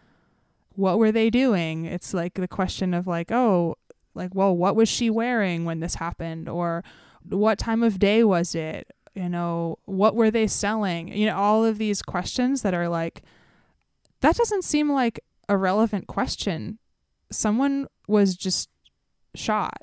what 0.70 0.98
were 0.98 1.12
they 1.12 1.30
doing? 1.30 1.84
It's 1.84 2.14
like 2.14 2.34
the 2.34 2.48
question 2.48 2.94
of 2.94 3.06
like 3.06 3.30
oh 3.32 3.76
like 4.16 4.34
well 4.34 4.56
what 4.56 4.74
was 4.74 4.88
she 4.88 5.10
wearing 5.10 5.64
when 5.64 5.80
this 5.80 5.96
happened? 5.96 6.48
Or 6.48 6.82
what 7.28 7.58
time 7.58 7.82
of 7.82 7.98
day 7.98 8.24
was 8.24 8.54
it? 8.54 8.90
You 9.14 9.28
know 9.28 9.78
what 9.84 10.14
were 10.14 10.30
they 10.30 10.46
selling? 10.46 11.08
You 11.08 11.26
know 11.26 11.36
all 11.36 11.64
of 11.64 11.78
these 11.78 12.02
questions 12.02 12.62
that 12.62 12.74
are 12.74 12.88
like 12.88 13.22
that 14.20 14.36
doesn't 14.36 14.64
seem 14.64 14.90
like 14.90 15.20
a 15.48 15.56
relevant 15.56 16.06
question. 16.06 16.78
Someone 17.30 17.86
was 18.08 18.36
just 18.36 18.68
shot. 19.34 19.82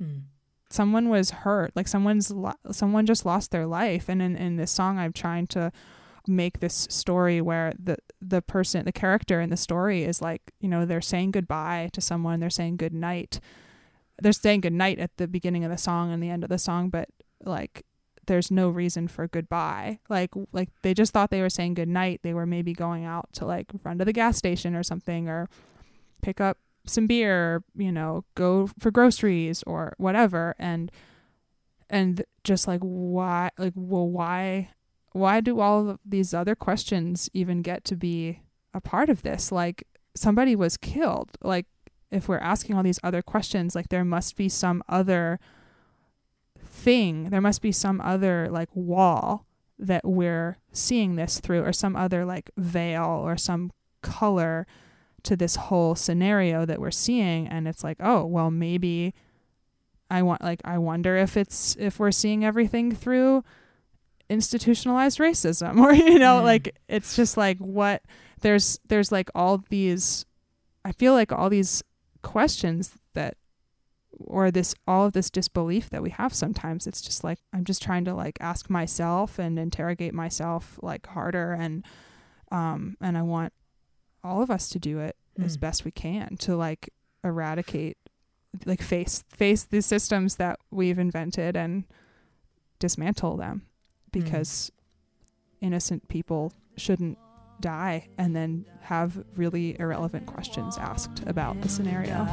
Mm. 0.00 0.24
someone 0.70 1.08
was 1.08 1.30
hurt. 1.30 1.72
Like 1.74 1.88
someone's 1.88 2.30
lo- 2.30 2.52
someone 2.70 3.04
just 3.06 3.26
lost 3.26 3.50
their 3.50 3.66
life. 3.66 4.08
And 4.08 4.22
in, 4.22 4.36
in 4.36 4.56
this 4.56 4.70
song 4.70 4.98
i'm 4.98 5.12
trying 5.12 5.46
to 5.48 5.72
make 6.26 6.60
this 6.60 6.86
story 6.90 7.40
where 7.40 7.72
the 7.78 7.96
the 8.20 8.42
person 8.42 8.84
the 8.84 8.92
character 8.92 9.40
in 9.40 9.50
the 9.50 9.56
story 9.56 10.02
is 10.02 10.20
like 10.20 10.42
you 10.60 10.68
know 10.68 10.84
they're 10.84 11.00
saying 11.00 11.30
goodbye 11.30 11.88
to 11.92 12.00
someone 12.00 12.40
they're 12.40 12.50
saying 12.50 12.76
good 12.76 12.94
night. 12.94 13.40
They're 14.20 14.32
saying 14.32 14.62
good 14.62 14.72
night 14.72 14.98
at 14.98 15.16
the 15.16 15.28
beginning 15.28 15.64
of 15.64 15.70
the 15.70 15.78
song 15.78 16.12
and 16.12 16.22
the 16.22 16.30
end 16.30 16.42
of 16.42 16.50
the 16.50 16.58
song 16.58 16.90
but 16.90 17.08
like 17.44 17.84
there's 18.28 18.50
no 18.50 18.68
reason 18.68 19.08
for 19.08 19.26
goodbye. 19.26 19.98
Like 20.08 20.30
like 20.52 20.68
they 20.82 20.94
just 20.94 21.12
thought 21.12 21.30
they 21.30 21.40
were 21.40 21.50
saying 21.50 21.74
good 21.74 21.88
night. 21.88 22.20
They 22.22 22.34
were 22.34 22.46
maybe 22.46 22.72
going 22.72 23.04
out 23.04 23.32
to 23.34 23.46
like 23.46 23.66
run 23.82 23.98
to 23.98 24.04
the 24.04 24.12
gas 24.12 24.36
station 24.36 24.76
or 24.76 24.82
something 24.84 25.28
or 25.28 25.48
pick 26.22 26.40
up 26.40 26.58
some 26.84 27.06
beer 27.06 27.62
you 27.76 27.92
know 27.92 28.24
go 28.34 28.70
for 28.78 28.90
groceries 28.90 29.64
or 29.66 29.94
whatever. 29.98 30.54
And 30.58 30.92
and 31.90 32.24
just 32.44 32.68
like 32.68 32.80
why 32.80 33.50
like 33.58 33.72
well 33.74 34.08
why 34.08 34.70
why 35.12 35.40
do 35.40 35.60
all 35.60 35.90
of 35.90 35.98
these 36.04 36.34
other 36.34 36.54
questions 36.54 37.28
even 37.32 37.62
get 37.62 37.84
to 37.84 37.96
be 37.96 38.40
a 38.74 38.80
part 38.80 39.08
of 39.08 39.22
this? 39.22 39.50
Like 39.50 39.84
somebody 40.14 40.54
was 40.54 40.76
killed. 40.76 41.30
Like 41.42 41.66
if 42.10 42.28
we're 42.28 42.38
asking 42.38 42.76
all 42.76 42.82
these 42.82 43.00
other 43.02 43.22
questions 43.22 43.74
like 43.74 43.88
there 43.88 44.04
must 44.04 44.36
be 44.36 44.48
some 44.48 44.82
other 44.88 45.38
thing. 46.64 47.30
There 47.30 47.40
must 47.40 47.62
be 47.62 47.72
some 47.72 48.00
other 48.00 48.48
like 48.50 48.68
wall 48.74 49.46
that 49.78 50.04
we're 50.04 50.58
seeing 50.72 51.16
this 51.16 51.40
through 51.40 51.62
or 51.62 51.72
some 51.72 51.96
other 51.96 52.24
like 52.24 52.50
veil 52.56 53.04
or 53.04 53.36
some 53.36 53.70
color 54.02 54.66
to 55.22 55.36
this 55.36 55.56
whole 55.56 55.94
scenario 55.94 56.64
that 56.64 56.80
we're 56.80 56.90
seeing. 56.90 57.46
And 57.46 57.66
it's 57.66 57.84
like 57.84 57.98
oh 58.00 58.24
well 58.24 58.50
maybe 58.50 59.14
i 60.10 60.22
want 60.22 60.42
like 60.42 60.60
i 60.64 60.78
wonder 60.78 61.16
if 61.16 61.36
it's 61.36 61.76
if 61.78 61.98
we're 61.98 62.10
seeing 62.10 62.42
everything 62.42 62.94
through 62.94 63.44
institutionalized 64.30 65.18
racism 65.18 65.80
or 65.84 65.92
you 65.92 66.18
know 66.18 66.40
Mm. 66.40 66.44
like 66.44 66.76
it's 66.88 67.16
just 67.16 67.36
like 67.36 67.58
what 67.58 68.02
there's 68.42 68.78
there's 68.86 69.10
like 69.10 69.30
all 69.34 69.58
these 69.70 70.24
i 70.84 70.92
feel 70.92 71.12
like 71.14 71.32
all 71.32 71.48
these 71.50 71.82
questions 72.22 72.92
that 73.14 73.36
or 74.20 74.50
this 74.50 74.74
all 74.86 75.06
of 75.06 75.12
this 75.12 75.30
disbelief 75.30 75.88
that 75.90 76.02
we 76.02 76.10
have 76.10 76.34
sometimes 76.34 76.86
it's 76.86 77.00
just 77.00 77.22
like 77.24 77.38
i'm 77.52 77.64
just 77.64 77.82
trying 77.82 78.04
to 78.04 78.14
like 78.14 78.36
ask 78.40 78.68
myself 78.68 79.38
and 79.38 79.58
interrogate 79.58 80.12
myself 80.14 80.78
like 80.82 81.06
harder 81.08 81.52
and 81.52 81.84
um 82.52 82.96
and 83.00 83.16
i 83.16 83.22
want 83.22 83.52
all 84.24 84.42
of 84.42 84.50
us 84.50 84.68
to 84.68 84.78
do 84.78 84.98
it 84.98 85.16
as 85.42 85.56
Mm. 85.56 85.60
best 85.60 85.84
we 85.84 85.90
can 85.92 86.36
to 86.38 86.56
like 86.56 86.90
eradicate 87.24 87.96
like 88.66 88.82
face 88.82 89.22
face 89.28 89.64
the 89.64 89.80
systems 89.80 90.36
that 90.36 90.58
we've 90.70 90.98
invented 90.98 91.56
and 91.56 91.84
dismantle 92.78 93.36
them 93.36 93.62
Mm. 94.10 94.24
because 94.24 94.70
innocent 95.60 96.08
people 96.08 96.52
shouldn't 96.76 97.18
die 97.60 98.08
and 98.18 98.36
then 98.36 98.64
have 98.82 99.24
really 99.34 99.78
irrelevant 99.80 100.26
questions 100.26 100.78
asked 100.78 101.22
about 101.26 101.60
the 101.60 101.68
scenario 101.68 102.26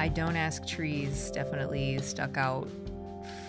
I 0.00 0.08
Don't 0.08 0.34
Ask 0.34 0.66
Trees 0.66 1.30
definitely 1.30 1.98
stuck 1.98 2.38
out 2.38 2.70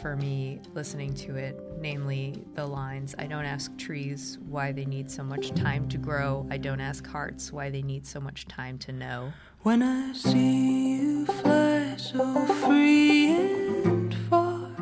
for 0.01 0.17
me 0.17 0.59
listening 0.73 1.13
to 1.13 1.37
it, 1.37 1.57
namely 1.79 2.43
the 2.55 2.65
lines 2.65 3.15
I 3.17 3.25
don't 3.25 3.45
ask 3.45 3.77
trees 3.77 4.37
why 4.49 4.73
they 4.73 4.83
need 4.83 5.09
so 5.09 5.23
much 5.23 5.51
time 5.51 5.87
to 5.87 5.97
grow. 5.97 6.45
I 6.51 6.57
don't 6.57 6.81
ask 6.81 7.07
hearts 7.07 7.53
why 7.53 7.69
they 7.69 7.81
need 7.81 8.05
so 8.05 8.19
much 8.19 8.49
time 8.49 8.77
to 8.79 8.91
know. 8.91 9.31
When 9.61 9.81
I 9.81 10.11
see 10.11 10.97
you 10.97 11.25
fly 11.25 11.95
so 11.95 12.45
free 12.45 13.31
and 13.31 14.13
far, 14.29 14.75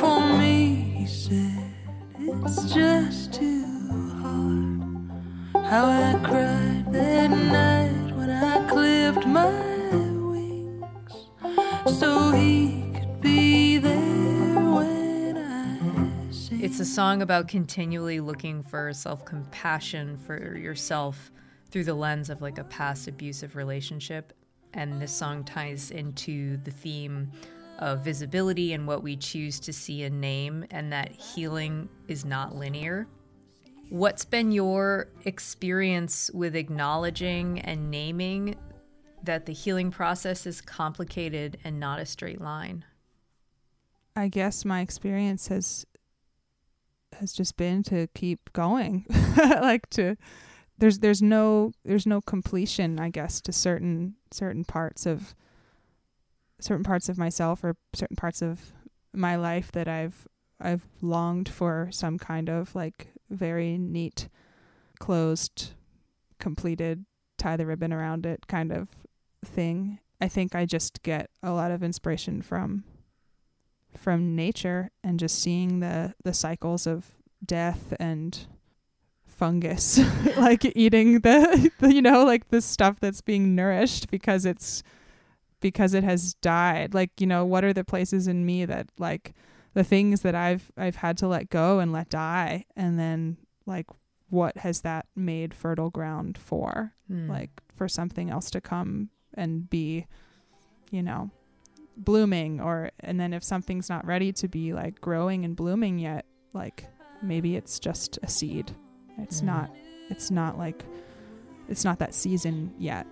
for 0.00 0.38
me, 0.38 0.74
he 0.98 1.06
said, 1.06 1.72
it's 2.18 2.74
just 2.74 3.32
too 3.32 3.64
hard. 4.20 5.64
How 5.66 5.86
I 5.86 6.18
cried 6.24 6.92
that 6.92 7.30
night 7.30 8.16
when 8.16 8.28
I 8.28 8.68
clipped 8.68 9.24
my 9.24 9.77
It's 16.60 16.80
a 16.80 16.84
song 16.84 17.22
about 17.22 17.48
continually 17.48 18.20
looking 18.20 18.62
for 18.62 18.92
self 18.92 19.24
compassion 19.24 20.18
for 20.18 20.54
yourself 20.58 21.32
through 21.70 21.84
the 21.84 21.94
lens 21.94 22.28
of 22.28 22.42
like 22.42 22.58
a 22.58 22.64
past 22.64 23.08
abusive 23.08 23.56
relationship. 23.56 24.34
And 24.74 25.00
this 25.00 25.12
song 25.12 25.44
ties 25.44 25.90
into 25.90 26.58
the 26.58 26.70
theme 26.70 27.32
of 27.78 28.04
visibility 28.04 28.74
and 28.74 28.86
what 28.86 29.02
we 29.02 29.16
choose 29.16 29.58
to 29.60 29.72
see 29.72 30.02
and 30.02 30.20
name, 30.20 30.66
and 30.70 30.92
that 30.92 31.10
healing 31.12 31.88
is 32.06 32.22
not 32.26 32.54
linear. 32.54 33.08
What's 33.88 34.26
been 34.26 34.52
your 34.52 35.08
experience 35.24 36.30
with 36.34 36.54
acknowledging 36.54 37.60
and 37.60 37.90
naming 37.90 38.56
that 39.28 39.44
the 39.44 39.52
healing 39.52 39.90
process 39.90 40.46
is 40.46 40.62
complicated 40.62 41.58
and 41.62 41.78
not 41.78 42.00
a 42.00 42.06
straight 42.06 42.40
line? 42.40 42.82
I 44.16 44.28
guess 44.28 44.64
my 44.64 44.80
experience 44.80 45.48
has 45.48 45.84
has 47.12 47.34
just 47.34 47.58
been 47.58 47.82
to 47.82 48.08
keep 48.14 48.50
going. 48.54 49.04
like 49.36 49.90
to 49.90 50.16
there's 50.78 51.00
there's 51.00 51.20
no 51.20 51.72
there's 51.84 52.06
no 52.06 52.22
completion, 52.22 52.98
I 52.98 53.10
guess, 53.10 53.42
to 53.42 53.52
certain 53.52 54.14
certain 54.30 54.64
parts 54.64 55.04
of 55.04 55.34
certain 56.58 56.84
parts 56.84 57.10
of 57.10 57.18
myself 57.18 57.62
or 57.62 57.76
certain 57.94 58.16
parts 58.16 58.40
of 58.40 58.72
my 59.12 59.36
life 59.36 59.70
that 59.72 59.88
I've 59.88 60.26
I've 60.58 60.86
longed 61.02 61.50
for 61.50 61.90
some 61.92 62.18
kind 62.18 62.48
of 62.48 62.74
like 62.74 63.08
very 63.28 63.76
neat 63.76 64.30
closed 64.98 65.74
completed 66.40 67.04
tie 67.36 67.58
the 67.58 67.66
ribbon 67.66 67.92
around 67.92 68.24
it 68.24 68.46
kind 68.46 68.72
of 68.72 68.88
thing. 69.44 69.98
I 70.20 70.28
think 70.28 70.54
I 70.54 70.64
just 70.66 71.02
get 71.02 71.30
a 71.42 71.52
lot 71.52 71.70
of 71.70 71.82
inspiration 71.82 72.42
from 72.42 72.84
from 73.96 74.36
nature 74.36 74.90
and 75.02 75.18
just 75.18 75.40
seeing 75.40 75.80
the 75.80 76.14
the 76.24 76.34
cycles 76.34 76.86
of 76.86 77.06
death 77.44 77.94
and 77.98 78.46
fungus 79.26 79.98
like 80.36 80.64
eating 80.76 81.20
the, 81.20 81.70
the 81.78 81.94
you 81.94 82.02
know 82.02 82.24
like 82.24 82.48
the 82.48 82.60
stuff 82.60 82.98
that's 83.00 83.20
being 83.20 83.54
nourished 83.54 84.10
because 84.10 84.44
it's 84.44 84.82
because 85.60 85.94
it 85.94 86.04
has 86.04 86.34
died 86.34 86.92
like 86.94 87.10
you 87.20 87.26
know 87.26 87.44
what 87.44 87.64
are 87.64 87.72
the 87.72 87.84
places 87.84 88.26
in 88.28 88.44
me 88.44 88.64
that 88.64 88.88
like 88.98 89.34
the 89.74 89.84
things 89.84 90.22
that 90.22 90.34
I've 90.34 90.70
I've 90.76 90.96
had 90.96 91.16
to 91.18 91.28
let 91.28 91.50
go 91.50 91.78
and 91.78 91.92
let 91.92 92.08
die 92.08 92.64
and 92.76 92.98
then 92.98 93.36
like 93.66 93.86
what 94.28 94.58
has 94.58 94.80
that 94.82 95.06
made 95.16 95.54
fertile 95.54 95.90
ground 95.90 96.36
for 96.36 96.92
Hmm. 97.08 97.30
like 97.30 97.50
for 97.74 97.88
something 97.88 98.28
else 98.30 98.50
to 98.50 98.60
come 98.60 99.08
and 99.38 99.70
be 99.70 100.06
you 100.90 101.02
know 101.02 101.30
blooming 101.96 102.60
or 102.60 102.90
and 103.00 103.18
then 103.18 103.32
if 103.32 103.42
something's 103.42 103.88
not 103.88 104.04
ready 104.06 104.32
to 104.32 104.46
be 104.48 104.72
like 104.72 105.00
growing 105.00 105.44
and 105.44 105.56
blooming 105.56 105.98
yet 105.98 106.24
like 106.52 106.86
maybe 107.22 107.56
it's 107.56 107.78
just 107.78 108.18
a 108.22 108.28
seed. 108.28 108.70
It's 109.18 109.40
Mm. 109.40 109.46
not 109.46 109.70
it's 110.10 110.30
not 110.30 110.56
like 110.58 110.84
it's 111.68 111.84
not 111.84 111.98
that 111.98 112.14
season 112.14 112.72
yet. 112.78 113.06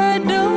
I 0.00 0.18
don't 0.26 0.47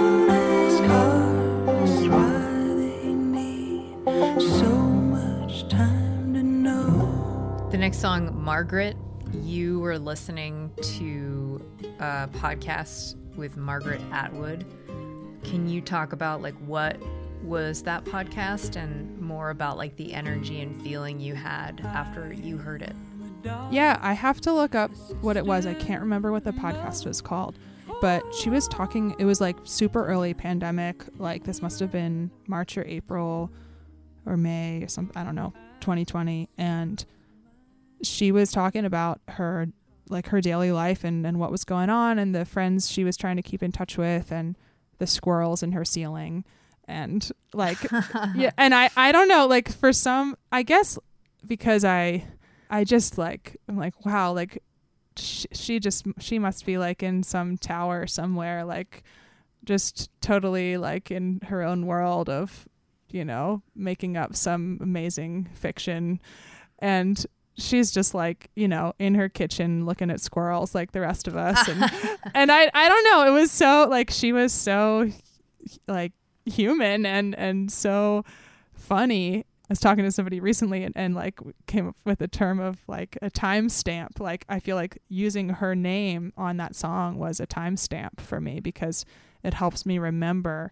next 7.91 7.99
song, 7.99 8.41
Margaret, 8.41 8.95
you 9.43 9.81
were 9.81 9.99
listening 9.99 10.71
to 10.81 11.61
a 11.99 12.29
podcast 12.31 13.17
with 13.35 13.57
Margaret 13.57 13.99
Atwood. 14.13 14.65
Can 15.43 15.67
you 15.67 15.81
talk 15.81 16.13
about 16.13 16.41
like 16.41 16.55
what 16.59 16.97
was 17.43 17.83
that 17.83 18.05
podcast 18.05 18.77
and 18.77 19.19
more 19.19 19.49
about 19.49 19.75
like 19.75 19.97
the 19.97 20.13
energy 20.13 20.61
and 20.61 20.81
feeling 20.81 21.19
you 21.19 21.35
had 21.35 21.81
after 21.83 22.31
you 22.31 22.55
heard 22.55 22.81
it? 22.81 22.95
Yeah, 23.69 23.99
I 24.01 24.13
have 24.13 24.39
to 24.39 24.53
look 24.53 24.73
up 24.73 24.91
what 25.19 25.35
it 25.35 25.45
was. 25.45 25.65
I 25.65 25.73
can't 25.73 25.99
remember 25.99 26.31
what 26.31 26.45
the 26.45 26.53
podcast 26.53 27.05
was 27.05 27.19
called. 27.19 27.59
But 27.99 28.23
she 28.33 28.49
was 28.49 28.69
talking, 28.69 29.15
it 29.19 29.25
was 29.25 29.41
like 29.41 29.57
super 29.65 30.07
early 30.07 30.33
pandemic. 30.33 31.03
Like 31.17 31.43
this 31.43 31.61
must 31.61 31.81
have 31.81 31.91
been 31.91 32.31
March 32.47 32.77
or 32.77 32.85
April 32.85 33.51
or 34.25 34.37
May 34.37 34.81
or 34.81 34.87
something, 34.87 35.17
I 35.17 35.25
don't 35.25 35.35
know, 35.35 35.51
2020. 35.81 36.47
And 36.57 37.03
she 38.03 38.31
was 38.31 38.51
talking 38.51 38.85
about 38.85 39.21
her, 39.27 39.67
like 40.09 40.27
her 40.27 40.41
daily 40.41 40.71
life 40.71 41.03
and, 41.03 41.25
and 41.25 41.39
what 41.39 41.51
was 41.51 41.63
going 41.63 41.89
on 41.89 42.19
and 42.19 42.35
the 42.35 42.45
friends 42.45 42.89
she 42.89 43.03
was 43.03 43.17
trying 43.17 43.35
to 43.37 43.41
keep 43.41 43.63
in 43.63 43.71
touch 43.71 43.97
with 43.97 44.31
and 44.31 44.57
the 44.97 45.07
squirrels 45.07 45.63
in 45.63 45.71
her 45.71 45.85
ceiling. 45.85 46.43
And 46.87 47.29
like, 47.53 47.77
yeah. 48.35 48.51
And 48.57 48.75
I, 48.75 48.89
I 48.97 49.11
don't 49.11 49.27
know, 49.27 49.47
like 49.47 49.71
for 49.71 49.93
some, 49.93 50.37
I 50.51 50.63
guess 50.63 50.97
because 51.45 51.85
I, 51.85 52.25
I 52.71 52.85
just 52.85 53.17
like 53.17 53.57
I'm 53.67 53.77
like 53.77 54.05
wow 54.05 54.31
like 54.31 54.63
she, 55.17 55.47
she 55.51 55.79
just 55.79 56.05
she 56.19 56.39
must 56.39 56.65
be 56.65 56.77
like 56.77 57.03
in 57.03 57.21
some 57.21 57.57
tower 57.57 58.07
somewhere 58.07 58.63
like 58.63 59.03
just 59.65 60.09
totally 60.21 60.77
like 60.77 61.11
in 61.11 61.41
her 61.47 61.61
own 61.61 61.85
world 61.85 62.29
of 62.29 62.67
you 63.09 63.25
know 63.25 63.61
making 63.75 64.15
up 64.15 64.37
some 64.37 64.79
amazing 64.81 65.49
fiction 65.53 66.21
and 66.79 67.25
she's 67.57 67.91
just 67.91 68.13
like 68.13 68.49
you 68.55 68.67
know 68.67 68.93
in 68.99 69.15
her 69.15 69.29
kitchen 69.29 69.85
looking 69.85 70.09
at 70.09 70.21
squirrels 70.21 70.73
like 70.73 70.91
the 70.91 71.01
rest 71.01 71.27
of 71.27 71.35
us 71.35 71.67
and 71.67 71.81
and 72.33 72.51
I 72.51 72.69
I 72.73 72.89
don't 72.89 73.03
know 73.03 73.27
it 73.27 73.37
was 73.37 73.51
so 73.51 73.87
like 73.89 74.09
she 74.09 74.31
was 74.31 74.53
so 74.53 75.09
like 75.87 76.13
human 76.45 77.05
and 77.05 77.35
and 77.37 77.71
so 77.71 78.25
funny 78.73 79.45
I 79.71 79.71
was 79.71 79.79
talking 79.79 80.03
to 80.03 80.11
somebody 80.11 80.41
recently 80.41 80.83
and, 80.83 80.95
and 80.97 81.15
like 81.15 81.39
came 81.65 81.87
up 81.87 81.95
with 82.03 82.19
a 82.19 82.27
term 82.27 82.59
of 82.59 82.79
like 82.89 83.17
a 83.21 83.31
timestamp. 83.31 84.19
Like 84.19 84.43
I 84.49 84.59
feel 84.59 84.75
like 84.75 84.97
using 85.07 85.47
her 85.47 85.75
name 85.75 86.33
on 86.35 86.57
that 86.57 86.75
song 86.75 87.17
was 87.17 87.39
a 87.39 87.47
timestamp 87.47 88.19
for 88.19 88.41
me 88.41 88.59
because 88.59 89.05
it 89.43 89.53
helps 89.53 89.85
me 89.85 89.97
remember 89.97 90.71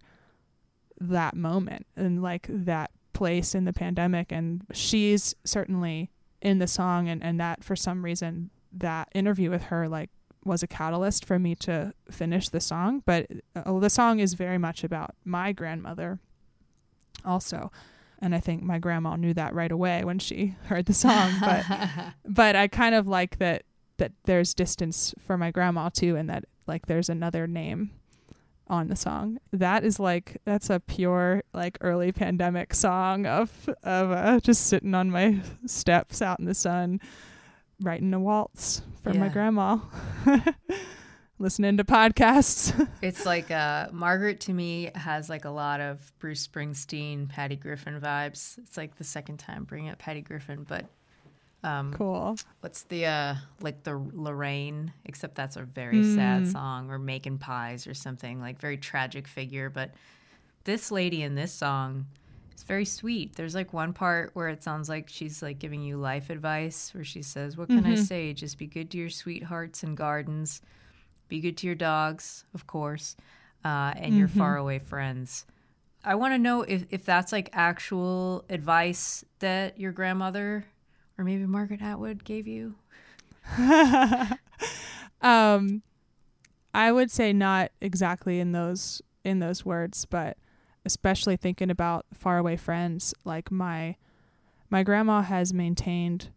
that 0.99 1.34
moment 1.34 1.88
and 1.95 2.21
like 2.21 2.47
that 2.49 2.91
place 3.13 3.55
in 3.55 3.63
the 3.63 3.71
pandemic. 3.71 4.34
And 4.34 4.65
she's 4.73 5.34
certainly 5.45 6.09
in 6.41 6.59
the 6.59 6.67
song 6.67 7.07
and, 7.07 7.23
and 7.23 7.39
that 7.39 7.63
for 7.63 7.75
some 7.75 8.03
reason 8.03 8.49
that 8.71 9.09
interview 9.13 9.49
with 9.49 9.63
her 9.63 9.87
like 9.87 10.09
was 10.45 10.63
a 10.63 10.67
catalyst 10.67 11.25
for 11.25 11.37
me 11.37 11.53
to 11.53 11.93
finish 12.09 12.49
the 12.49 12.61
song. 12.61 13.03
But 13.05 13.27
uh, 13.55 13.79
the 13.79 13.89
song 13.89 14.19
is 14.19 14.35
very 14.35 14.57
much 14.57 14.83
about 14.83 15.15
my 15.25 15.51
grandmother 15.51 16.19
also 17.25 17.71
and 18.21 18.35
I 18.35 18.39
think 18.39 18.61
my 18.61 18.79
grandma 18.79 19.15
knew 19.15 19.33
that 19.33 19.53
right 19.53 19.71
away 19.71 20.03
when 20.03 20.19
she 20.19 20.55
heard 20.65 20.85
the 20.85 20.93
song. 20.93 21.33
But 21.39 21.65
but 22.25 22.55
I 22.55 22.67
kind 22.67 22.95
of 22.95 23.07
like 23.07 23.39
that 23.39 23.63
that 23.97 24.11
there's 24.25 24.53
distance 24.53 25.13
for 25.19 25.37
my 25.37 25.51
grandma 25.51 25.89
too, 25.89 26.15
and 26.15 26.29
that 26.29 26.45
like 26.67 26.85
there's 26.85 27.09
another 27.09 27.47
name 27.47 27.91
on 28.70 28.88
the 28.88 28.95
song. 28.95 29.39
That 29.51 29.84
is 29.84 29.99
like 29.99 30.38
that's 30.45 30.70
a 30.70 30.80
pure 30.80 31.43
like 31.53 31.78
early 31.82 32.11
pandemic 32.11 32.74
song 32.74 33.26
of 33.26 33.70
of 33.84 34.11
uh, 34.11 34.39
just 34.39 34.67
sitting 34.67 34.93
on 34.93 35.09
my 35.11 35.41
steps 35.65 36.22
out 36.22 36.39
in 36.39 36.45
the 36.45 36.53
sun, 36.53 37.01
writing 37.82 38.13
a 38.13 38.20
waltz 38.20 38.82
for 39.03 39.13
my 39.13 39.30
grandma. 39.30 39.80
Listening 41.41 41.78
to 41.78 41.86
podcasts. 41.86 42.88
It's 43.01 43.26
like 43.26 43.49
uh, 43.49 43.88
Margaret 43.93 44.41
to 44.41 44.53
me 44.53 44.91
has 44.93 45.30
like 45.30 45.45
a 45.45 45.49
lot 45.49 45.80
of 45.80 46.11
Bruce 46.20 46.45
Springsteen, 46.45 47.30
Patty 47.30 47.55
Griffin 47.55 47.99
vibes. 48.01 48.57
It's 48.57 48.76
like 48.76 48.97
the 48.97 49.05
second 49.05 49.38
time 49.38 49.63
bringing 49.63 49.89
up 49.89 49.99
Patty 49.99 50.20
Griffin, 50.20 50.65
but 50.67 50.86
um, 51.64 51.93
cool. 51.93 52.38
what's 52.62 52.84
the 52.84 53.05
uh, 53.05 53.36
like 53.62 53.84
the 53.84 53.97
Lorraine? 54.14 54.93
Except 55.05 55.36
that's 55.36 55.55
a 55.57 55.64
very 55.64 56.01
sad 56.03 56.43
Mm. 56.43 56.47
song, 56.47 56.89
or 56.91 56.99
Making 56.99 57.38
Pies 57.38 57.88
or 57.88 57.93
something 57.93 58.39
like 58.39 58.60
very 58.60 58.78
tragic 58.78 59.28
figure. 59.28 59.70
But 59.70 59.91
this 60.64 60.91
lady 60.91 61.22
in 61.24 61.36
this 61.36 61.53
song 61.53 62.05
is 62.55 62.64
very 62.64 62.86
sweet. 62.86 63.36
There's 63.36 63.55
like 63.55 63.74
one 63.74 63.93
part 63.93 64.32
where 64.34 64.49
it 64.49 64.64
sounds 64.64 64.89
like 64.89 65.10
she's 65.10 65.41
like 65.41 65.60
giving 65.60 65.82
you 65.82 65.97
life 65.97 66.30
advice, 66.30 66.93
where 66.93 67.03
she 67.03 67.22
says, 67.22 67.57
"What 67.57 67.70
can 67.70 67.86
I 67.86 67.93
Mhm. 67.93 67.97
say? 67.97 68.34
Just 68.34 68.57
be 68.57 68.68
good 68.68 68.91
to 68.91 68.97
your 68.97 69.10
sweethearts 69.10 69.84
and 69.84 69.95
gardens." 69.97 70.62
Be 71.28 71.39
good 71.41 71.57
to 71.57 71.68
your 71.68 71.76
dogs, 71.76 72.43
of 72.55 72.66
course, 72.66 73.16
uh, 73.64 73.93
and 73.95 74.18
your 74.18 74.28
Mhm. 74.28 74.32
faraway 74.38 74.80
friends. 74.80 75.45
I 76.03 76.16
want 76.16 76.34
to 76.34 76.39
know 76.39 76.64
if, 76.64 76.86
if 76.89 77.05
that's 77.05 77.32
like 77.32 77.49
actual 77.53 78.45
advice 78.49 79.24
that 79.38 79.80
your 79.80 79.91
grandmother 79.91 80.66
or 81.20 81.24
maybe 81.24 81.45
Margaret 81.45 81.82
Atwood 81.82 82.24
gave 82.24 82.47
you. 82.47 82.76
um 85.22 85.84
I 86.74 86.91
would 86.91 87.11
say 87.11 87.34
not 87.34 87.72
exactly 87.82 88.39
in 88.39 88.53
those 88.53 89.01
in 89.26 89.39
those 89.39 89.65
words, 89.65 90.05
but 90.05 90.38
especially 90.86 91.36
thinking 91.36 91.70
about 91.70 92.05
faraway 92.13 92.55
friends, 92.55 93.13
like 93.26 93.51
my 93.51 93.97
my 94.70 94.82
grandma 94.82 95.22
has 95.22 95.53
maintained 95.53 96.30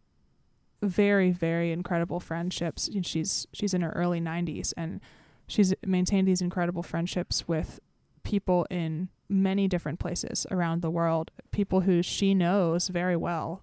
very 0.83 1.31
very 1.31 1.71
incredible 1.71 2.19
friendships. 2.19 2.91
She's 3.03 3.47
she's 3.53 3.75
in 3.75 3.83
her 3.83 3.93
early 3.93 4.21
90s 4.21 4.73
and 4.77 5.01
she's 5.47 5.73
maintained 5.87 6.27
these 6.27 6.43
incredible 6.43 6.83
friendships 6.83 7.47
with 7.47 7.79
people 8.25 8.67
in 8.69 9.11
many 9.29 9.69
different 9.69 10.01
places 10.01 10.45
around 10.51 10.83
the 10.83 10.91
world, 10.91 11.31
people 11.53 11.83
who 11.83 12.03
she 12.03 12.35
knows 12.35 12.89
very 12.89 13.17
well 13.17 13.63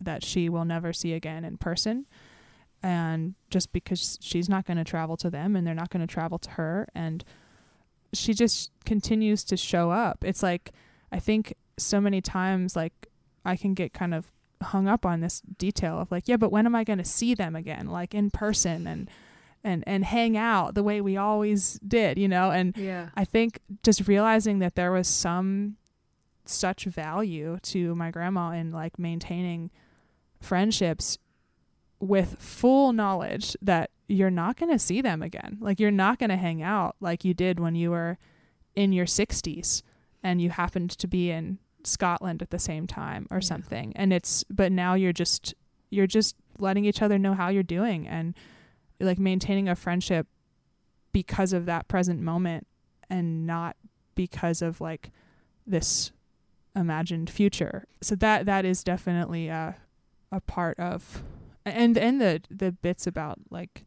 that 0.00 0.24
she 0.24 0.48
will 0.48 0.64
never 0.64 0.92
see 0.92 1.12
again 1.12 1.44
in 1.44 1.56
person. 1.56 2.06
And 2.82 3.34
just 3.50 3.72
because 3.72 4.18
she's 4.20 4.48
not 4.48 4.66
going 4.66 4.76
to 4.76 4.84
travel 4.84 5.16
to 5.18 5.30
them 5.30 5.56
and 5.56 5.66
they're 5.66 5.74
not 5.74 5.90
going 5.90 6.06
to 6.06 6.12
travel 6.12 6.38
to 6.38 6.50
her. 6.50 6.86
And 6.94 7.24
she 8.12 8.34
just 8.34 8.70
continues 8.84 9.44
to 9.44 9.56
show 9.56 9.90
up. 9.90 10.24
It's 10.24 10.42
like 10.42 10.72
i 11.10 11.18
think 11.18 11.54
so 11.78 12.00
many 12.02 12.20
times 12.20 12.76
like 12.76 13.06
i 13.46 13.56
can 13.56 13.72
get 13.72 13.94
kind 13.94 14.12
of 14.12 14.30
hung 14.62 14.86
up 14.86 15.06
on 15.06 15.20
this 15.20 15.40
detail 15.58 15.98
of 15.98 16.10
like 16.10 16.28
yeah 16.28 16.36
but 16.36 16.52
when 16.52 16.66
am 16.66 16.74
i 16.74 16.84
going 16.84 16.98
to 16.98 17.04
see 17.04 17.34
them 17.34 17.56
again? 17.56 17.86
Like 17.86 18.14
in 18.14 18.30
person 18.30 18.86
and 18.86 19.10
and 19.64 19.84
and 19.86 20.04
hang 20.04 20.36
out 20.36 20.74
the 20.74 20.82
way 20.82 21.00
we 21.00 21.16
always 21.16 21.78
did 21.86 22.18
you 22.18 22.28
know? 22.28 22.50
And 22.50 22.76
Yeah. 22.76 23.08
I 23.14 23.24
think 23.24 23.58
just 23.82 24.06
realizing 24.08 24.58
that 24.60 24.74
there 24.74 24.92
was 24.92 25.08
some 25.08 25.76
such 26.44 26.84
value 26.84 27.58
to 27.62 27.94
my 27.94 28.10
grandma 28.10 28.52
in 28.52 28.70
like 28.72 28.98
maintaining 28.98 29.70
friendships 30.40 31.18
with 32.00 32.36
full 32.38 32.92
knowledge 32.92 33.56
that 33.60 33.90
you're 34.06 34.30
not 34.30 34.56
going 34.56 34.72
to 34.72 34.78
see 34.78 35.00
them 35.00 35.22
again. 35.22 35.58
Like 35.60 35.80
you're 35.80 35.90
not 35.90 36.18
going 36.18 36.30
to 36.30 36.36
hang 36.36 36.62
out 36.62 36.96
like 37.00 37.24
you 37.24 37.34
did 37.34 37.60
when 37.60 37.74
you 37.74 37.90
were 37.90 38.18
in 38.74 38.92
your 38.92 39.06
60s 39.06 39.82
and 40.22 40.40
you 40.40 40.50
happened 40.50 40.90
to 40.90 41.06
be 41.08 41.30
in 41.30 41.58
Scotland 41.84 42.42
at 42.42 42.50
the 42.50 42.58
same 42.58 42.86
time 42.86 43.26
or 43.30 43.38
Yeah. 43.38 43.42
something. 43.42 43.92
And 43.96 44.12
it's 44.12 44.44
but 44.50 44.72
now 44.72 44.94
you're 44.94 45.12
just 45.12 45.54
you're 45.90 46.06
just 46.06 46.36
letting 46.58 46.84
each 46.84 47.02
other 47.02 47.18
know 47.18 47.34
how 47.34 47.48
you're 47.48 47.62
doing 47.62 48.06
and 48.06 48.34
like 49.00 49.18
maintaining 49.18 49.68
a 49.68 49.74
friendship 49.76 50.26
because 51.12 51.52
of 51.52 51.66
that 51.66 51.88
present 51.88 52.20
moment 52.20 52.66
and 53.08 53.46
not 53.46 53.76
because 54.14 54.60
of 54.60 54.80
like 54.80 55.10
this 55.66 56.12
imagined 56.76 57.30
future. 57.30 57.86
So 58.00 58.14
that 58.16 58.46
that 58.46 58.64
is 58.64 58.82
definitely 58.84 59.48
a 59.48 59.76
a 60.30 60.40
part 60.40 60.78
of 60.78 61.22
and 61.64 61.96
and 61.96 62.20
the 62.20 62.42
the 62.50 62.72
bits 62.72 63.06
about 63.06 63.38
like 63.50 63.84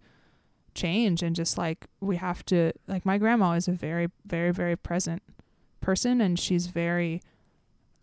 change 0.73 1.21
and 1.21 1.35
just 1.35 1.57
like 1.57 1.87
we 1.99 2.15
have 2.15 2.45
to 2.45 2.71
like 2.87 3.05
my 3.05 3.17
grandma 3.17 3.53
is 3.53 3.67
a 3.67 3.73
very 3.73 4.07
very 4.25 4.51
very 4.51 4.75
present 4.75 5.21
person 5.81 6.21
and 6.21 6.39
she's 6.39 6.67
very 6.67 7.21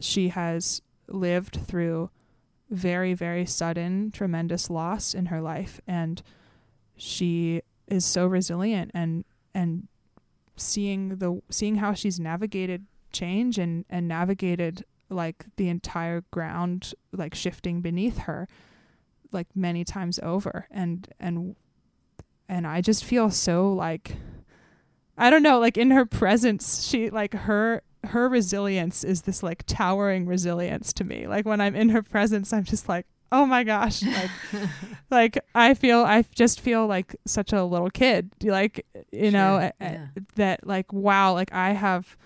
she 0.01 0.29
has 0.29 0.83
lived 1.07 1.59
through 1.67 2.11
very 2.71 3.15
very 3.15 3.47
sudden 3.47 4.11
tremendous 4.11 4.69
loss 4.69 5.15
in 5.15 5.27
her 5.27 5.41
life 5.41 5.81
and 5.87 6.23
she 6.97 7.63
is 7.87 8.05
so 8.05 8.27
resilient 8.27 8.91
and 8.93 9.25
and 9.55 9.89
seeing 10.57 11.17
the 11.17 11.41
seeing 11.51 11.77
how 11.77 11.95
she's 11.95 12.21
navigated 12.21 12.85
change 13.13 13.59
and 13.59 13.85
and 13.89 14.07
navigated 14.07 14.85
like 15.11 15.45
the 15.57 15.69
entire 15.69 16.23
ground 16.31 16.95
like 17.13 17.35
shifting 17.35 17.81
beneath 17.81 18.19
her 18.19 18.47
like 19.33 19.47
many 19.55 19.85
times 19.85 20.19
over 20.23 20.67
and 20.71 21.09
and 21.19 21.57
and 22.49 22.67
I 22.67 22.81
just 22.81 23.05
feel 23.05 23.31
so 23.31 23.73
like 23.73 24.17
I 25.17 25.31
don't 25.31 25.43
know 25.43 25.59
like 25.59 25.77
in 25.77 25.91
her 25.91 26.07
presence 26.07 26.87
she 26.87 27.11
like 27.11 27.35
her 27.35 27.83
her 28.05 28.29
resilience 28.29 29.03
is 29.05 29.23
this 29.23 29.43
like 29.43 29.65
towering 29.67 30.27
resilience 30.27 30.93
to 30.95 31.05
me 31.05 31.27
like 31.27 31.45
when 31.47 31.61
I'm 31.61 31.75
in 31.75 31.89
her 31.91 32.03
presence 32.03 32.53
I'm 32.53 32.65
just 32.65 32.89
like 32.89 33.07
oh 33.31 33.45
my 33.45 33.63
gosh 33.65 34.03
like 34.03 34.31
like 35.11 35.39
i 35.55 35.75
feel 35.75 35.99
i 36.03 36.25
just 36.35 36.61
feel 36.61 36.87
like 36.87 37.15
such 37.27 37.53
a 37.53 37.63
little 37.63 37.91
kid 37.91 38.31
Do 38.39 38.47
you 38.47 38.53
like 38.53 38.87
you 39.13 39.31
know 39.31 39.59
Sure, 39.61 39.73
a- 39.87 39.93
yeah. 39.93 40.07
that 40.37 40.67
like 40.67 40.91
wow 40.95 41.35
like 41.35 41.53
i 41.53 41.73
have 41.75 42.17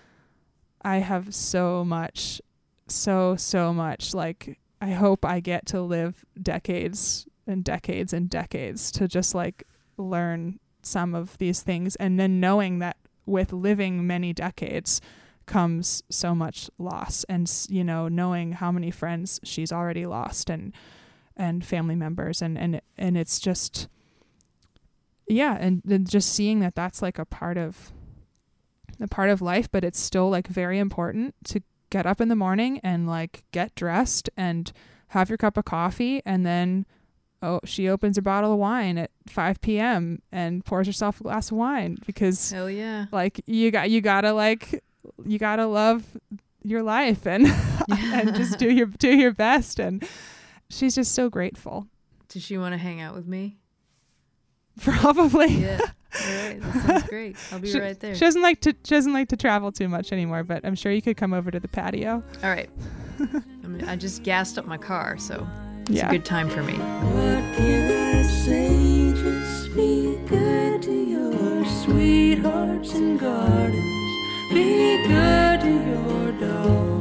i 0.81 0.99
have 0.99 1.35
so 1.35 1.83
much 1.83 2.41
so 2.87 3.35
so 3.35 3.73
much. 3.73 4.13
Like 4.13 4.59
i 4.81 4.91
hope 4.91 5.23
i 5.23 5.39
get 5.39 5.65
to 5.65 5.81
live 5.81 6.25
decades 6.41 7.25
and 7.47 7.63
decades 7.63 8.11
and 8.11 8.29
decades 8.29 8.91
to 8.91 9.07
just 9.07 9.33
like 9.33 9.63
learn 9.97 10.59
some 10.81 11.15
of 11.15 11.37
these 11.37 11.61
things. 11.61 11.95
And 11.97 12.19
then 12.19 12.39
knowing 12.39 12.79
that 12.79 12.97
with 13.25 13.53
living 13.53 14.05
many 14.05 14.33
decades 14.33 15.01
comes 15.45 16.03
so 16.09 16.35
much 16.35 16.69
loss. 16.77 17.23
And 17.25 17.51
you 17.69 17.83
know 17.83 18.07
knowing 18.07 18.53
how 18.53 18.71
many 18.71 18.91
friends 18.91 19.39
she's 19.43 19.71
already 19.71 20.05
lost 20.05 20.49
and 20.49 20.73
and 21.35 21.65
family 21.65 21.95
members. 21.95 22.41
And 22.41 22.57
and 22.57 22.81
and 22.97 23.17
it's 23.17 23.39
just 23.39 23.87
yeah 25.27 25.57
and 25.59 25.81
then 25.85 26.05
just 26.05 26.33
seeing 26.33 26.59
that 26.59 26.75
that's 26.75 27.01
like 27.01 27.17
a 27.17 27.25
part 27.25 27.57
of 27.57 27.91
a 28.99 29.07
part 29.07 29.29
of 29.29 29.41
life 29.41 29.71
but 29.71 29.83
it's 29.83 29.99
still 29.99 30.29
like 30.29 30.47
very 30.47 30.77
important 30.77 31.33
to 31.43 31.61
get 31.93 32.07
up 32.07 32.19
in 32.19 32.27
the 32.27 32.35
morning 32.35 32.79
and 32.83 33.05
like 33.07 33.43
get 33.51 33.75
dressed 33.75 34.27
and 34.35 34.71
have 35.09 35.29
your 35.29 35.37
cup 35.37 35.57
of 35.57 35.63
coffee 35.63 36.23
and 36.25 36.43
then 36.43 36.87
oh 37.43 37.59
she 37.65 37.87
opens 37.87 38.17
a 38.17 38.21
bottle 38.21 38.51
of 38.51 38.57
wine 38.57 38.97
at 38.97 39.11
5 39.27 39.61
p.m 39.61 40.19
and 40.31 40.65
pours 40.65 40.87
herself 40.87 41.19
a 41.21 41.23
glass 41.23 41.51
of 41.51 41.57
wine 41.57 41.97
because 42.07 42.51
Hell 42.51 42.67
yeah. 42.67 43.05
like 43.11 43.41
you 43.45 43.69
got 43.69 43.91
you 43.91 44.01
gotta 44.01 44.33
like 44.33 44.83
you 45.23 45.37
gotta 45.37 45.67
love 45.67 46.03
your 46.63 46.81
life 46.81 47.27
and 47.27 47.45
and 47.91 48.33
just 48.41 48.57
do 48.57 48.73
your 48.73 48.87
do 48.87 49.15
your 49.15 49.31
best 49.31 49.77
and 49.77 50.03
she's 50.71 50.95
just 50.95 51.13
so 51.13 51.29
grateful 51.29 51.85
Does 52.27 52.41
she 52.41 52.57
want 52.57 52.73
to 52.73 52.79
hang 52.79 53.01
out 53.01 53.13
with 53.13 53.27
me? 53.27 53.57
probably 54.81 55.47
Yeah. 55.47 55.79
All 56.15 56.35
right. 56.35 56.61
That 56.61 56.83
sounds 56.85 57.03
great. 57.09 57.35
I'll 57.51 57.59
be 57.59 57.71
she, 57.71 57.79
right 57.79 57.99
there. 57.99 58.13
she 58.15 58.19
doesn't 58.21 58.41
like 58.41 58.61
to 58.61 58.75
she 58.83 58.95
doesn't 58.95 59.13
like 59.13 59.29
to 59.29 59.37
travel 59.37 59.71
too 59.71 59.87
much 59.87 60.11
anymore 60.11 60.43
but 60.43 60.63
i'm 60.65 60.75
sure 60.75 60.91
you 60.91 61.01
could 61.01 61.17
come 61.17 61.33
over 61.33 61.49
to 61.51 61.59
the 61.59 61.67
patio 61.67 62.23
All 62.43 62.49
right. 62.49 62.69
I, 63.19 63.67
mean, 63.67 63.83
I 63.87 63.95
just 63.95 64.23
gassed 64.23 64.57
up 64.57 64.65
my 64.65 64.77
car, 64.77 65.17
so 65.17 65.47
it's 65.81 65.91
yeah 65.91 66.07
a 66.07 66.11
good 66.11 66.25
time 66.25 66.49
for 66.49 66.63
me. 66.63 66.73
What 66.73 67.55
can 67.55 68.17
I 68.17 68.21
say? 68.23 69.13
Just 69.13 69.75
be 69.75 70.17
good 70.27 70.81
to 70.83 70.91
your 70.93 71.65
sweethearts 71.83 72.93
and 72.95 73.19
gardens. 73.19 74.13
Be 74.51 75.07
good 75.07 75.61
to 75.61 75.69
your 75.69 76.31
dogs 76.39 76.92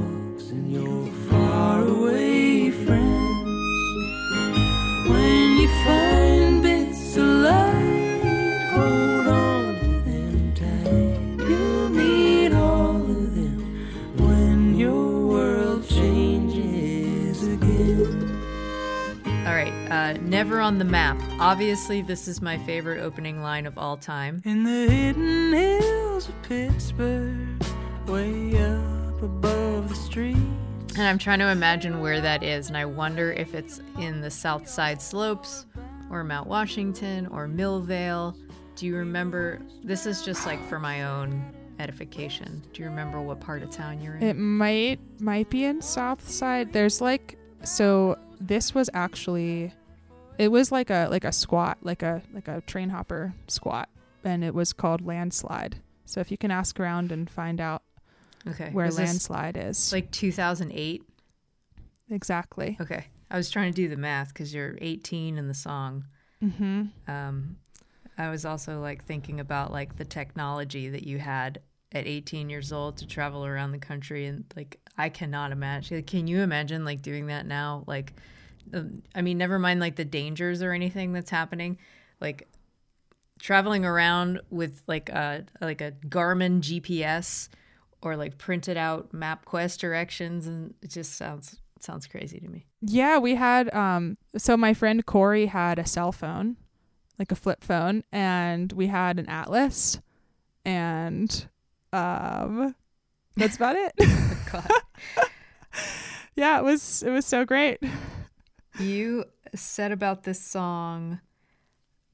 Uh, 19.93 20.15
never 20.23 20.59
on 20.59 20.79
the 20.79 20.87
map. 20.87 21.21
Obviously, 21.39 22.01
this 22.01 22.27
is 22.27 22.41
my 22.41 22.57
favorite 22.57 23.03
opening 23.03 23.43
line 23.43 23.67
of 23.67 23.77
all 23.77 23.99
time. 23.99 24.41
In 24.47 24.65
the 24.65 24.91
hidden 24.91 25.53
hills 25.53 26.31
of 26.31 26.43
Pittsburgh, 26.45 27.63
way 28.07 28.57
up 28.57 29.23
above 29.23 29.91
the 29.91 29.95
street. 29.95 30.35
And 30.97 31.03
I'm 31.03 31.19
trying 31.19 31.41
to 31.41 31.49
imagine 31.49 32.01
where 32.01 32.23
that 32.23 32.43
is, 32.43 32.69
and 32.69 32.77
I 32.79 32.87
wonder 32.87 33.33
if 33.33 33.55
it's 33.55 33.83
in 33.99 34.23
the 34.23 34.31
South 34.31 34.67
Side 34.67 35.03
Slopes 35.03 35.67
or 36.11 36.25
Mount 36.25 36.49
Washington 36.49 37.27
or 37.27 37.47
Millvale. 37.47 38.35
Do 38.77 38.87
you 38.87 38.97
remember? 38.97 39.61
This 39.85 40.07
is 40.07 40.23
just 40.23 40.47
like 40.47 40.67
for 40.71 40.79
my 40.79 41.03
own 41.05 41.45
edification. 41.79 42.63
Do 42.73 42.83
you 42.83 42.89
remember 42.89 43.21
what 43.21 43.41
part 43.41 43.63
of 43.63 43.69
town 43.69 44.01
you're 44.01 44.15
in? 44.17 44.23
it 44.23 44.37
might 44.39 45.01
might 45.21 45.51
be 45.51 45.65
in 45.65 45.83
south 45.83 46.27
side 46.31 46.73
there's 46.73 47.01
like 47.01 47.37
so 47.65 48.17
this 48.41 48.75
was 48.75 48.89
actually 48.95 49.73
it 50.39 50.49
was 50.49 50.73
like 50.73 50.91
a 50.91 51.09
like 51.11 51.25
a 51.25 51.33
squat 51.33 51.79
like 51.83 52.03
a 52.03 52.23
like 52.33 52.49
a 52.49 52.61
train 52.63 52.89
hopper 52.91 53.35
squat 53.49 53.89
and 54.25 54.43
it 54.45 54.55
was 54.55 54.73
called 54.73 55.05
landslide 55.07 55.81
so 56.05 56.21
if 56.21 56.31
you 56.31 56.39
can 56.39 56.51
ask 56.51 56.79
around 56.81 57.13
and 57.13 57.31
find 57.31 57.61
out 57.61 57.83
okay. 58.49 58.71
where 58.73 58.87
Was 58.87 58.99
landslide 58.99 59.57
is 59.57 59.93
like 59.93 60.11
2008? 60.11 61.03
exactly 62.11 62.77
Okay. 62.81 63.07
I 63.31 63.37
was 63.37 63.51
trying 63.51 63.73
to 63.73 63.77
do 63.77 63.89
the 63.89 63.97
math 63.97 64.29
because 64.29 64.53
you're 64.53 64.77
18 64.83 65.39
in 65.39 65.49
the 65.49 65.55
song. 65.55 66.05
mm-hmm 66.43 66.83
Um, 67.09 67.57
I 68.19 68.31
was 68.31 68.45
also 68.45 68.81
like 68.81 69.05
thinking 69.05 69.41
about 69.41 69.73
like 69.73 69.97
the 69.97 70.05
technology 70.05 70.91
that 70.91 71.05
you 71.05 71.19
had 71.19 71.61
at 71.93 72.07
18 72.07 72.51
years 72.51 72.73
old 72.73 72.97
to 72.99 73.07
travel 73.07 73.45
around 73.45 73.73
the 73.73 73.79
country, 73.79 74.27
and 74.27 74.45
like 74.57 74.79
I 74.99 75.09
cannot 75.09 75.53
imagine. 75.53 75.99
Like, 75.99 76.07
can 76.07 76.27
you 76.27 76.41
imagine 76.41 76.85
like 76.85 77.03
doing 77.03 77.27
that 77.27 77.47
now? 77.47 77.85
Like, 77.87 78.15
I 79.15 79.23
mean, 79.23 79.39
never 79.39 79.59
mind 79.59 79.81
like 79.81 79.97
the 79.97 80.05
dangers 80.05 80.63
or 80.63 80.73
anything 80.73 81.13
that's 81.13 81.31
happening. 81.31 81.79
Like 82.21 82.49
traveling 83.39 83.85
around 83.85 84.41
with 84.51 84.83
like 84.87 85.09
a 85.09 85.45
like 85.61 85.81
a 85.81 85.93
Garmin 86.09 86.61
GPS 86.61 87.49
or 88.01 88.17
like 88.17 88.39
printed 88.39 88.77
out 88.77 89.13
MapQuest 89.13 89.79
directions, 89.79 90.47
and 90.47 90.75
it 90.83 90.91
just 90.91 91.15
sounds 91.15 91.59
sounds 91.81 92.07
crazy 92.07 92.39
to 92.41 92.49
me. 92.49 92.67
Yeah, 92.81 93.19
we 93.19 93.35
had 93.35 93.73
um 93.75 94.17
so 94.37 94.57
my 94.57 94.75
friend 94.75 95.05
Corey 95.05 95.47
had 95.47 95.79
a 95.79 95.87
cell 95.87 96.13
phone, 96.13 96.57
like 97.19 97.33
a 97.33 97.37
flip 97.37 97.63
phone, 97.63 98.05
and 98.13 98.73
we 98.73 98.87
had 98.87 99.19
an 99.19 99.29
atlas 99.29 100.01
and 100.65 101.49
um 101.93 102.75
that's 103.37 103.57
about 103.57 103.77
it. 103.77 103.93
God. 104.53 104.71
yeah, 106.37 106.59
it 106.59 106.65
was 106.65 107.03
it 107.03 107.11
was 107.11 107.27
so 107.27 107.45
great. 107.45 107.81
You 108.79 109.25
said 109.55 109.93
about 109.93 110.25
this 110.25 110.41
song 110.41 111.21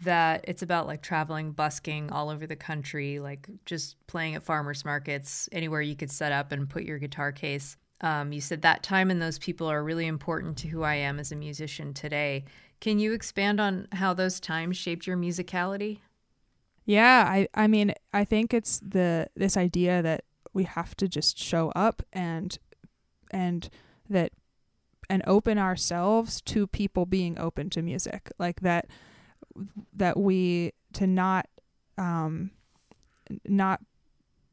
that 0.02 0.44
it's 0.46 0.62
about 0.62 0.86
like 0.86 1.02
traveling, 1.02 1.52
busking 1.52 2.10
all 2.10 2.30
over 2.30 2.46
the 2.46 2.56
country, 2.56 3.18
like 3.18 3.48
just 3.64 3.96
playing 4.06 4.34
at 4.34 4.42
farmers 4.42 4.84
markets, 4.84 5.48
anywhere 5.52 5.82
you 5.82 5.96
could 5.96 6.10
set 6.10 6.32
up 6.32 6.52
and 6.52 6.68
put 6.68 6.84
your 6.84 6.98
guitar 6.98 7.32
case. 7.32 7.76
Um, 8.00 8.32
you 8.32 8.40
said 8.40 8.62
that 8.62 8.82
time 8.82 9.10
and 9.10 9.20
those 9.20 9.38
people 9.38 9.66
are 9.66 9.82
really 9.82 10.06
important 10.06 10.56
to 10.58 10.68
who 10.68 10.82
I 10.82 10.94
am 10.94 11.18
as 11.18 11.32
a 11.32 11.36
musician 11.36 11.92
today. 11.94 12.44
Can 12.80 13.00
you 13.00 13.12
expand 13.12 13.60
on 13.60 13.88
how 13.92 14.14
those 14.14 14.38
times 14.38 14.76
shaped 14.76 15.06
your 15.06 15.16
musicality? 15.16 15.98
Yeah, 16.84 17.24
I 17.28 17.48
I 17.54 17.66
mean, 17.66 17.92
I 18.12 18.24
think 18.24 18.54
it's 18.54 18.80
the 18.80 19.28
this 19.34 19.56
idea 19.56 20.00
that 20.00 20.24
we 20.54 20.64
have 20.64 20.96
to 20.96 21.08
just 21.08 21.38
show 21.38 21.70
up 21.74 22.02
and 22.12 22.56
and 23.32 23.68
that 24.08 24.32
and 25.10 25.22
open 25.26 25.58
ourselves 25.58 26.40
to 26.42 26.66
people 26.66 27.06
being 27.06 27.38
open 27.38 27.70
to 27.70 27.82
music. 27.82 28.30
Like 28.38 28.60
that 28.60 28.86
that 29.94 30.16
we 30.16 30.72
to 30.94 31.06
not 31.06 31.46
um 31.96 32.50
not 33.46 33.80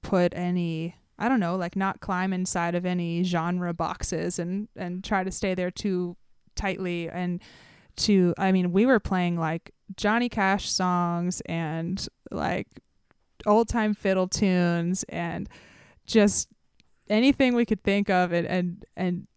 put 0.01 0.33
any 0.35 0.95
I 1.17 1.29
don't 1.29 1.39
know, 1.39 1.55
like 1.55 1.77
not 1.77 2.01
climb 2.01 2.33
inside 2.33 2.75
of 2.75 2.85
any 2.85 3.23
genre 3.23 3.73
boxes 3.73 4.39
and 4.39 4.67
and 4.75 5.03
try 5.03 5.23
to 5.23 5.31
stay 5.31 5.55
there 5.55 5.71
too 5.71 6.17
tightly 6.55 7.09
and 7.09 7.41
to 7.97 8.33
I 8.37 8.51
mean, 8.51 8.71
we 8.71 8.85
were 8.85 8.99
playing 8.99 9.37
like 9.37 9.71
Johnny 9.95 10.29
Cash 10.29 10.69
songs 10.69 11.41
and 11.45 12.05
like 12.31 12.67
old 13.45 13.69
time 13.69 13.93
fiddle 13.93 14.27
tunes 14.27 15.03
and 15.09 15.47
just 16.05 16.49
anything 17.09 17.55
we 17.55 17.65
could 17.65 17.83
think 17.83 18.09
of 18.09 18.31
and 18.33 18.47
and 18.47 18.85
and 18.95 19.27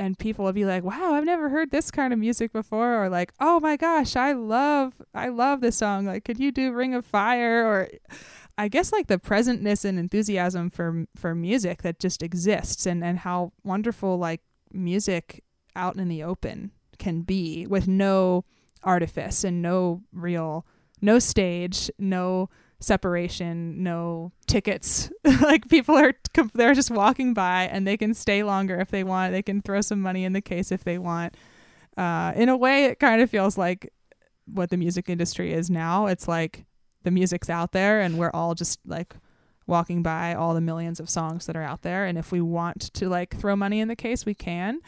and 0.00 0.18
people 0.18 0.46
would 0.46 0.54
be 0.54 0.64
like, 0.64 0.82
"Wow, 0.82 1.12
I've 1.12 1.24
never 1.26 1.50
heard 1.50 1.70
this 1.70 1.90
kind 1.90 2.12
of 2.12 2.18
music 2.18 2.52
before," 2.52 3.04
or 3.04 3.10
like, 3.10 3.32
"Oh 3.38 3.60
my 3.60 3.76
gosh, 3.76 4.16
I 4.16 4.32
love 4.32 5.00
I 5.14 5.28
love 5.28 5.60
this 5.60 5.76
song. 5.76 6.06
Like, 6.06 6.24
could 6.24 6.40
you 6.40 6.50
do 6.50 6.72
Ring 6.72 6.94
of 6.94 7.04
Fire?" 7.04 7.66
Or 7.66 7.88
I 8.56 8.68
guess 8.68 8.92
like 8.92 9.08
the 9.08 9.18
presentness 9.18 9.84
and 9.84 9.98
enthusiasm 9.98 10.70
for 10.70 11.04
for 11.14 11.34
music 11.34 11.82
that 11.82 12.00
just 12.00 12.22
exists 12.22 12.86
and 12.86 13.04
and 13.04 13.18
how 13.18 13.52
wonderful 13.62 14.16
like 14.16 14.40
music 14.72 15.44
out 15.76 15.96
in 15.96 16.08
the 16.08 16.22
open 16.22 16.70
can 16.98 17.20
be 17.20 17.66
with 17.66 17.86
no 17.86 18.44
artifice 18.82 19.44
and 19.44 19.60
no 19.60 20.02
real 20.12 20.66
no 21.02 21.18
stage, 21.18 21.90
no 21.98 22.48
separation, 22.80 23.82
no 23.82 24.32
tickets. 24.46 25.10
like 25.42 25.68
people 25.68 25.96
are 25.96 26.14
they're 26.54 26.74
just 26.74 26.90
walking 26.90 27.34
by 27.34 27.64
and 27.64 27.86
they 27.86 27.96
can 27.96 28.14
stay 28.14 28.42
longer 28.42 28.78
if 28.80 28.90
they 28.90 29.04
want. 29.04 29.32
They 29.32 29.42
can 29.42 29.62
throw 29.62 29.80
some 29.80 30.00
money 30.00 30.24
in 30.24 30.32
the 30.32 30.40
case 30.40 30.72
if 30.72 30.84
they 30.84 30.98
want. 30.98 31.36
Uh, 31.96 32.32
in 32.36 32.48
a 32.48 32.56
way, 32.56 32.86
it 32.86 32.98
kind 32.98 33.20
of 33.20 33.30
feels 33.30 33.58
like 33.58 33.92
what 34.46 34.70
the 34.70 34.76
music 34.76 35.08
industry 35.08 35.52
is 35.52 35.70
now. 35.70 36.06
It's 36.06 36.26
like 36.26 36.64
the 37.02 37.10
music's 37.10 37.50
out 37.50 37.72
there 37.72 38.00
and 38.00 38.18
we're 38.18 38.30
all 38.32 38.54
just 38.54 38.80
like 38.86 39.14
walking 39.66 40.02
by 40.02 40.34
all 40.34 40.54
the 40.54 40.60
millions 40.60 40.98
of 40.98 41.08
songs 41.08 41.46
that 41.46 41.56
are 41.56 41.62
out 41.62 41.82
there. 41.82 42.04
And 42.06 42.18
if 42.18 42.32
we 42.32 42.40
want 42.40 42.92
to 42.94 43.08
like 43.08 43.36
throw 43.36 43.54
money 43.54 43.80
in 43.80 43.88
the 43.88 43.96
case, 43.96 44.24
we 44.26 44.34
can. 44.34 44.80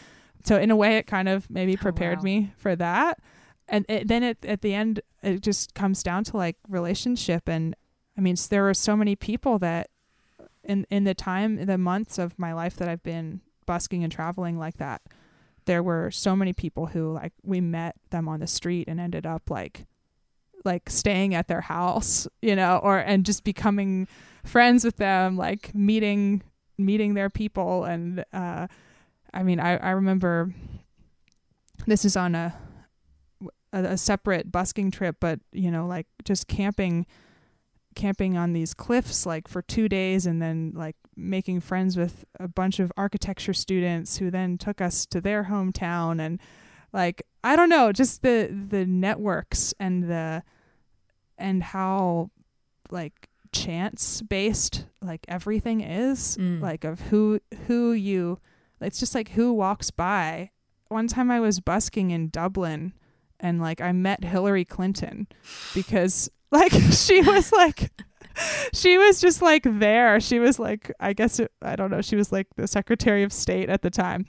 so 0.44 0.56
in 0.56 0.70
a 0.70 0.76
way, 0.76 0.96
it 0.96 1.06
kind 1.06 1.28
of 1.28 1.48
maybe 1.50 1.74
Oh, 1.74 1.82
prepared 1.82 2.18
wow. 2.18 2.24
me 2.24 2.52
for 2.56 2.74
that. 2.76 3.20
And 3.68 3.86
it, 3.88 4.08
then 4.08 4.22
it, 4.24 4.44
at 4.44 4.60
the 4.62 4.74
end, 4.74 5.00
it 5.22 5.40
just 5.40 5.74
comes 5.74 6.02
down 6.02 6.24
to 6.24 6.36
like 6.36 6.56
relationship. 6.68 7.48
And 7.48 7.76
I 8.16 8.20
mean, 8.20 8.36
there 8.50 8.62
were 8.62 8.74
so 8.74 8.96
many 8.96 9.16
people 9.16 9.58
that 9.60 9.88
in 10.64 10.86
in 10.90 11.04
the 11.04 11.14
time, 11.14 11.64
the 11.66 11.78
months 11.78 12.18
of 12.18 12.38
my 12.38 12.52
life 12.52 12.76
that 12.76 12.88
I've 12.88 13.02
been 13.02 13.40
busking 13.66 14.02
and 14.02 14.12
traveling 14.12 14.58
like 14.58 14.76
that, 14.78 15.02
there 15.64 15.82
were 15.82 16.10
so 16.10 16.36
many 16.36 16.52
people 16.52 16.86
who 16.86 17.12
like 17.12 17.32
we 17.42 17.60
met 17.60 17.96
them 18.10 18.28
on 18.28 18.40
the 18.40 18.46
street 18.46 18.88
and 18.88 19.00
ended 19.00 19.26
up 19.26 19.50
like 19.50 19.86
like 20.64 20.88
staying 20.88 21.34
at 21.34 21.48
their 21.48 21.62
house, 21.62 22.28
you 22.40 22.54
know, 22.54 22.78
or 22.82 22.98
and 22.98 23.26
just 23.26 23.44
becoming 23.44 24.06
friends 24.44 24.84
with 24.84 24.96
them, 24.96 25.36
like 25.36 25.74
meeting 25.74 26.42
meeting 26.78 27.14
their 27.14 27.30
people. 27.30 27.84
And 27.84 28.24
uh 28.32 28.66
I 29.34 29.42
mean 29.42 29.58
I 29.58 29.76
I 29.78 29.90
remember 29.90 30.52
this 31.86 32.04
is 32.04 32.16
on 32.16 32.34
a 32.34 32.54
a, 33.72 33.84
a 33.84 33.98
separate 33.98 34.52
busking 34.52 34.90
trip, 34.90 35.16
but 35.18 35.40
you 35.52 35.70
know, 35.70 35.86
like 35.86 36.06
just 36.24 36.46
camping 36.46 37.06
camping 37.94 38.36
on 38.36 38.52
these 38.52 38.74
cliffs 38.74 39.26
like 39.26 39.48
for 39.48 39.62
2 39.62 39.88
days 39.88 40.26
and 40.26 40.40
then 40.40 40.72
like 40.74 40.96
making 41.16 41.60
friends 41.60 41.96
with 41.96 42.24
a 42.40 42.48
bunch 42.48 42.80
of 42.80 42.90
architecture 42.96 43.52
students 43.52 44.16
who 44.18 44.30
then 44.30 44.56
took 44.58 44.80
us 44.80 45.06
to 45.06 45.20
their 45.20 45.44
hometown 45.44 46.20
and 46.20 46.40
like 46.92 47.22
I 47.44 47.56
don't 47.56 47.68
know, 47.70 47.90
just 47.92 48.22
the 48.22 48.48
the 48.68 48.84
networks 48.86 49.74
and 49.80 50.04
the 50.04 50.42
and 51.38 51.62
how 51.62 52.30
like 52.90 53.28
chance 53.52 54.22
based 54.22 54.86
like 55.02 55.24
everything 55.28 55.80
is 55.82 56.36
Mm. 56.38 56.60
like 56.62 56.84
of 56.84 57.00
who 57.02 57.40
who 57.66 57.92
you 57.92 58.38
it's 58.80 58.98
just 58.98 59.14
like 59.14 59.30
who 59.30 59.52
walks 59.52 59.90
by 59.90 60.50
one 60.88 61.06
time 61.06 61.30
i 61.30 61.38
was 61.38 61.60
busking 61.60 62.10
in 62.10 62.28
dublin 62.30 62.94
and 63.38 63.60
like 63.60 63.80
i 63.82 63.92
met 63.92 64.24
hillary 64.24 64.64
clinton 64.64 65.26
because 65.74 66.30
like 66.52 66.72
she 66.92 67.20
was 67.22 67.50
like 67.50 67.90
she 68.72 68.96
was 68.96 69.20
just 69.20 69.42
like 69.42 69.64
there 69.64 70.20
she 70.20 70.38
was 70.38 70.58
like 70.58 70.92
i 71.00 71.12
guess 71.12 71.38
it, 71.38 71.50
i 71.62 71.74
don't 71.76 71.90
know 71.90 72.00
she 72.00 72.16
was 72.16 72.32
like 72.32 72.46
the 72.56 72.66
secretary 72.66 73.22
of 73.22 73.32
state 73.32 73.68
at 73.68 73.82
the 73.82 73.90
time 73.90 74.24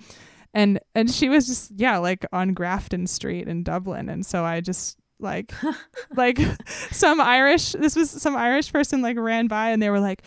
and 0.54 0.80
and 0.96 1.10
she 1.12 1.30
was 1.30 1.48
just 1.48 1.72
yeah 1.76 1.98
like 1.98 2.26
on 2.34 2.54
grafton 2.54 3.08
street 3.08 3.48
in 3.48 3.64
dublin 3.64 4.10
and 4.10 4.26
so 4.26 4.44
i 4.44 4.60
just 4.60 4.98
like 5.20 5.54
like 6.16 6.40
some 6.92 7.22
irish 7.22 7.74
this 7.74 7.96
was 7.96 8.10
some 8.10 8.36
irish 8.36 8.74
person 8.74 9.02
like 9.02 9.18
ran 9.18 9.48
by 9.48 9.70
and 9.70 9.82
they 9.82 9.90
were 9.90 10.00
like 10.02 10.24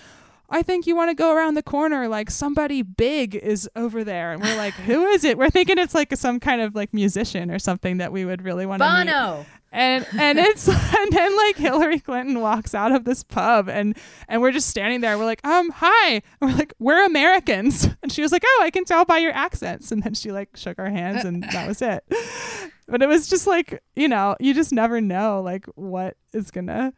I 0.48 0.62
think 0.62 0.86
you 0.86 0.94
want 0.94 1.10
to 1.10 1.14
go 1.14 1.34
around 1.34 1.54
the 1.54 1.62
corner. 1.62 2.06
Like 2.06 2.30
somebody 2.30 2.82
big 2.82 3.34
is 3.34 3.68
over 3.74 4.04
there, 4.04 4.32
and 4.32 4.40
we're 4.40 4.56
like, 4.56 4.74
"Who 4.74 5.06
is 5.06 5.24
it?" 5.24 5.36
We're 5.38 5.50
thinking 5.50 5.76
it's 5.78 5.94
like 5.94 6.16
some 6.16 6.38
kind 6.38 6.60
of 6.60 6.74
like 6.74 6.94
musician 6.94 7.50
or 7.50 7.58
something 7.58 7.98
that 7.98 8.12
we 8.12 8.24
would 8.24 8.42
really 8.42 8.64
want 8.64 8.80
to 8.80 8.88
meet 8.88 9.10
Bono. 9.10 9.46
And 9.76 10.06
and 10.18 10.38
it's 10.38 10.66
and 10.96 11.12
then 11.12 11.36
like 11.36 11.56
Hillary 11.56 12.00
Clinton 12.00 12.40
walks 12.40 12.74
out 12.74 12.92
of 12.92 13.04
this 13.04 13.22
pub 13.22 13.68
and 13.68 13.96
and 14.26 14.40
we're 14.40 14.50
just 14.50 14.68
standing 14.68 15.02
there. 15.02 15.18
We're 15.18 15.26
like, 15.26 15.46
um, 15.46 15.70
hi. 15.70 16.14
And 16.14 16.22
we're 16.40 16.56
like, 16.56 16.72
we're 16.78 17.04
Americans, 17.04 17.88
and 18.02 18.10
she 18.10 18.22
was 18.22 18.32
like, 18.32 18.42
oh, 18.44 18.60
I 18.62 18.70
can 18.70 18.84
tell 18.84 19.04
by 19.04 19.18
your 19.18 19.32
accents. 19.32 19.92
And 19.92 20.02
then 20.02 20.14
she 20.14 20.32
like 20.32 20.56
shook 20.56 20.78
our 20.78 20.88
hands, 20.88 21.24
and 21.24 21.44
that 21.44 21.68
was 21.68 21.80
it. 21.80 22.04
But 22.88 23.02
it 23.02 23.08
was 23.08 23.26
just 23.26 23.48
like 23.48 23.82
you 23.96 24.06
know, 24.06 24.36
you 24.38 24.54
just 24.54 24.72
never 24.72 25.00
know 25.00 25.42
like 25.42 25.66
what 25.74 26.16
is 26.32 26.52
gonna, 26.52 26.92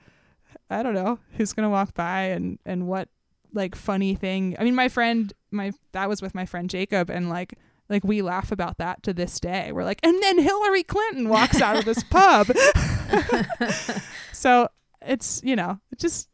I 0.68 0.82
don't 0.82 0.92
know, 0.92 1.18
who's 1.38 1.54
gonna 1.54 1.70
walk 1.70 1.94
by 1.94 2.24
and 2.24 2.58
and 2.66 2.86
what 2.86 3.08
like 3.54 3.74
funny 3.74 4.14
thing. 4.14 4.54
I 4.58 4.64
mean, 4.64 4.74
my 4.74 4.90
friend, 4.90 5.32
my 5.50 5.72
that 5.92 6.06
was 6.06 6.20
with 6.20 6.34
my 6.34 6.44
friend 6.44 6.68
Jacob, 6.68 7.08
and 7.08 7.30
like 7.30 7.54
like 7.88 8.04
we 8.04 8.22
laugh 8.22 8.52
about 8.52 8.78
that 8.78 9.02
to 9.04 9.12
this 9.12 9.40
day. 9.40 9.72
We're 9.72 9.84
like, 9.84 10.00
and 10.02 10.22
then 10.22 10.38
Hillary 10.38 10.82
Clinton 10.82 11.28
walks 11.28 11.60
out 11.60 11.76
of 11.76 11.84
this 11.84 12.02
pub. 12.04 12.48
so 14.32 14.68
it's 15.02 15.40
you 15.42 15.56
know, 15.56 15.80
it 15.90 15.98
just 15.98 16.28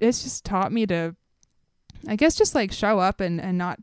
it's 0.00 0.22
just 0.22 0.44
taught 0.44 0.72
me 0.72 0.86
to, 0.86 1.14
I 2.06 2.16
guess, 2.16 2.34
just 2.34 2.54
like 2.54 2.72
show 2.72 2.98
up 2.98 3.20
and 3.20 3.40
and 3.40 3.58
not. 3.58 3.78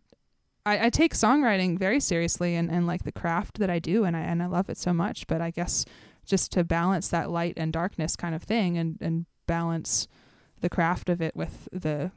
I, 0.68 0.88
I 0.88 0.90
take 0.90 1.14
songwriting 1.14 1.78
very 1.78 2.00
seriously 2.00 2.56
and, 2.56 2.72
and 2.72 2.88
like 2.88 3.04
the 3.04 3.12
craft 3.12 3.60
that 3.60 3.70
I 3.70 3.78
do 3.78 4.04
and 4.04 4.18
I 4.18 4.22
and 4.22 4.42
I 4.42 4.48
love 4.48 4.70
it 4.70 4.78
so 4.78 4.94
much. 4.94 5.28
But 5.28 5.40
I 5.40 5.52
guess 5.52 5.86
just 6.26 6.52
to 6.54 6.64
balance 6.64 7.08
that 7.10 7.30
light 7.30 7.54
and 7.56 7.72
darkness 7.72 8.16
kind 8.16 8.36
of 8.36 8.44
thing 8.44 8.78
and 8.78 8.98
and 9.00 9.26
balance 9.48 10.08
the 10.62 10.70
craft 10.70 11.10
of 11.10 11.22
it 11.22 11.36
with 11.36 11.70
the 11.72 12.12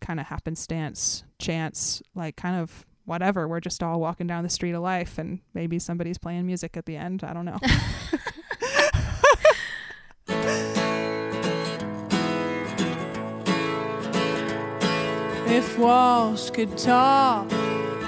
kind 0.00 0.20
of 0.20 0.26
happenstance 0.26 1.24
chance 1.38 2.02
like 2.14 2.36
kind 2.36 2.56
of 2.56 2.84
whatever 3.04 3.46
we're 3.46 3.60
just 3.60 3.82
all 3.82 4.00
walking 4.00 4.26
down 4.26 4.42
the 4.42 4.50
street 4.50 4.72
of 4.72 4.82
life 4.82 5.18
and 5.18 5.40
maybe 5.52 5.78
somebody's 5.78 6.18
playing 6.18 6.46
music 6.46 6.76
at 6.76 6.86
the 6.86 6.96
end 6.96 7.22
i 7.24 7.32
don't 7.32 7.44
know 7.44 7.58
If 15.56 15.78
walls 15.78 16.50
could 16.50 16.76
talk, 16.76 17.48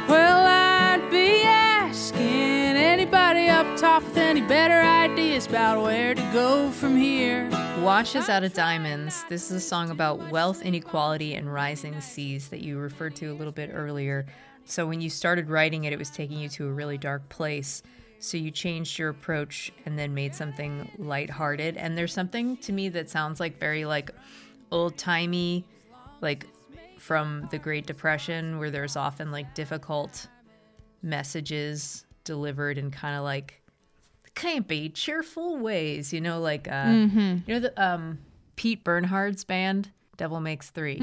well, 0.09 0.47
I'd 0.47 1.09
be 1.13 1.43
asking 1.45 2.77
anybody 2.77 3.49
up 3.49 3.77
top 3.77 4.03
with 4.03 4.17
any 4.17 4.41
better 4.41 4.81
ideas 4.81 5.47
about 5.47 5.81
where 5.81 6.13
to 6.13 6.31
go 6.33 6.73
from 6.73 6.97
here. 6.97 7.49
Watches 7.83 8.29
Out 8.29 8.43
of 8.43 8.53
Diamonds. 8.53 9.25
This 9.29 9.49
is 9.49 9.59
a 9.59 9.61
song 9.61 9.91
about 9.91 10.33
wealth 10.33 10.61
inequality 10.63 11.35
and 11.35 11.53
rising 11.53 12.01
seas 12.01 12.49
that 12.49 12.63
you 12.63 12.79
referred 12.79 13.15
to 13.17 13.27
a 13.27 13.35
little 13.35 13.53
bit 13.53 13.71
earlier. 13.73 14.27
So 14.67 14.87
when 14.87 15.01
you 15.01 15.09
started 15.09 15.49
writing 15.49 15.85
it, 15.85 15.93
it 15.93 15.99
was 15.99 16.11
taking 16.11 16.39
you 16.39 16.49
to 16.51 16.67
a 16.67 16.73
really 16.73 16.99
dark 16.99 17.29
place. 17.29 17.83
So 18.19 18.37
you 18.37 18.51
changed 18.51 18.99
your 18.99 19.11
approach 19.11 19.73
and 19.85 19.99
then 19.99 20.12
made 20.12 20.35
something 20.35 20.91
lighthearted. 20.99 21.77
And 21.77 21.97
there's 21.97 22.12
something 22.12 22.57
to 22.59 22.73
me 22.73 22.89
that 22.91 23.09
sounds 23.09 23.41
like 23.41 23.59
very 23.59 23.85
like 23.85 24.11
old 24.73 24.99
timey, 24.99 25.64
like 26.21 26.47
from 26.99 27.47
the 27.51 27.59
Great 27.59 27.87
Depression, 27.87 28.59
where 28.59 28.71
there's 28.71 28.97
often 28.97 29.31
like 29.31 29.55
difficult 29.55 30.27
messages 31.03 32.05
delivered 32.25 32.79
in 32.79 32.91
kind 32.91 33.17
of 33.17 33.23
like 33.23 33.62
campy, 34.35 34.93
cheerful 34.93 35.59
ways. 35.59 36.12
You 36.12 36.21
know, 36.21 36.41
like 36.41 36.67
uh, 36.71 36.85
you 37.47 37.55
know 37.55 37.61
the 37.61 37.83
um 37.83 38.19
Pete 38.57 38.83
Bernhard's 38.83 39.45
band, 39.45 39.91
Devil 40.17 40.41
Makes 40.41 40.71
Three. 40.71 40.99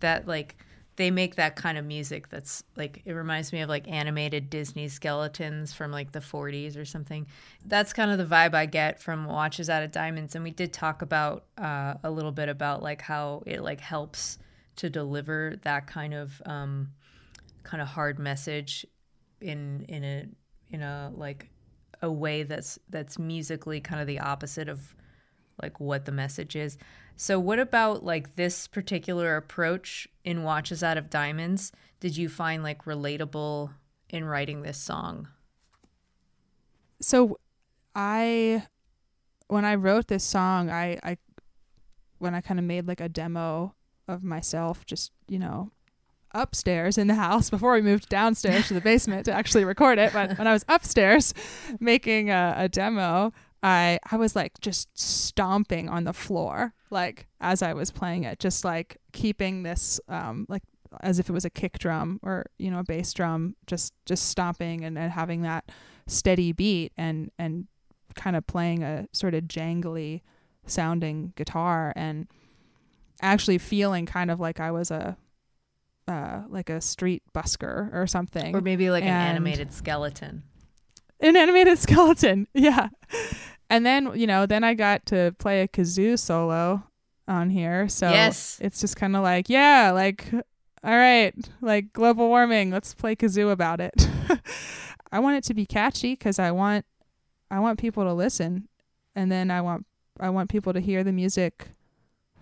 That 0.00 0.26
like 0.26 0.56
they 1.00 1.10
make 1.10 1.36
that 1.36 1.56
kind 1.56 1.78
of 1.78 1.84
music 1.86 2.28
that's 2.28 2.62
like 2.76 3.00
it 3.06 3.12
reminds 3.12 3.54
me 3.54 3.62
of 3.62 3.70
like 3.70 3.88
animated 3.88 4.50
Disney 4.50 4.86
skeletons 4.86 5.72
from 5.72 5.90
like 5.90 6.12
the 6.12 6.18
40s 6.18 6.76
or 6.76 6.84
something. 6.84 7.26
That's 7.64 7.94
kind 7.94 8.10
of 8.10 8.18
the 8.18 8.26
vibe 8.26 8.52
I 8.52 8.66
get 8.66 9.00
from 9.00 9.24
Watches 9.24 9.70
Out 9.70 9.82
of 9.82 9.92
Diamonds. 9.92 10.34
And 10.34 10.44
we 10.44 10.50
did 10.50 10.74
talk 10.74 11.00
about 11.00 11.46
uh, 11.56 11.94
a 12.04 12.10
little 12.10 12.32
bit 12.32 12.50
about 12.50 12.82
like 12.82 13.00
how 13.00 13.42
it 13.46 13.62
like 13.62 13.80
helps 13.80 14.36
to 14.76 14.90
deliver 14.90 15.54
that 15.62 15.86
kind 15.86 16.12
of 16.12 16.42
um, 16.44 16.90
kind 17.62 17.80
of 17.80 17.88
hard 17.88 18.18
message 18.18 18.84
in 19.40 19.86
in 19.88 20.04
a 20.04 20.26
in 20.70 20.82
a 20.82 21.10
like 21.16 21.48
a 22.02 22.12
way 22.12 22.42
that's 22.42 22.78
that's 22.90 23.18
musically 23.18 23.80
kind 23.80 24.02
of 24.02 24.06
the 24.06 24.20
opposite 24.20 24.68
of 24.68 24.94
like 25.62 25.80
what 25.80 26.04
the 26.04 26.12
message 26.12 26.56
is. 26.56 26.78
So 27.16 27.38
what 27.38 27.58
about 27.58 28.04
like 28.04 28.36
this 28.36 28.66
particular 28.66 29.36
approach 29.36 30.08
in 30.24 30.42
Watches 30.42 30.82
Out 30.82 30.98
of 30.98 31.10
Diamonds 31.10 31.72
did 32.00 32.16
you 32.16 32.30
find 32.30 32.62
like 32.62 32.84
relatable 32.84 33.70
in 34.08 34.24
writing 34.24 34.62
this 34.62 34.78
song? 34.78 35.28
so 37.00 37.38
i 37.94 38.62
when 39.48 39.64
i 39.64 39.74
wrote 39.74 40.06
this 40.08 40.24
song 40.24 40.70
i 40.70 40.98
i 41.02 41.16
when 42.18 42.34
i 42.34 42.40
kind 42.40 42.60
of 42.60 42.66
made 42.66 42.86
like 42.86 43.00
a 43.00 43.08
demo 43.08 43.74
of 44.06 44.22
myself 44.22 44.84
just 44.86 45.10
you 45.28 45.38
know 45.38 45.70
upstairs 46.32 46.96
in 46.96 47.06
the 47.06 47.14
house 47.14 47.50
before 47.50 47.72
we 47.72 47.82
moved 47.82 48.08
downstairs 48.08 48.68
to 48.68 48.74
the 48.74 48.80
basement 48.80 49.24
to 49.24 49.32
actually 49.32 49.64
record 49.64 49.98
it 49.98 50.12
but 50.12 50.36
when 50.38 50.46
i 50.46 50.52
was 50.52 50.64
upstairs 50.68 51.34
making 51.80 52.30
a, 52.30 52.54
a 52.56 52.68
demo 52.68 53.32
i 53.62 53.98
i 54.10 54.16
was 54.16 54.34
like 54.34 54.52
just 54.60 54.88
stomping 54.98 55.88
on 55.88 56.04
the 56.04 56.12
floor 56.12 56.72
like 56.90 57.26
as 57.40 57.62
i 57.62 57.72
was 57.74 57.90
playing 57.90 58.24
it 58.24 58.38
just 58.38 58.64
like 58.64 58.96
keeping 59.12 59.62
this 59.62 60.00
um 60.08 60.46
like 60.48 60.62
as 61.02 61.18
if 61.18 61.28
it 61.28 61.32
was 61.32 61.44
a 61.44 61.50
kick 61.50 61.78
drum 61.78 62.18
or 62.22 62.46
you 62.58 62.70
know 62.70 62.80
a 62.80 62.84
bass 62.84 63.12
drum 63.12 63.54
just 63.66 63.92
just 64.06 64.28
stomping 64.28 64.84
and, 64.84 64.98
and 64.98 65.12
having 65.12 65.42
that 65.42 65.64
steady 66.06 66.52
beat 66.52 66.92
and 66.96 67.30
and 67.38 67.66
kind 68.16 68.34
of 68.34 68.44
playing 68.46 68.82
a 68.82 69.06
sort 69.12 69.34
of 69.34 69.44
jangly 69.44 70.22
sounding 70.66 71.32
guitar 71.36 71.92
and 71.94 72.26
actually 73.22 73.58
feeling 73.58 74.04
kind 74.06 74.30
of 74.30 74.40
like 74.40 74.58
I 74.58 74.72
was 74.72 74.90
a 74.90 75.16
uh, 76.08 76.42
like 76.48 76.68
a 76.70 76.80
street 76.80 77.22
busker 77.32 77.94
or 77.94 78.04
something 78.08 78.56
Or 78.56 78.60
maybe 78.60 78.90
like 78.90 79.04
an 79.04 79.08
animated 79.10 79.72
skeleton. 79.72 80.42
an 81.20 81.36
animated 81.36 81.78
skeleton 81.86 82.48
yeah 82.52 82.88
and 83.70 83.86
then 83.86 84.10
you 84.14 84.26
know 84.26 84.44
then 84.44 84.62
i 84.64 84.74
got 84.74 85.06
to 85.06 85.34
play 85.38 85.62
a 85.62 85.68
kazoo 85.68 86.18
solo 86.18 86.82
on 87.28 87.48
here. 87.50 87.88
So 87.88 88.10
Yes. 88.10 88.58
it's 88.60 88.80
just 88.80 88.96
kind 88.96 89.14
of 89.14 89.22
like 89.22 89.48
yeah 89.48 89.92
like 89.94 90.26
all 90.82 90.96
right 90.96 91.32
like 91.60 91.92
global 91.92 92.28
warming 92.28 92.70
let's 92.72 92.92
play 92.92 93.14
kazoo 93.14 93.52
about 93.52 93.80
it. 93.80 93.94
I 95.12 95.20
want 95.20 95.36
it 95.36 95.44
to 95.44 95.54
be 95.54 95.64
catchy 95.64 96.16
cuz 96.16 96.38
I 96.40 96.50
want 96.50 96.84
I 97.50 97.60
want 97.60 97.78
people 97.78 98.02
to 98.04 98.12
listen. 98.12 98.68
And 99.14 99.30
then 99.30 99.50
I 99.50 99.60
want 99.60 99.86
I 100.18 100.28
want 100.30 100.50
people 100.50 100.72
to 100.72 100.80
hear 100.80 101.04
the 101.04 101.12
music 101.12 101.68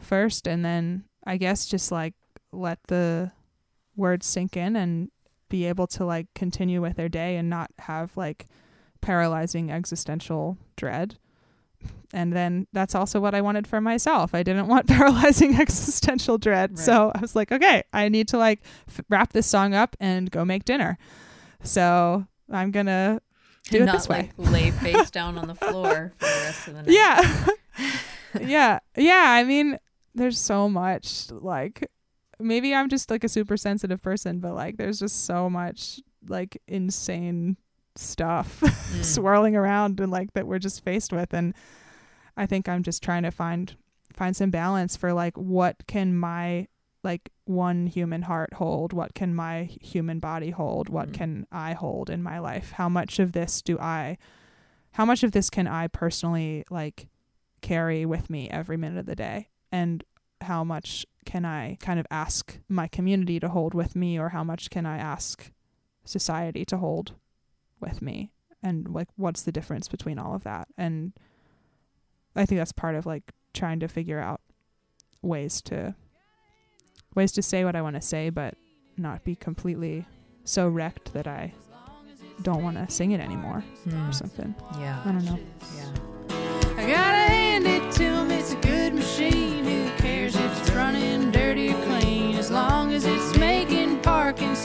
first 0.00 0.46
and 0.48 0.64
then 0.64 1.04
I 1.26 1.36
guess 1.36 1.66
just 1.66 1.92
like 1.92 2.14
let 2.52 2.78
the 2.88 3.32
words 3.96 4.26
sink 4.26 4.56
in 4.56 4.74
and 4.76 5.10
be 5.50 5.66
able 5.66 5.86
to 5.88 6.04
like 6.04 6.28
continue 6.34 6.80
with 6.80 6.96
their 6.96 7.08
day 7.10 7.36
and 7.36 7.50
not 7.50 7.70
have 7.80 8.16
like 8.16 8.46
paralyzing 9.00 9.70
existential 9.70 10.58
dread. 10.76 11.16
And 12.12 12.32
then 12.32 12.66
that's 12.72 12.94
also 12.94 13.20
what 13.20 13.34
I 13.34 13.40
wanted 13.40 13.66
for 13.66 13.80
myself. 13.80 14.34
I 14.34 14.42
didn't 14.42 14.66
want 14.66 14.86
paralyzing 14.88 15.60
existential 15.60 16.38
dread. 16.38 16.70
Right. 16.72 16.78
So 16.78 17.12
I 17.14 17.20
was 17.20 17.36
like, 17.36 17.52
okay, 17.52 17.82
I 17.92 18.08
need 18.08 18.28
to 18.28 18.38
like 18.38 18.60
f- 18.88 19.00
wrap 19.08 19.32
this 19.32 19.46
song 19.46 19.74
up 19.74 19.96
and 20.00 20.30
go 20.30 20.44
make 20.44 20.64
dinner. 20.64 20.98
So 21.62 22.26
I'm 22.50 22.70
going 22.70 22.86
to 22.86 23.20
do 23.70 23.78
and 23.78 23.82
it 23.82 23.86
not 23.86 23.96
this 23.96 24.08
way. 24.08 24.30
like 24.38 24.50
lay 24.52 24.70
face 24.70 25.10
down 25.10 25.36
on 25.36 25.46
the 25.48 25.54
floor 25.54 26.14
for 26.18 26.24
the 26.26 26.40
rest 26.44 26.68
of 26.68 26.74
the 26.74 26.82
night. 26.82 26.90
Yeah. 26.90 27.46
yeah. 28.40 28.78
Yeah. 28.96 29.24
I 29.26 29.44
mean, 29.44 29.78
there's 30.14 30.38
so 30.38 30.68
much 30.68 31.30
like 31.30 31.88
maybe 32.40 32.74
I'm 32.74 32.88
just 32.88 33.10
like 33.10 33.24
a 33.24 33.28
super 33.28 33.56
sensitive 33.56 34.00
person, 34.02 34.40
but 34.40 34.54
like 34.54 34.78
there's 34.78 34.98
just 34.98 35.26
so 35.26 35.50
much 35.50 36.00
like 36.26 36.60
insane 36.66 37.56
stuff 37.98 38.60
Mm. 38.88 39.04
swirling 39.04 39.54
around 39.56 40.00
and 40.00 40.10
like 40.10 40.32
that 40.32 40.46
we're 40.46 40.58
just 40.58 40.82
faced 40.82 41.12
with. 41.12 41.34
And 41.34 41.54
I 42.36 42.46
think 42.46 42.68
I'm 42.68 42.82
just 42.82 43.02
trying 43.02 43.22
to 43.24 43.30
find 43.30 43.76
find 44.14 44.34
some 44.34 44.50
balance 44.50 44.96
for 44.96 45.12
like 45.12 45.36
what 45.36 45.86
can 45.86 46.16
my 46.16 46.68
like 47.04 47.30
one 47.44 47.86
human 47.86 48.22
heart 48.22 48.54
hold? 48.54 48.92
What 48.92 49.14
can 49.14 49.34
my 49.34 49.64
human 49.82 50.18
body 50.20 50.50
hold? 50.50 50.88
What 50.88 51.08
Mm. 51.10 51.14
can 51.14 51.46
I 51.52 51.74
hold 51.74 52.08
in 52.10 52.22
my 52.22 52.38
life? 52.38 52.72
How 52.72 52.88
much 52.88 53.18
of 53.18 53.32
this 53.32 53.60
do 53.62 53.78
I 53.78 54.16
how 54.92 55.04
much 55.04 55.22
of 55.22 55.32
this 55.32 55.50
can 55.50 55.66
I 55.68 55.86
personally 55.88 56.64
like 56.70 57.08
carry 57.60 58.06
with 58.06 58.30
me 58.30 58.48
every 58.48 58.76
minute 58.76 58.98
of 59.00 59.06
the 59.06 59.14
day? 59.16 59.48
And 59.70 60.02
how 60.40 60.64
much 60.64 61.04
can 61.26 61.44
I 61.44 61.76
kind 61.80 62.00
of 62.00 62.06
ask 62.10 62.58
my 62.68 62.88
community 62.88 63.38
to 63.40 63.48
hold 63.50 63.74
with 63.74 63.94
me 63.94 64.18
or 64.18 64.30
how 64.30 64.42
much 64.44 64.70
can 64.70 64.86
I 64.86 64.96
ask 64.96 65.50
society 66.04 66.64
to 66.64 66.78
hold 66.78 67.12
with 67.80 68.00
me 68.02 68.30
and 68.62 68.88
like 68.88 69.08
what's 69.16 69.42
the 69.42 69.52
difference 69.52 69.88
between 69.88 70.18
all 70.18 70.34
of 70.34 70.44
that 70.44 70.68
and 70.76 71.12
I 72.36 72.44
think 72.46 72.58
that's 72.58 72.72
part 72.72 72.94
of 72.94 73.06
like 73.06 73.22
trying 73.54 73.80
to 73.80 73.88
figure 73.88 74.18
out 74.20 74.40
ways 75.22 75.60
to 75.62 75.94
ways 77.14 77.32
to 77.32 77.42
say 77.42 77.64
what 77.64 77.76
I 77.76 77.82
want 77.82 77.96
to 77.96 78.02
say 78.02 78.30
but 78.30 78.54
not 78.96 79.24
be 79.24 79.34
completely 79.36 80.06
so 80.44 80.68
wrecked 80.68 81.12
that 81.12 81.26
I 81.26 81.52
don't 82.42 82.62
want 82.62 82.76
to 82.76 82.92
sing 82.92 83.10
it 83.12 83.20
anymore 83.20 83.64
Mm. 83.86 84.08
or 84.08 84.12
something. 84.12 84.54
Yeah. 84.78 85.00
I 85.04 85.12
don't 85.12 85.24
know. 85.24 85.38
Yeah. 85.76 85.90
I 86.76 86.86
gotta 86.86 87.32
hand 87.32 87.66
it 87.66 87.92
to 87.94 88.02
him, 88.02 88.30
it's 88.30 88.52
a 88.52 88.56
good 88.56 88.94
machine. 88.94 89.57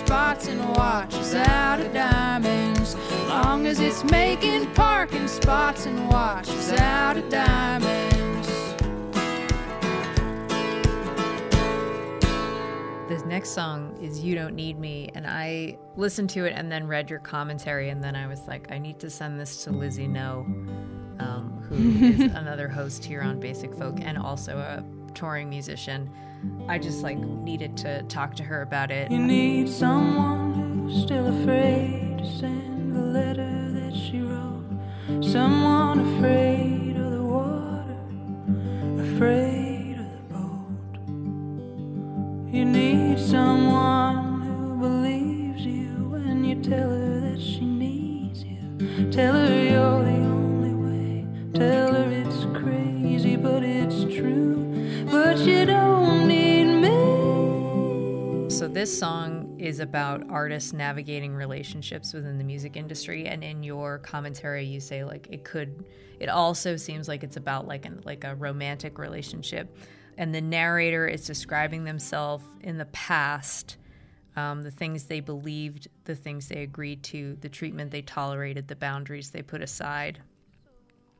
Spots 0.05 0.47
and 0.47 0.59
watches 0.75 1.33
out 1.33 1.79
of 1.79 1.93
diamonds. 1.93 2.95
Long 3.29 3.65
as 3.65 3.79
it's 3.79 4.03
making 4.03 4.69
parking 4.73 5.27
spots 5.29 5.85
and 5.85 6.09
watches 6.09 6.73
out 6.73 7.17
of 7.17 7.29
diamonds. 7.29 8.47
This 13.07 13.23
next 13.25 13.51
song 13.51 13.97
is 14.01 14.21
You 14.21 14.35
Don't 14.35 14.55
Need 14.55 14.77
Me. 14.77 15.09
And 15.15 15.25
I 15.25 15.77
listened 15.95 16.29
to 16.31 16.45
it 16.45 16.53
and 16.53 16.69
then 16.69 16.85
read 16.85 17.09
your 17.09 17.19
commentary. 17.19 17.89
And 17.89 18.03
then 18.03 18.15
I 18.15 18.27
was 18.27 18.41
like, 18.47 18.71
I 18.71 18.79
need 18.79 18.99
to 18.99 19.09
send 19.09 19.39
this 19.39 19.63
to 19.63 19.71
Lizzie 19.71 20.07
No, 20.07 20.45
um, 21.19 21.63
who 21.69 21.75
is 22.05 22.19
another 22.35 22.67
host 22.67 23.05
here 23.05 23.21
on 23.21 23.39
Basic 23.39 23.73
Folk 23.73 23.99
and 24.01 24.17
also 24.17 24.57
a 24.57 24.83
touring 25.13 25.49
musician. 25.49 26.09
I 26.67 26.77
just 26.77 27.03
like 27.03 27.17
needed 27.17 27.75
to 27.77 28.03
talk 28.03 28.35
to 28.35 28.43
her 28.43 28.61
about 28.61 28.89
it. 28.91 29.11
You 29.11 29.19
need 29.19 29.69
someone 29.69 30.53
who's 30.53 31.01
still 31.03 31.27
afraid 31.41 32.19
to 32.19 32.25
send 32.25 32.95
the 32.95 33.01
letter 33.01 33.71
that 33.71 33.93
she 33.95 34.21
wrote. 34.21 34.63
Someone 35.21 35.99
afraid 36.17 36.95
of 36.97 37.11
the 37.11 37.23
water, 37.23 37.97
afraid 39.15 39.97
of 39.99 40.11
the 40.15 40.21
boat. 40.33 40.97
You 42.53 42.65
need 42.65 43.19
someone 43.19 44.41
who 44.41 44.79
believes 44.79 45.65
you 45.65 46.09
when 46.09 46.43
you 46.45 46.55
tell 46.61 46.89
her 46.89 47.19
that 47.19 47.41
she 47.41 47.65
needs 47.65 48.43
you. 48.43 49.11
Tell 49.11 49.33
her 49.33 49.63
you're 49.63 50.03
the 50.03 50.11
only 50.11 50.73
way. 50.73 51.27
Tell 51.53 51.93
her 51.93 52.09
it's 52.09 52.45
crazy, 52.57 53.35
but 53.35 53.63
it's 53.63 54.03
true. 54.15 54.61
But 55.11 55.39
you 55.39 55.65
don't 55.65 56.02
this 58.73 58.97
song 58.97 59.55
is 59.59 59.79
about 59.79 60.27
artists 60.29 60.73
navigating 60.73 61.35
relationships 61.35 62.13
within 62.13 62.37
the 62.37 62.43
music 62.43 62.75
industry 62.75 63.27
and 63.27 63.43
in 63.43 63.63
your 63.63 63.99
commentary 63.99 64.65
you 64.65 64.79
say 64.79 65.03
like 65.03 65.27
it 65.31 65.43
could 65.43 65.85
it 66.19 66.29
also 66.29 66.77
seems 66.77 67.09
like 67.09 67.23
it's 67.23 67.35
about 67.35 67.67
like 67.67 67.85
an 67.85 68.01
like 68.05 68.23
a 68.23 68.35
romantic 68.35 68.97
relationship. 68.97 69.75
And 70.17 70.33
the 70.33 70.39
narrator 70.39 71.05
is 71.05 71.25
describing 71.25 71.83
themselves 71.83 72.45
in 72.61 72.77
the 72.77 72.85
past 72.85 73.77
um, 74.37 74.63
the 74.63 74.71
things 74.71 75.03
they 75.03 75.19
believed 75.19 75.89
the 76.05 76.15
things 76.15 76.47
they 76.47 76.63
agreed 76.63 77.03
to 77.03 77.37
the 77.41 77.49
treatment 77.49 77.91
they 77.91 78.01
tolerated 78.01 78.69
the 78.69 78.75
boundaries 78.75 79.31
they 79.31 79.41
put 79.41 79.61
aside. 79.61 80.21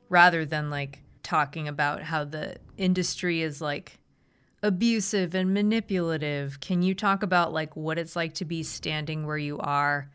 Rather 0.08 0.46
than 0.46 0.70
like 0.70 1.02
talking 1.22 1.68
about 1.68 2.02
how 2.02 2.24
the 2.24 2.56
industry 2.78 3.42
is 3.42 3.62
like 3.62 4.00
abusive 4.64 5.36
and 5.36 5.54
manipulative. 5.54 6.60
Can 6.62 6.82
you 6.82 6.96
talk 6.96 7.22
about 7.22 7.54
like 7.54 7.76
what 7.76 8.00
it's 8.00 8.16
like 8.16 8.34
to 8.36 8.46
be 8.46 8.64
standing 8.64 9.28
where 9.28 9.38
you 9.38 9.60
are, 9.60 10.10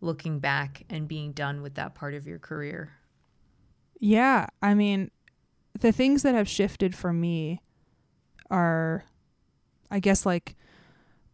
looking 0.00 0.38
back 0.38 0.84
and 0.88 1.06
being 1.06 1.32
done 1.32 1.60
with 1.60 1.74
that 1.74 1.94
part 1.94 2.14
of 2.14 2.26
your 2.26 2.38
career? 2.38 2.92
Yeah, 3.98 4.46
I 4.62 4.72
mean, 4.74 5.10
the 5.78 5.92
things 5.92 6.22
that 6.22 6.34
have 6.34 6.48
shifted 6.48 6.94
for 6.94 7.12
me 7.12 7.60
are, 8.50 9.04
I 9.90 10.00
guess, 10.00 10.24
like 10.24 10.56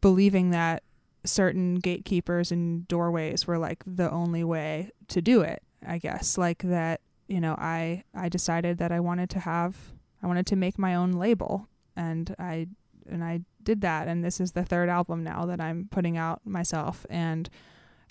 believing 0.00 0.50
that 0.50 0.82
certain 1.24 1.76
gatekeepers 1.76 2.50
and 2.50 2.88
doorways 2.88 3.46
were 3.46 3.58
like 3.58 3.84
the 3.86 4.10
only 4.10 4.42
way 4.44 4.90
to 5.08 5.20
do 5.20 5.42
it. 5.42 5.62
I 5.86 5.98
guess, 5.98 6.36
like 6.36 6.62
that, 6.64 7.02
you 7.28 7.40
know, 7.40 7.54
I 7.58 8.02
I 8.14 8.28
decided 8.28 8.78
that 8.78 8.90
I 8.90 8.98
wanted 8.98 9.30
to 9.30 9.40
have, 9.40 9.92
I 10.22 10.26
wanted 10.26 10.46
to 10.46 10.56
make 10.56 10.78
my 10.78 10.94
own 10.94 11.12
label, 11.12 11.68
and 11.96 12.34
I 12.38 12.68
and 13.08 13.22
I 13.22 13.40
did 13.62 13.82
that, 13.82 14.08
and 14.08 14.24
this 14.24 14.40
is 14.40 14.52
the 14.52 14.64
third 14.64 14.88
album 14.88 15.22
now 15.22 15.46
that 15.46 15.60
I'm 15.60 15.88
putting 15.90 16.16
out 16.16 16.40
myself, 16.44 17.06
and 17.08 17.48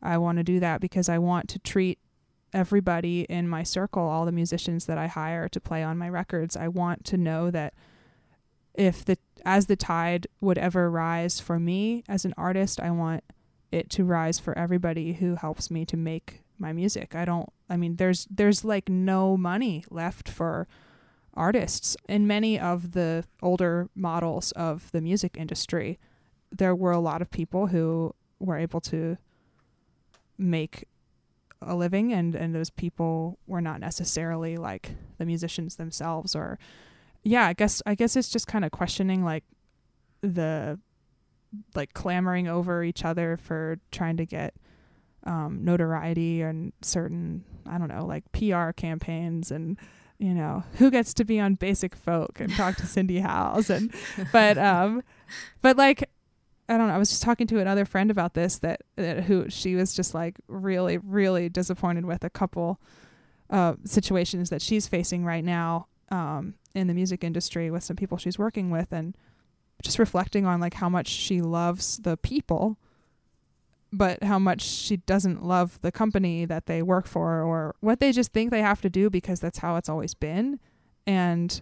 I 0.02 0.18
want 0.18 0.38
to 0.38 0.44
do 0.44 0.60
that 0.60 0.82
because 0.82 1.10
I 1.10 1.18
want 1.18 1.50
to 1.50 1.60
treat 1.60 2.00
everybody 2.54 3.22
in 3.24 3.50
my 3.50 3.64
circle, 3.64 4.04
all 4.04 4.26
the 4.26 4.32
musicians 4.32 4.86
that 4.86 4.98
I 4.98 5.08
hire 5.08 5.50
to 5.50 5.60
play 5.60 5.84
on 5.84 5.98
my 5.98 6.08
records, 6.10 6.56
I 6.56 6.70
want 6.70 7.04
to 7.06 7.18
know 7.18 7.52
that 7.52 7.74
if 8.74 9.04
the 9.06 9.18
as 9.46 9.68
the 9.68 9.76
tide 9.76 10.28
would 10.42 10.58
ever 10.58 10.90
rise 10.90 11.40
for 11.40 11.60
me 11.60 12.04
as 12.08 12.26
an 12.26 12.34
artist, 12.38 12.80
I 12.80 12.92
want 12.92 13.24
it 13.72 13.90
to 13.92 14.06
rise 14.06 14.40
for 14.40 14.58
everybody 14.58 15.14
who 15.14 15.36
helps 15.36 15.70
me 15.70 15.86
to 15.86 15.98
make 15.98 16.44
my 16.58 16.72
music. 16.72 17.16
I 17.16 17.26
don't 17.26 17.50
I 17.70 17.78
mean 17.78 17.98
there's 17.98 18.28
there's 18.30 18.64
like 18.64 18.90
no 18.90 19.38
money 19.38 19.84
left 19.90 20.30
for 20.30 20.68
artists. 21.36 21.98
In 22.08 22.28
many 22.28 22.60
of 22.60 22.92
the 22.92 23.26
older 23.42 23.90
models 23.96 24.52
of 24.54 24.92
the 24.92 25.02
music 25.02 25.36
industry, 25.38 26.00
there 26.52 26.76
were 26.76 26.92
a 26.92 27.00
lot 27.00 27.22
of 27.22 27.32
people 27.32 27.68
who 27.68 28.14
were 28.40 28.58
able 28.58 28.82
to 28.82 29.18
make 30.38 30.86
a 31.62 31.76
living 31.76 32.14
and 32.14 32.36
and 32.36 32.54
those 32.54 32.70
people 32.70 33.40
were 33.48 33.62
not 33.62 33.80
necessarily 33.80 34.58
like 34.58 34.92
the 35.18 35.26
musicians 35.26 35.78
themselves 35.78 36.36
or 36.36 36.60
yeah 37.24 37.48
i 37.48 37.54
guess 37.54 37.82
i 37.86 37.96
guess 37.96 38.16
it's 38.16 38.30
just 38.30 38.46
kind 38.46 38.66
of 38.66 38.72
questioning 38.72 39.24
like 39.24 39.44
the 40.22 40.78
like 41.74 41.94
clamoring 41.94 42.48
over 42.48 42.84
each 42.84 43.06
other 43.06 43.38
for 43.38 43.80
trying 43.92 44.18
to 44.18 44.26
get 44.26 44.54
um 45.24 45.64
notoriety 45.64 46.42
and 46.42 46.74
certain 46.82 47.44
i 47.68 47.78
don't 47.78 47.88
know 47.88 48.06
like 48.06 48.30
pr 48.32 48.72
campaigns 48.72 49.50
and 49.50 49.78
you 50.18 50.34
know 50.34 50.64
who 50.78 50.90
gets 50.90 51.14
to 51.14 51.26
be 51.26 51.40
on 51.40 51.56
basic 51.56 51.96
folk 51.96 52.40
and 52.40 52.54
talk 52.54 52.76
to 52.76 52.86
cindy 52.86 53.20
howes 53.20 53.70
and 53.70 53.94
but 54.32 54.58
um 54.58 55.04
but 55.62 55.78
like 55.78 56.10
I 56.68 56.78
don't 56.78 56.88
know. 56.88 56.96
I 56.96 56.98
was 56.98 57.10
just 57.10 57.22
talking 57.22 57.46
to 57.48 57.60
another 57.60 57.86
friend 57.86 58.10
about 58.10 58.34
this 58.34 58.58
that, 58.60 58.82
that 58.96 59.26
who 59.26 59.48
she 59.50 59.76
was 59.76 59.94
just 59.94 60.16
like 60.16 60.40
really 60.48 60.98
really 60.98 61.48
disappointed 61.48 62.06
with 62.06 62.24
a 62.24 62.30
couple 62.30 62.80
uh, 63.50 63.76
situations 63.84 64.50
that 64.50 64.62
she's 64.62 64.88
facing 64.88 65.24
right 65.24 65.44
now 65.44 65.88
um, 66.10 66.56
in 66.74 66.88
the 66.88 66.94
music 66.94 67.24
industry 67.24 67.70
with 67.70 67.84
some 67.84 67.96
people 67.96 68.18
she's 68.18 68.40
working 68.40 68.72
with 68.72 68.92
and 68.92 69.16
just 69.84 70.00
reflecting 70.00 70.46
on 70.48 70.60
like 70.60 70.74
how 70.74 70.90
much 70.90 71.08
she 71.08 71.42
loves 71.42 71.98
the 71.98 72.18
people 72.18 72.78
but 73.98 74.24
how 74.24 74.40
much 74.40 74.62
she 74.62 74.98
doesn't 74.98 75.44
love 75.44 75.80
the 75.82 75.92
company 75.92 76.46
that 76.46 76.66
they 76.66 76.82
work 76.82 77.08
for 77.08 77.42
or 77.42 77.76
what 77.80 78.00
they 78.00 78.12
just 78.12 78.34
think 78.34 78.52
they 78.52 78.62
have 78.62 78.82
to 78.82 78.90
do 78.90 79.10
because 79.10 79.40
that's 79.40 79.60
how 79.60 79.76
it's 79.76 79.90
always 79.90 80.14
been. 80.14 80.60
And 81.08 81.62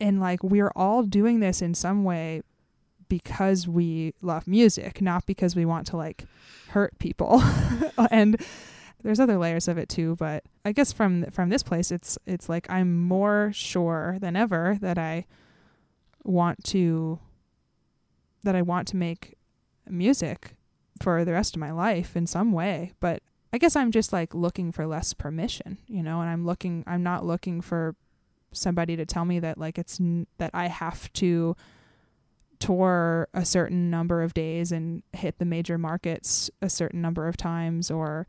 and 0.00 0.20
like 0.20 0.42
we're 0.42 0.72
all 0.74 1.02
doing 1.02 1.40
this 1.40 1.62
in 1.62 1.74
some 1.74 2.04
way 2.04 2.42
because 3.08 3.68
we 3.68 4.14
love 4.22 4.46
music 4.46 5.00
not 5.00 5.26
because 5.26 5.54
we 5.54 5.64
want 5.64 5.86
to 5.88 5.96
like 5.96 6.24
hurt 6.68 6.98
people. 6.98 7.42
And 8.10 8.40
there's 9.04 9.20
other 9.20 9.38
layers 9.38 9.68
of 9.68 9.78
it 9.78 9.88
too 9.88 10.16
but 10.16 10.42
i 10.64 10.72
guess 10.72 10.92
from 10.92 11.24
from 11.30 11.50
this 11.50 11.62
place 11.62 11.92
it's 11.92 12.18
it's 12.26 12.48
like 12.48 12.68
i'm 12.70 13.00
more 13.02 13.50
sure 13.54 14.16
than 14.20 14.34
ever 14.34 14.78
that 14.80 14.98
i 14.98 15.24
want 16.24 16.64
to 16.64 17.20
that 18.42 18.56
i 18.56 18.62
want 18.62 18.88
to 18.88 18.96
make 18.96 19.33
music 19.88 20.54
for 21.02 21.24
the 21.24 21.32
rest 21.32 21.54
of 21.54 21.60
my 21.60 21.72
life 21.72 22.16
in 22.16 22.26
some 22.26 22.52
way 22.52 22.92
but 23.00 23.22
i 23.52 23.58
guess 23.58 23.76
i'm 23.76 23.90
just 23.90 24.12
like 24.12 24.34
looking 24.34 24.70
for 24.70 24.86
less 24.86 25.12
permission 25.12 25.78
you 25.88 26.02
know 26.02 26.20
and 26.20 26.30
i'm 26.30 26.46
looking 26.46 26.84
i'm 26.86 27.02
not 27.02 27.24
looking 27.24 27.60
for 27.60 27.94
somebody 28.52 28.96
to 28.96 29.04
tell 29.04 29.24
me 29.24 29.40
that 29.40 29.58
like 29.58 29.78
it's 29.78 30.00
n- 30.00 30.26
that 30.38 30.50
i 30.54 30.68
have 30.68 31.12
to 31.12 31.56
tour 32.60 33.28
a 33.34 33.44
certain 33.44 33.90
number 33.90 34.22
of 34.22 34.32
days 34.32 34.70
and 34.70 35.02
hit 35.12 35.38
the 35.38 35.44
major 35.44 35.76
markets 35.76 36.50
a 36.62 36.70
certain 36.70 37.02
number 37.02 37.26
of 37.26 37.36
times 37.36 37.90
or 37.90 38.26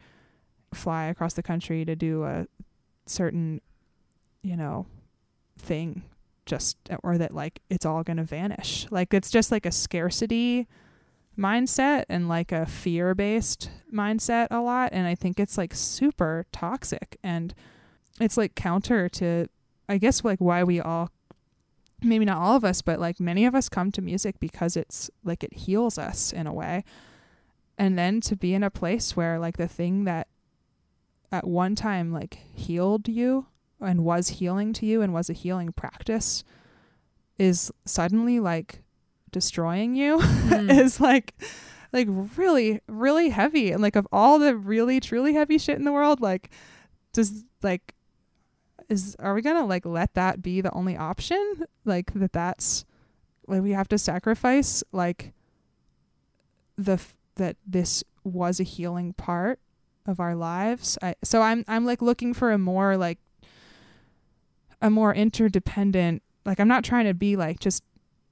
fly 0.74 1.06
across 1.06 1.34
the 1.34 1.43
country 1.43 1.86
to 1.86 1.95
do 1.95 2.24
a 2.24 2.47
certain 3.06 3.62
you 4.41 4.58
know 4.58 4.86
thing 5.58 6.03
just 6.45 6.78
or 7.03 7.18
that 7.18 7.34
like 7.34 7.62
it's 7.70 7.86
all 7.86 8.03
going 8.03 8.18
to 8.18 8.24
vanish. 8.24 8.88
Like 8.91 9.14
it's 9.14 9.32
just 9.32 9.51
like 9.51 9.66
a 9.66 9.72
scarcity 9.72 10.68
mindset 11.38 12.05
and 12.09 12.29
like 12.29 12.51
a 12.51 12.65
fear 12.65 13.13
based 13.13 13.69
mindset 13.93 14.47
a 14.51 14.59
lot 14.59 14.89
and 14.91 15.07
i 15.07 15.15
think 15.15 15.39
it's 15.39 15.57
like 15.57 15.73
super 15.73 16.45
toxic 16.51 17.17
and 17.23 17.53
it's 18.19 18.38
like 18.38 18.55
counter 18.55 19.09
to 19.09 19.47
i 19.89 19.97
guess 19.97 20.23
like 20.23 20.39
why 20.39 20.63
we 20.63 20.79
all 20.79 21.09
maybe 22.05 22.25
not 22.25 22.38
all 22.38 22.55
of 22.55 22.63
us 22.63 22.81
but 22.81 22.99
like 22.99 23.19
many 23.19 23.45
of 23.45 23.55
us 23.55 23.69
come 23.69 23.91
to 23.91 24.01
music 24.01 24.39
because 24.39 24.75
it's 24.77 25.09
like 25.23 25.43
it 25.43 25.53
heals 25.53 25.97
us 25.97 26.31
in 26.31 26.47
a 26.47 26.53
way. 26.53 26.83
And 27.77 27.97
then 27.97 28.21
to 28.21 28.36
be 28.36 28.53
in 28.53 28.63
a 28.63 28.69
place 28.69 29.15
where 29.15 29.39
like 29.39 29.57
the 29.57 29.67
thing 29.67 30.05
that 30.05 30.27
at 31.31 31.45
one 31.45 31.75
time 31.75 32.13
like 32.13 32.39
healed 32.53 33.07
you 33.07 33.47
and 33.81 34.05
was 34.05 34.29
healing 34.29 34.71
to 34.73 34.86
you 34.86 35.01
and 35.01 35.13
was 35.13 35.29
a 35.29 35.33
healing 35.33 35.73
practice 35.73 36.43
is 37.38 37.71
suddenly 37.83 38.39
like 38.39 38.81
destroying 39.36 39.95
you 39.95 40.17
Mm. 40.45 40.71
is 40.71 41.01
like 41.01 41.36
like 41.91 42.07
really 42.38 42.79
really 42.88 43.27
heavy. 43.29 43.71
And 43.71 43.81
like 43.81 43.97
of 43.97 44.07
all 44.13 44.39
the 44.39 44.55
really 44.55 45.01
truly 45.01 45.33
heavy 45.33 45.57
shit 45.57 45.77
in 45.77 45.83
the 45.83 45.91
world 45.91 46.21
like 46.21 46.49
does 47.11 47.43
like 47.61 47.93
is 48.88 49.15
are 49.19 49.33
we 49.33 49.41
gonna 49.41 49.65
like 49.65 49.86
let 49.86 50.13
that 50.13 50.41
be 50.41 50.61
the 50.61 50.71
only 50.71 50.95
option? 50.95 51.65
Like 51.83 52.13
that 52.13 52.31
that's 52.31 52.86
like 53.47 53.61
we 53.61 53.71
have 53.71 53.89
to 53.89 53.97
sacrifice 53.97 54.83
like 54.93 55.33
the 56.77 56.93
f- 56.93 57.17
that 57.36 57.57
this 57.67 58.03
was 58.23 58.59
a 58.61 58.63
healing 58.63 59.11
part 59.13 59.59
of 60.05 60.19
our 60.21 60.36
lives. 60.36 60.97
I, 61.01 61.15
so 61.23 61.41
i'm 61.41 61.65
i'm 61.67 61.86
like 61.86 62.01
looking 62.01 62.33
for 62.33 62.51
a 62.51 62.57
more 62.57 62.95
like 62.95 63.19
a 64.81 64.89
more 64.89 65.13
interdependent 65.15 66.21
like 66.45 66.59
i'm 66.59 66.67
not 66.67 66.83
trying 66.83 67.05
to 67.05 67.13
be 67.13 67.36
like 67.36 67.59
just 67.59 67.81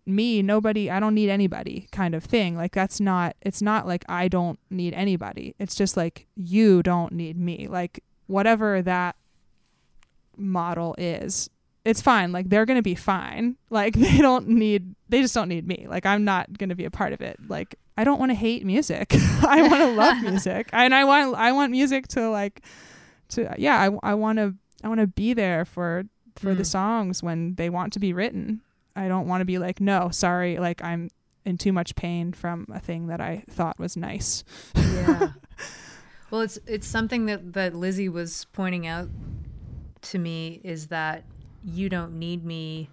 me 0.05 0.41
nobody 0.41 0.89
i 0.89 0.99
don't 0.99 1.15
need 1.15 1.29
anybody 1.29 1.87
kind 1.91 2.13
of 2.13 2.23
thing. 2.23 2.55
Like 2.57 2.73
that's 2.73 2.99
not 2.99 3.35
it's 3.41 3.61
not 3.61 3.87
like 3.87 4.03
i 4.09 4.27
don't 4.27 4.59
need 4.69 4.93
anybody. 4.93 5.55
It's 5.59 5.75
just 5.75 5.95
like 5.95 6.27
you 6.35 6.83
don't 6.83 7.13
need 7.13 7.37
me. 7.37 7.67
Like 7.69 8.03
whatever 8.27 8.81
that 8.81 9.15
model 10.37 10.95
is 10.97 11.49
it's 11.85 12.01
fine. 12.01 12.31
Like 12.31 12.47
they're 12.49 12.65
going 12.65 12.79
to 12.79 12.81
be 12.83 12.95
fine. 12.95 13.57
Like 13.69 13.95
they 13.95 14.19
don't 14.19 14.47
need 14.47 14.95
they 15.09 15.21
just 15.21 15.33
don't 15.33 15.49
need 15.49 15.67
me. 15.67 15.85
Like 15.89 16.05
i'm 16.05 16.23
not 16.23 16.57
going 16.57 16.69
to 16.69 16.75
be 16.75 16.85
a 16.85 16.91
part 16.91 17.11
of 17.13 17.21
it. 17.21 17.37
Like 17.47 17.75
i 17.97 18.03
don't 18.03 18.19
want 18.19 18.31
to 18.31 18.35
hate 18.35 18.65
music. 18.65 19.13
I 19.43 19.61
want 19.61 19.81
to 19.81 19.91
love 19.91 20.21
music. 20.29 20.69
And 20.73 20.93
i 20.93 21.03
want 21.03 21.35
i 21.35 21.51
want 21.51 21.71
music 21.71 22.07
to 22.09 22.29
like 22.29 22.61
to 23.29 23.53
yeah 23.57 23.79
i, 24.03 24.11
I 24.11 24.13
want 24.15 24.37
to 24.39 24.53
i 24.83 24.87
want 24.87 24.99
to 24.99 25.07
be 25.07 25.33
there 25.33 25.65
for 25.65 26.03
for 26.35 26.53
the 26.55 26.63
Mm. 26.63 26.67
songs 26.67 27.23
when 27.23 27.55
they 27.55 27.69
want 27.69 27.93
to 27.93 27.99
be 27.99 28.11
written 28.13 28.61
i 28.95 29.07
don't 29.07 29.27
want 29.27 29.41
to 29.41 29.45
be 29.45 29.57
like 29.57 29.79
no 29.81 30.09
sorry 30.09 30.57
like 30.57 30.83
i'm 30.83 31.09
in 31.45 31.57
too 31.57 31.73
much 31.73 31.95
pain 31.95 32.31
from 32.31 32.65
a 32.73 32.79
thing 32.79 33.07
that 33.07 33.19
i 33.21 33.43
thought 33.49 33.77
was 33.79 33.95
nice 33.97 34.43
yeah. 34.75 35.29
Well, 36.31 36.41
it's 36.41 36.57
it's 36.65 36.87
something 36.87 37.27
that 37.27 37.53
that 37.53 37.75
Lizzie 37.75 38.09
was 38.09 38.45
pointing 38.53 38.87
out 38.87 39.07
to 40.01 40.17
me 40.17 40.59
is 40.63 40.87
that 40.87 41.25
you 41.63 41.89
don't 41.89 42.17
need 42.17 42.43
me 42.43 42.89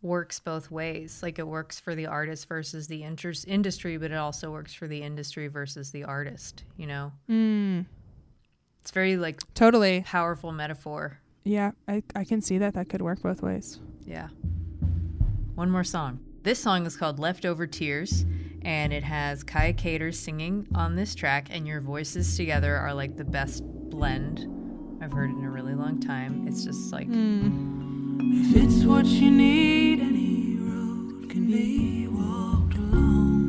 works 0.00 0.40
both 0.40 0.68
ways. 0.68 1.20
Like 1.22 1.38
it 1.38 1.46
works 1.46 1.78
for 1.78 1.94
the 1.94 2.06
artist 2.06 2.48
versus 2.48 2.88
the 2.88 3.04
inter- 3.04 3.34
industry, 3.46 3.98
but 3.98 4.10
it 4.10 4.16
also 4.16 4.50
works 4.50 4.74
for 4.74 4.88
the 4.88 5.00
industry 5.00 5.46
versus 5.46 5.92
the 5.92 6.02
artist, 6.02 6.64
you 6.76 6.88
know. 6.88 7.12
mm, 7.30 7.86
It's 8.80 8.90
very 8.90 9.16
like 9.16 9.38
totally 9.54 10.02
powerful 10.04 10.50
metaphor. 10.50 11.18
yeah 11.44 11.70
I, 11.86 12.02
I 12.16 12.24
can 12.24 12.40
see 12.42 12.58
that 12.58 12.74
that 12.74 12.88
could 12.88 13.02
work 13.02 13.22
both 13.22 13.42
ways 13.42 13.78
Yeah. 14.04 14.26
One 15.62 15.70
more 15.70 15.84
song. 15.84 16.18
This 16.42 16.58
song 16.58 16.86
is 16.86 16.96
called 16.96 17.20
Leftover 17.20 17.68
Tears, 17.68 18.24
and 18.62 18.92
it 18.92 19.04
has 19.04 19.44
Kaia 19.44 19.78
Kater 19.78 20.10
singing 20.10 20.66
on 20.74 20.96
this 20.96 21.14
track, 21.14 21.50
and 21.52 21.68
your 21.68 21.80
voices 21.80 22.36
together 22.36 22.74
are 22.74 22.92
like 22.92 23.16
the 23.16 23.22
best 23.22 23.62
blend 23.64 24.48
I've 25.00 25.12
heard 25.12 25.30
in 25.30 25.44
a 25.44 25.48
really 25.48 25.76
long 25.76 26.00
time. 26.00 26.48
It's 26.48 26.64
just 26.64 26.92
like, 26.92 27.06
hmm. 27.06 28.18
If 28.34 28.56
it's 28.56 28.82
what 28.82 29.06
you 29.06 29.30
need, 29.30 30.00
any 30.00 30.56
road 30.56 31.30
can 31.30 31.46
be 31.46 32.08
walked 32.08 32.74
alone. 32.74 33.44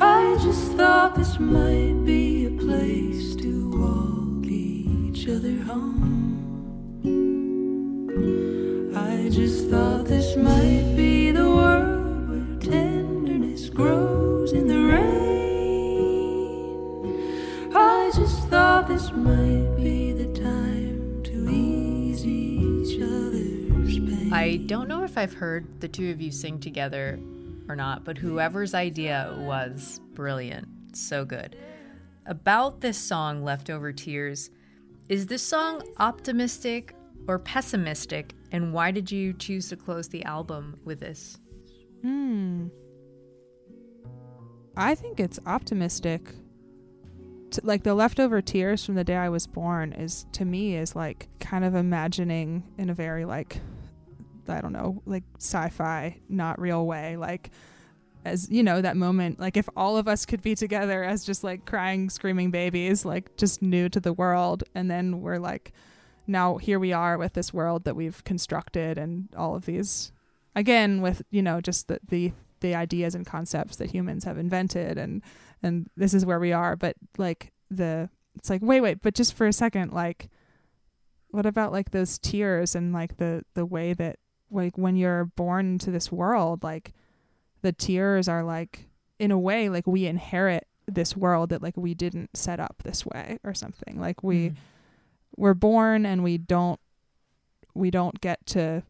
I 0.00 0.38
just 0.42 0.72
thought 0.72 1.16
this 1.16 1.38
might 1.38 2.02
be 2.06 2.46
a 2.46 2.50
place 2.52 3.36
to 3.36 3.68
walk 3.72 4.46
each 4.46 5.28
other 5.28 5.58
home. 5.64 6.15
I've 25.16 25.34
heard 25.34 25.80
the 25.80 25.88
two 25.88 26.10
of 26.10 26.20
you 26.20 26.30
sing 26.30 26.60
together 26.60 27.18
or 27.68 27.76
not, 27.76 28.04
but 28.04 28.18
whoever's 28.18 28.74
idea 28.74 29.34
was 29.38 30.00
brilliant. 30.14 30.68
So 30.96 31.24
good. 31.24 31.56
About 32.26 32.80
this 32.80 32.98
song, 32.98 33.44
Leftover 33.44 33.92
Tears, 33.92 34.50
is 35.08 35.26
this 35.26 35.42
song 35.42 35.82
optimistic 35.98 36.94
or 37.28 37.38
pessimistic? 37.38 38.34
And 38.52 38.72
why 38.72 38.90
did 38.90 39.10
you 39.10 39.32
choose 39.32 39.68
to 39.68 39.76
close 39.76 40.08
the 40.08 40.24
album 40.24 40.78
with 40.84 41.00
this? 41.00 41.38
Hmm. 42.02 42.68
I 44.76 44.94
think 44.94 45.20
it's 45.20 45.38
optimistic. 45.46 46.34
Like 47.62 47.84
the 47.84 47.94
leftover 47.94 48.42
tears 48.42 48.84
from 48.84 48.96
the 48.96 49.04
day 49.04 49.16
I 49.16 49.28
was 49.28 49.46
born 49.46 49.92
is 49.92 50.26
to 50.32 50.44
me 50.44 50.76
is 50.76 50.94
like 50.94 51.28
kind 51.40 51.64
of 51.64 51.74
imagining 51.74 52.64
in 52.76 52.90
a 52.90 52.94
very 52.94 53.24
like 53.24 53.60
I 54.50 54.60
don't 54.60 54.72
know, 54.72 55.02
like 55.06 55.24
sci-fi, 55.38 56.20
not 56.28 56.60
real 56.60 56.86
way, 56.86 57.16
like 57.16 57.50
as 58.26 58.50
you 58.50 58.62
know 58.62 58.80
that 58.82 58.96
moment 58.96 59.38
like 59.38 59.56
if 59.56 59.68
all 59.76 59.96
of 59.96 60.08
us 60.08 60.26
could 60.26 60.42
be 60.42 60.54
together 60.54 61.04
as 61.04 61.24
just 61.24 61.44
like 61.44 61.64
crying 61.64 62.10
screaming 62.10 62.50
babies 62.50 63.04
like 63.04 63.36
just 63.36 63.62
new 63.62 63.88
to 63.88 64.00
the 64.00 64.12
world 64.12 64.64
and 64.74 64.90
then 64.90 65.20
we're 65.20 65.38
like 65.38 65.72
now 66.26 66.56
here 66.56 66.78
we 66.78 66.92
are 66.92 67.16
with 67.16 67.34
this 67.34 67.54
world 67.54 67.84
that 67.84 67.94
we've 67.94 68.24
constructed 68.24 68.98
and 68.98 69.28
all 69.36 69.54
of 69.54 69.64
these 69.64 70.10
again 70.56 71.00
with 71.00 71.22
you 71.30 71.40
know 71.40 71.60
just 71.60 71.86
the 71.86 72.00
the 72.08 72.32
the 72.60 72.74
ideas 72.74 73.14
and 73.14 73.26
concepts 73.26 73.76
that 73.76 73.90
humans 73.90 74.24
have 74.24 74.38
invented 74.38 74.98
and 74.98 75.22
and 75.62 75.88
this 75.96 76.12
is 76.12 76.26
where 76.26 76.40
we 76.40 76.52
are 76.52 76.74
but 76.74 76.96
like 77.16 77.52
the 77.70 78.08
it's 78.34 78.50
like 78.50 78.62
wait 78.62 78.80
wait 78.80 79.00
but 79.02 79.14
just 79.14 79.34
for 79.34 79.46
a 79.46 79.52
second 79.52 79.92
like 79.92 80.28
what 81.28 81.46
about 81.46 81.70
like 81.70 81.92
those 81.92 82.18
tears 82.18 82.74
and 82.74 82.92
like 82.92 83.18
the 83.18 83.44
the 83.54 83.66
way 83.66 83.92
that 83.92 84.18
like 84.50 84.76
when 84.78 84.96
you're 84.96 85.24
born 85.24 85.66
into 85.72 85.90
this 85.90 86.10
world 86.12 86.62
like 86.62 86.92
the 87.62 87.72
tears 87.72 88.28
are 88.28 88.44
like 88.44 88.88
in 89.18 89.30
a 89.30 89.38
way 89.38 89.68
like 89.68 89.86
we 89.86 90.06
inherit 90.06 90.66
this 90.86 91.16
world 91.16 91.50
that 91.50 91.62
like 91.62 91.76
we 91.76 91.94
didn't 91.94 92.36
set 92.36 92.60
up 92.60 92.82
this 92.84 93.04
way 93.04 93.38
or 93.42 93.52
something 93.54 94.00
like 94.00 94.22
we 94.22 94.50
Mm. 94.50 94.56
we're 95.36 95.54
born 95.54 96.06
and 96.06 96.22
we 96.22 96.38
don't 96.38 96.78
we 97.74 97.90
don't 97.90 98.20
get 98.20 98.44
to 98.46 98.82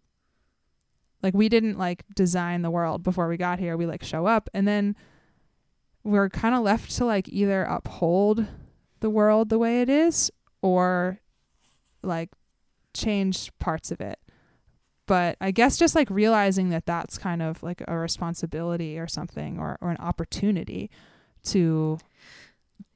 like 1.22 1.32
we 1.34 1.48
didn't 1.48 1.78
like 1.78 2.04
design 2.14 2.62
the 2.62 2.70
world 2.70 3.02
before 3.02 3.28
we 3.28 3.36
got 3.36 3.58
here 3.58 3.76
we 3.76 3.86
like 3.86 4.04
show 4.04 4.26
up 4.26 4.50
and 4.52 4.68
then 4.68 4.94
we're 6.04 6.28
kind 6.28 6.54
of 6.54 6.62
left 6.62 6.90
to 6.96 7.04
like 7.04 7.28
either 7.30 7.64
uphold 7.64 8.46
the 9.00 9.10
world 9.10 9.48
the 9.48 9.58
way 9.58 9.80
it 9.80 9.88
is 9.88 10.30
or 10.62 11.20
like 12.02 12.30
change 12.94 13.50
parts 13.58 13.90
of 13.90 14.00
it. 14.00 14.18
But 15.06 15.36
I 15.40 15.52
guess 15.52 15.76
just 15.76 15.94
like 15.94 16.10
realizing 16.10 16.70
that 16.70 16.86
that's 16.86 17.16
kind 17.16 17.40
of 17.40 17.62
like 17.62 17.82
a 17.86 17.96
responsibility 17.96 18.98
or 18.98 19.06
something 19.06 19.58
or, 19.58 19.78
or 19.80 19.90
an 19.90 19.98
opportunity 19.98 20.90
to 21.44 21.98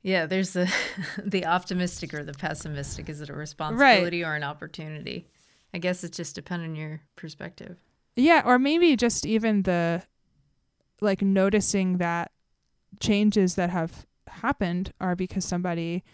Yeah, 0.03 0.27
there's 0.27 0.51
the 0.51 0.73
the 1.25 1.47
optimistic 1.47 2.13
or 2.13 2.25
the 2.25 2.33
pessimistic. 2.33 3.09
Is 3.09 3.21
it 3.21 3.31
a 3.31 3.35
responsibility 3.35 4.25
or 4.25 4.35
an 4.35 4.45
opportunity? 4.45 5.29
I 5.73 5.79
guess 5.79 6.03
it's 6.03 6.17
just 6.17 6.35
depending 6.35 6.71
on 6.71 6.77
your 6.77 7.01
perspective. 7.15 7.79
Yeah, 8.17 8.43
or 8.45 8.59
maybe 8.59 8.97
just 8.97 9.25
even 9.25 9.63
the 9.63 10.03
like 11.01 11.23
noticing 11.23 11.99
that 11.99 12.33
changes 12.99 13.55
that 13.55 13.71
have 13.71 14.05
happened 14.27 14.93
are 15.01 15.15
because 15.15 15.45
somebody 15.45 16.05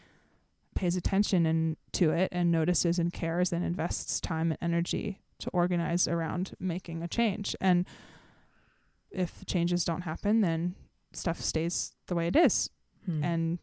pays 0.75 0.95
attention 0.95 1.47
and 1.47 1.77
to 1.93 2.11
it 2.11 2.29
and 2.33 2.53
notices 2.53 2.99
and 2.99 3.13
cares 3.13 3.53
and 3.53 3.65
invests 3.65 4.21
time 4.21 4.53
and 4.53 4.59
energy 4.61 5.21
to 5.39 5.51
organize 5.51 6.09
around 6.09 6.55
making 6.59 7.03
a 7.03 7.09
change. 7.09 7.55
And 7.61 7.87
if 9.11 9.45
changes 9.47 9.85
don't 9.85 10.03
happen, 10.03 10.41
then 10.41 10.75
stuff 11.13 11.41
stays 11.41 11.95
the 12.07 12.15
way 12.15 12.27
it 12.27 12.37
is. 12.37 12.71
Hmm. 13.05 13.25
And 13.25 13.59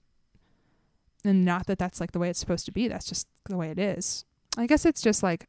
and 1.25 1.45
not 1.45 1.67
that 1.67 1.79
that's 1.79 2.01
like 2.01 2.11
the 2.11 2.19
way 2.19 2.29
it's 2.29 2.39
supposed 2.39 2.65
to 2.65 2.71
be. 2.71 2.87
That's 2.87 3.07
just 3.07 3.27
the 3.49 3.57
way 3.57 3.69
it 3.69 3.79
is. 3.79 4.25
I 4.57 4.67
guess 4.67 4.85
it's 4.85 5.01
just 5.01 5.23
like 5.23 5.47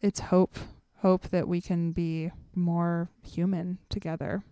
it's 0.00 0.20
hope 0.20 0.56
hope 0.98 1.28
that 1.28 1.48
we 1.48 1.60
can 1.60 1.92
be 1.92 2.30
more 2.54 3.10
human 3.22 3.78
together. 3.88 4.44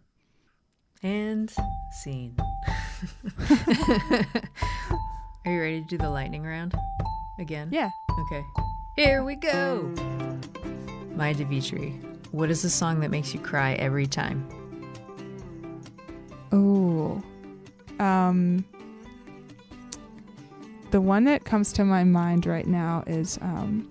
And 1.02 1.52
scene. 2.02 2.36
Are 5.44 5.52
you 5.52 5.60
ready 5.60 5.82
to 5.82 5.86
do 5.86 5.98
the 5.98 6.08
lightning 6.08 6.44
round 6.44 6.74
again? 7.38 7.68
Yeah. 7.70 7.90
Okay. 8.26 8.42
Here 8.96 9.22
we 9.22 9.34
go. 9.34 9.92
Maya 11.14 11.34
de 11.34 11.44
Vitry, 11.44 11.90
what 12.32 12.50
is 12.50 12.62
the 12.62 12.70
song 12.70 13.00
that 13.00 13.10
makes 13.10 13.32
you 13.32 13.40
cry 13.40 13.74
every 13.74 14.06
time? 14.06 14.48
Oh. 16.52 17.22
Um 17.98 18.64
the 20.90 21.00
one 21.00 21.24
that 21.24 21.44
comes 21.44 21.72
to 21.72 21.84
my 21.84 22.04
mind 22.04 22.46
right 22.46 22.66
now 22.66 23.02
is 23.06 23.38
um 23.42 23.90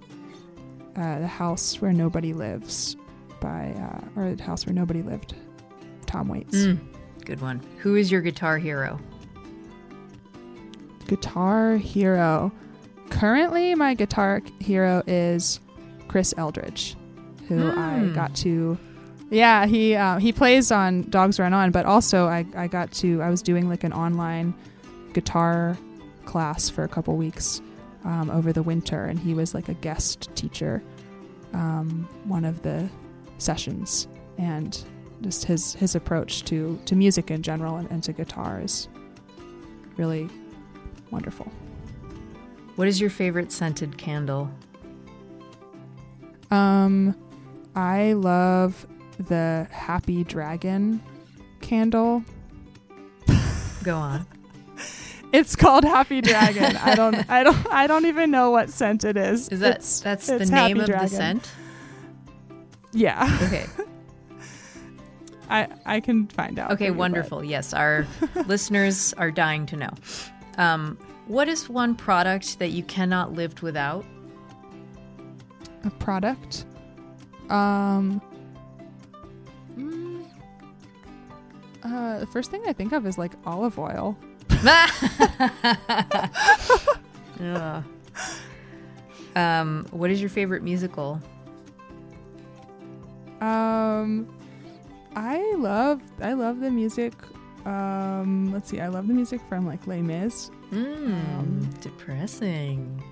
uh, 0.96 1.20
The 1.20 1.28
House 1.28 1.82
Where 1.82 1.92
Nobody 1.94 2.34
Lives 2.34 2.96
by 3.40 3.74
uh, 3.78 4.20
or 4.20 4.36
The 4.36 4.44
House 4.44 4.66
Where 4.66 4.74
Nobody 4.74 5.02
Lived. 5.02 5.36
Tom 6.06 6.28
Waits. 6.28 6.56
Mm, 6.56 6.80
good 7.26 7.42
one. 7.42 7.60
Who 7.80 7.96
is 7.96 8.12
your 8.12 8.22
guitar 8.22 8.58
hero? 8.60 9.00
Guitar 11.08 11.78
hero. 11.78 12.52
Currently 13.10 13.74
my 13.76 13.96
guitar 13.96 14.42
hero 14.60 15.02
is 15.08 15.60
Chris 16.08 16.34
Eldridge, 16.38 16.96
who 17.48 17.72
I 17.72 18.00
Hmm. 18.00 18.14
got 18.14 18.36
to 18.38 18.78
yeah, 19.30 19.66
he 19.66 19.96
uh, 19.96 20.20
he 20.20 20.32
plays 20.32 20.72
on 20.72 21.10
Dogs 21.10 21.40
Run 21.40 21.54
On, 21.54 21.72
but 21.72 21.86
also 21.88 22.28
I, 22.28 22.46
I 22.56 22.68
got 22.68 22.92
to 22.94 23.20
I 23.22 23.30
was 23.32 23.42
doing 23.42 23.68
like 23.68 23.84
an 23.84 23.92
online 23.94 24.54
guitar 25.14 25.76
class 26.26 26.70
for 26.70 26.84
a 26.84 26.88
couple 26.88 27.16
weeks 27.18 27.60
um, 28.06 28.30
over 28.30 28.54
the 28.54 28.62
winter, 28.62 29.06
and 29.06 29.18
he 29.20 29.34
was 29.34 29.56
like 29.56 29.70
a 29.70 29.74
guest 29.76 30.30
teacher, 30.36 30.84
um, 31.54 32.08
one 32.26 32.46
of 32.46 32.62
the 32.62 32.88
sessions, 33.40 34.08
and 34.38 34.84
just 35.22 35.46
his 35.46 35.74
his 35.76 35.96
approach 35.96 36.44
to 36.46 36.80
to 36.86 36.96
music 36.96 37.32
in 37.32 37.42
general 37.42 37.78
and, 37.78 37.90
and 37.90 38.04
to 38.04 38.14
guitar 38.14 38.62
is 38.64 38.88
really 39.98 40.30
wonderful. 41.10 41.52
What 42.76 42.88
is 42.88 43.02
your 43.02 43.10
favorite 43.10 43.52
scented 43.52 43.98
candle? 43.98 44.52
Um, 46.52 47.16
I 47.76 48.14
love 48.14 48.86
the 49.18 49.68
Happy 49.72 50.24
Dragon 50.24 51.02
candle. 51.62 52.24
Go 53.84 53.98
on. 53.98 54.26
It's 55.34 55.56
called 55.56 55.84
Happy 55.84 56.22
Dragon. 56.22 56.78
I 56.78 56.94
don't, 56.94 57.28
I 57.28 57.42
don't, 57.44 57.68
I 57.74 57.88
don't 57.88 58.06
even 58.06 58.30
know 58.30 58.52
what 58.52 58.70
scent 58.70 59.04
it 59.04 59.18
is. 59.18 59.50
Is 59.50 59.62
that 59.62 59.78
It's- 59.78 60.00
that's 60.02 60.30
it's 60.30 60.48
the 60.52 60.56
name 60.56 60.78
Happy 60.78 60.80
of 60.82 60.86
Dragon. 60.86 61.06
the 61.10 61.10
scent? 61.16 61.52
Yeah, 62.92 63.40
Okay. 63.42 63.66
I 65.50 65.68
I 65.88 66.00
can 66.02 66.28
find 66.28 66.60
out. 66.60 66.70
Okay, 66.74 66.86
you, 66.86 66.92
but- 66.92 67.00
wonderful. 67.00 67.44
Yes, 67.44 67.74
our 67.74 68.06
listeners 68.46 69.12
are 69.16 69.32
dying 69.32 69.66
to 69.66 69.76
know. 69.76 69.90
Um, 70.60 71.00
what 71.26 71.48
is 71.50 71.68
one 71.68 71.96
product 71.96 72.60
that 72.60 72.70
you 72.70 72.84
cannot 72.84 73.34
live 73.34 73.60
without? 73.64 74.06
A 75.84 75.90
product. 75.90 76.66
Um. 77.50 78.22
mm, 79.78 80.26
uh, 81.84 82.20
the 82.20 82.28
first 82.28 82.50
thing 82.52 82.62
I 82.68 82.74
think 82.74 82.92
of 82.94 83.06
is 83.06 83.18
like 83.18 83.34
olive 83.46 83.78
oil. 83.80 84.18
Ugh. 87.42 87.84
Um, 89.36 89.86
what 89.92 90.12
is 90.12 90.22
your 90.22 90.30
favorite 90.30 90.62
musical? 90.64 91.20
Um, 93.42 94.28
I 95.16 95.56
love 95.58 96.02
I 96.22 96.34
love 96.34 96.60
the 96.60 96.70
music. 96.72 97.14
Um, 97.66 98.52
let's 98.54 98.70
see, 98.70 98.80
I 98.80 98.88
love 98.88 99.08
the 99.08 99.14
music 99.14 99.42
from 99.50 99.66
like 99.66 99.86
Les 99.88 100.02
Mis. 100.02 100.50
Mm, 100.72 101.40
Um, 101.40 101.70
depressing. 101.82 103.04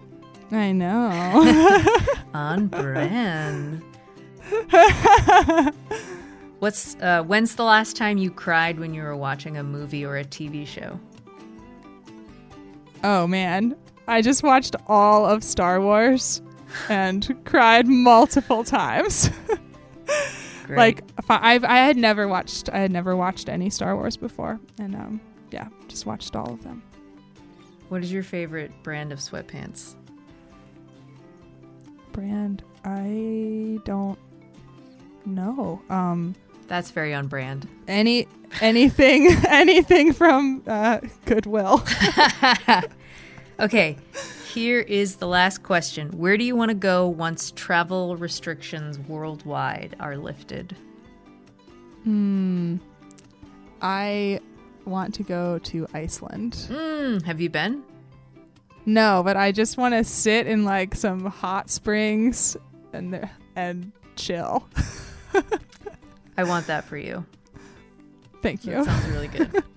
I 0.52 0.72
know. 0.72 1.96
On 2.34 2.68
brand. 2.70 3.82
What's 6.60 6.96
uh, 7.02 7.24
when's 7.24 7.56
the 7.56 7.64
last 7.64 7.96
time 7.96 8.18
you 8.20 8.30
cried 8.30 8.80
when 8.80 8.94
you 8.94 9.02
were 9.02 9.16
watching 9.16 9.58
a 9.58 9.64
movie 9.64 10.06
or 10.06 10.18
a 10.18 10.24
TV 10.24 10.68
show? 10.68 11.00
oh 13.04 13.26
man, 13.26 13.76
I 14.08 14.22
just 14.22 14.44
watched 14.44 14.76
all 14.88 15.26
of 15.26 15.44
Star 15.44 15.82
Wars 15.82 16.42
and 16.88 17.36
cried 17.46 17.88
multiple 17.88 18.64
times. 18.64 19.32
Great. 20.68 20.78
like 20.78 21.04
I- 21.30 21.54
I've 21.56 21.64
I 21.64 21.78
had 21.78 21.98
never 21.98 22.28
watched 22.28 22.70
I 22.70 22.78
had 22.80 22.92
never 22.92 23.16
watched 23.16 23.50
any 23.50 23.70
Star 23.72 23.96
Wars 23.96 24.16
before, 24.18 24.60
and 24.80 24.96
um, 24.96 25.20
yeah, 25.52 25.68
just 25.88 26.06
watched 26.06 26.36
all 26.36 26.54
of 26.54 26.64
them. 26.64 26.84
what 27.90 28.04
is 28.04 28.12
your 28.14 28.24
favorite 28.24 28.72
brand 28.84 29.12
of 29.12 29.18
sweatpants? 29.20 29.96
Brand, 32.12 32.62
I 32.86 33.80
don't 33.86 34.20
know. 35.26 35.82
Um, 35.90 36.36
That's 36.68 36.92
very 36.92 37.14
on 37.14 37.28
brand. 37.28 37.68
any 37.88 38.28
anything 38.60 39.28
anything 39.50 40.14
from 40.14 40.64
uh, 40.68 41.00
Goodwill. 41.26 41.84
okay, 43.60 43.98
here 44.54 44.80
is 44.80 45.16
the 45.18 45.28
last 45.28 45.64
question. 45.64 46.10
Where 46.12 46.38
do 46.38 46.44
you 46.44 46.56
want 46.56 46.70
to 46.70 46.76
go 46.76 47.08
once 47.08 47.52
travel 47.52 48.16
restrictions 48.18 49.00
worldwide 49.00 49.96
are 50.00 50.18
lifted? 50.18 50.76
Hmm. 52.04 52.78
I 53.82 54.40
want 54.86 55.14
to 55.16 55.24
go 55.24 55.60
to 55.60 55.88
Iceland. 55.94 56.54
Mm, 56.70 57.24
have 57.24 57.42
you 57.42 57.50
been? 57.50 57.84
No, 58.86 59.22
but 59.24 59.38
I 59.38 59.52
just 59.52 59.78
want 59.78 59.94
to 59.94 60.04
sit 60.04 60.48
in 60.48 60.66
like 60.66 60.96
some 60.96 61.26
hot 61.26 61.70
springs 61.70 62.58
and 62.94 63.30
and 63.56 63.92
chill. 64.16 64.68
I 66.38 66.44
want 66.44 66.68
that 66.68 66.86
for 66.86 66.98
you. 66.98 67.26
Thank 68.42 68.66
you. 68.66 68.74
That 68.74 68.86
sounds 68.86 69.08
really 69.10 69.28
good. 69.28 69.64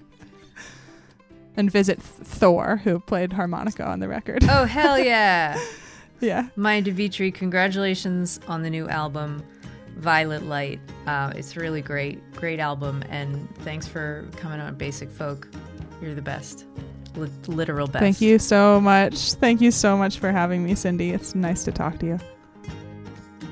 And 1.57 1.71
visit 1.71 2.03
Thor, 2.03 2.81
who 2.83 2.99
played 2.99 3.33
harmonica 3.33 3.85
on 3.87 4.01
the 4.01 4.09
record. 4.09 4.43
oh, 4.49 4.65
hell 4.65 4.99
yeah. 4.99 5.57
yeah. 6.21 6.49
Maya 6.57 6.83
de 6.83 6.91
Vitry, 6.91 7.31
congratulations 7.31 8.41
on 8.49 8.63
the 8.63 8.71
new 8.71 8.89
album, 8.89 9.41
Violet 9.97 10.43
Light. 10.47 10.81
Uh, 11.07 11.33
it's 11.37 11.57
really 11.57 11.81
great, 11.81 12.19
great 12.33 12.59
album, 12.59 13.05
and 13.09 13.49
thanks 13.59 13.87
for 13.87 14.29
coming 14.37 14.59
on 14.59 14.75
Basic 14.75 15.09
Folk. 15.09 15.47
You're 16.03 16.17
the 16.17 16.23
best, 16.23 16.67
Li- 17.15 17.31
literal 17.47 17.87
best. 17.87 18.03
Thank 18.03 18.21
you 18.21 18.41
so 18.41 18.81
much. 18.81 19.35
Thank 19.35 19.61
you 19.61 19.71
so 19.71 19.97
much 19.97 20.19
for 20.19 20.33
having 20.33 20.65
me, 20.65 20.75
Cindy. 20.75 21.11
It's 21.13 21.37
nice 21.37 21.63
to 21.65 21.71
talk 21.71 22.01
to 22.01 22.07
you. 22.07 22.19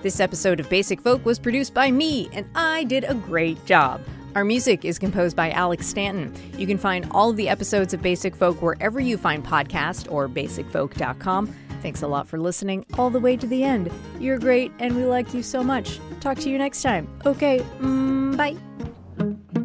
This 0.03 0.19
episode 0.19 0.59
of 0.59 0.69
Basic 0.69 1.01
Folk 1.01 1.25
was 1.25 1.39
produced 1.39 1.75
by 1.75 1.93
me, 1.93 2.29
and 2.33 2.45
I 2.57 2.83
did 2.85 3.05
a 3.05 3.15
great 3.15 3.65
job. 3.65 4.01
Our 4.35 4.45
music 4.45 4.85
is 4.85 4.99
composed 4.99 5.37
by 5.37 5.53
Alex 5.53 5.87
Stanton. 5.87 6.35
You 6.59 6.67
can 6.67 6.77
find 6.77 7.07
all 7.13 7.31
of 7.31 7.37
the 7.37 7.49
episodes 7.49 7.95
of 7.95 8.03
Basic 8.03 8.35
Folk 8.35 8.61
wherever 8.61 8.99
you 8.99 9.17
find 9.17 9.45
podcasts 9.45 10.11
or 10.11 10.29
basicfolk.com. 10.29 11.55
Thanks 11.83 12.03
a 12.03 12.09
lot 12.09 12.27
for 12.27 12.41
listening 12.41 12.85
all 12.99 13.11
the 13.11 13.21
way 13.21 13.37
to 13.37 13.47
the 13.47 13.63
end. 13.63 13.93
You're 14.19 14.39
great, 14.39 14.73
and 14.81 14.97
we 14.97 15.05
like 15.05 15.33
you 15.35 15.43
so 15.43 15.63
much. 15.63 16.01
Talk 16.21 16.37
to 16.39 16.51
you 16.51 16.59
next 16.59 16.83
time. 16.83 17.09
Okay, 17.25 17.61
mm, 17.79 18.37
bye. 18.37 19.62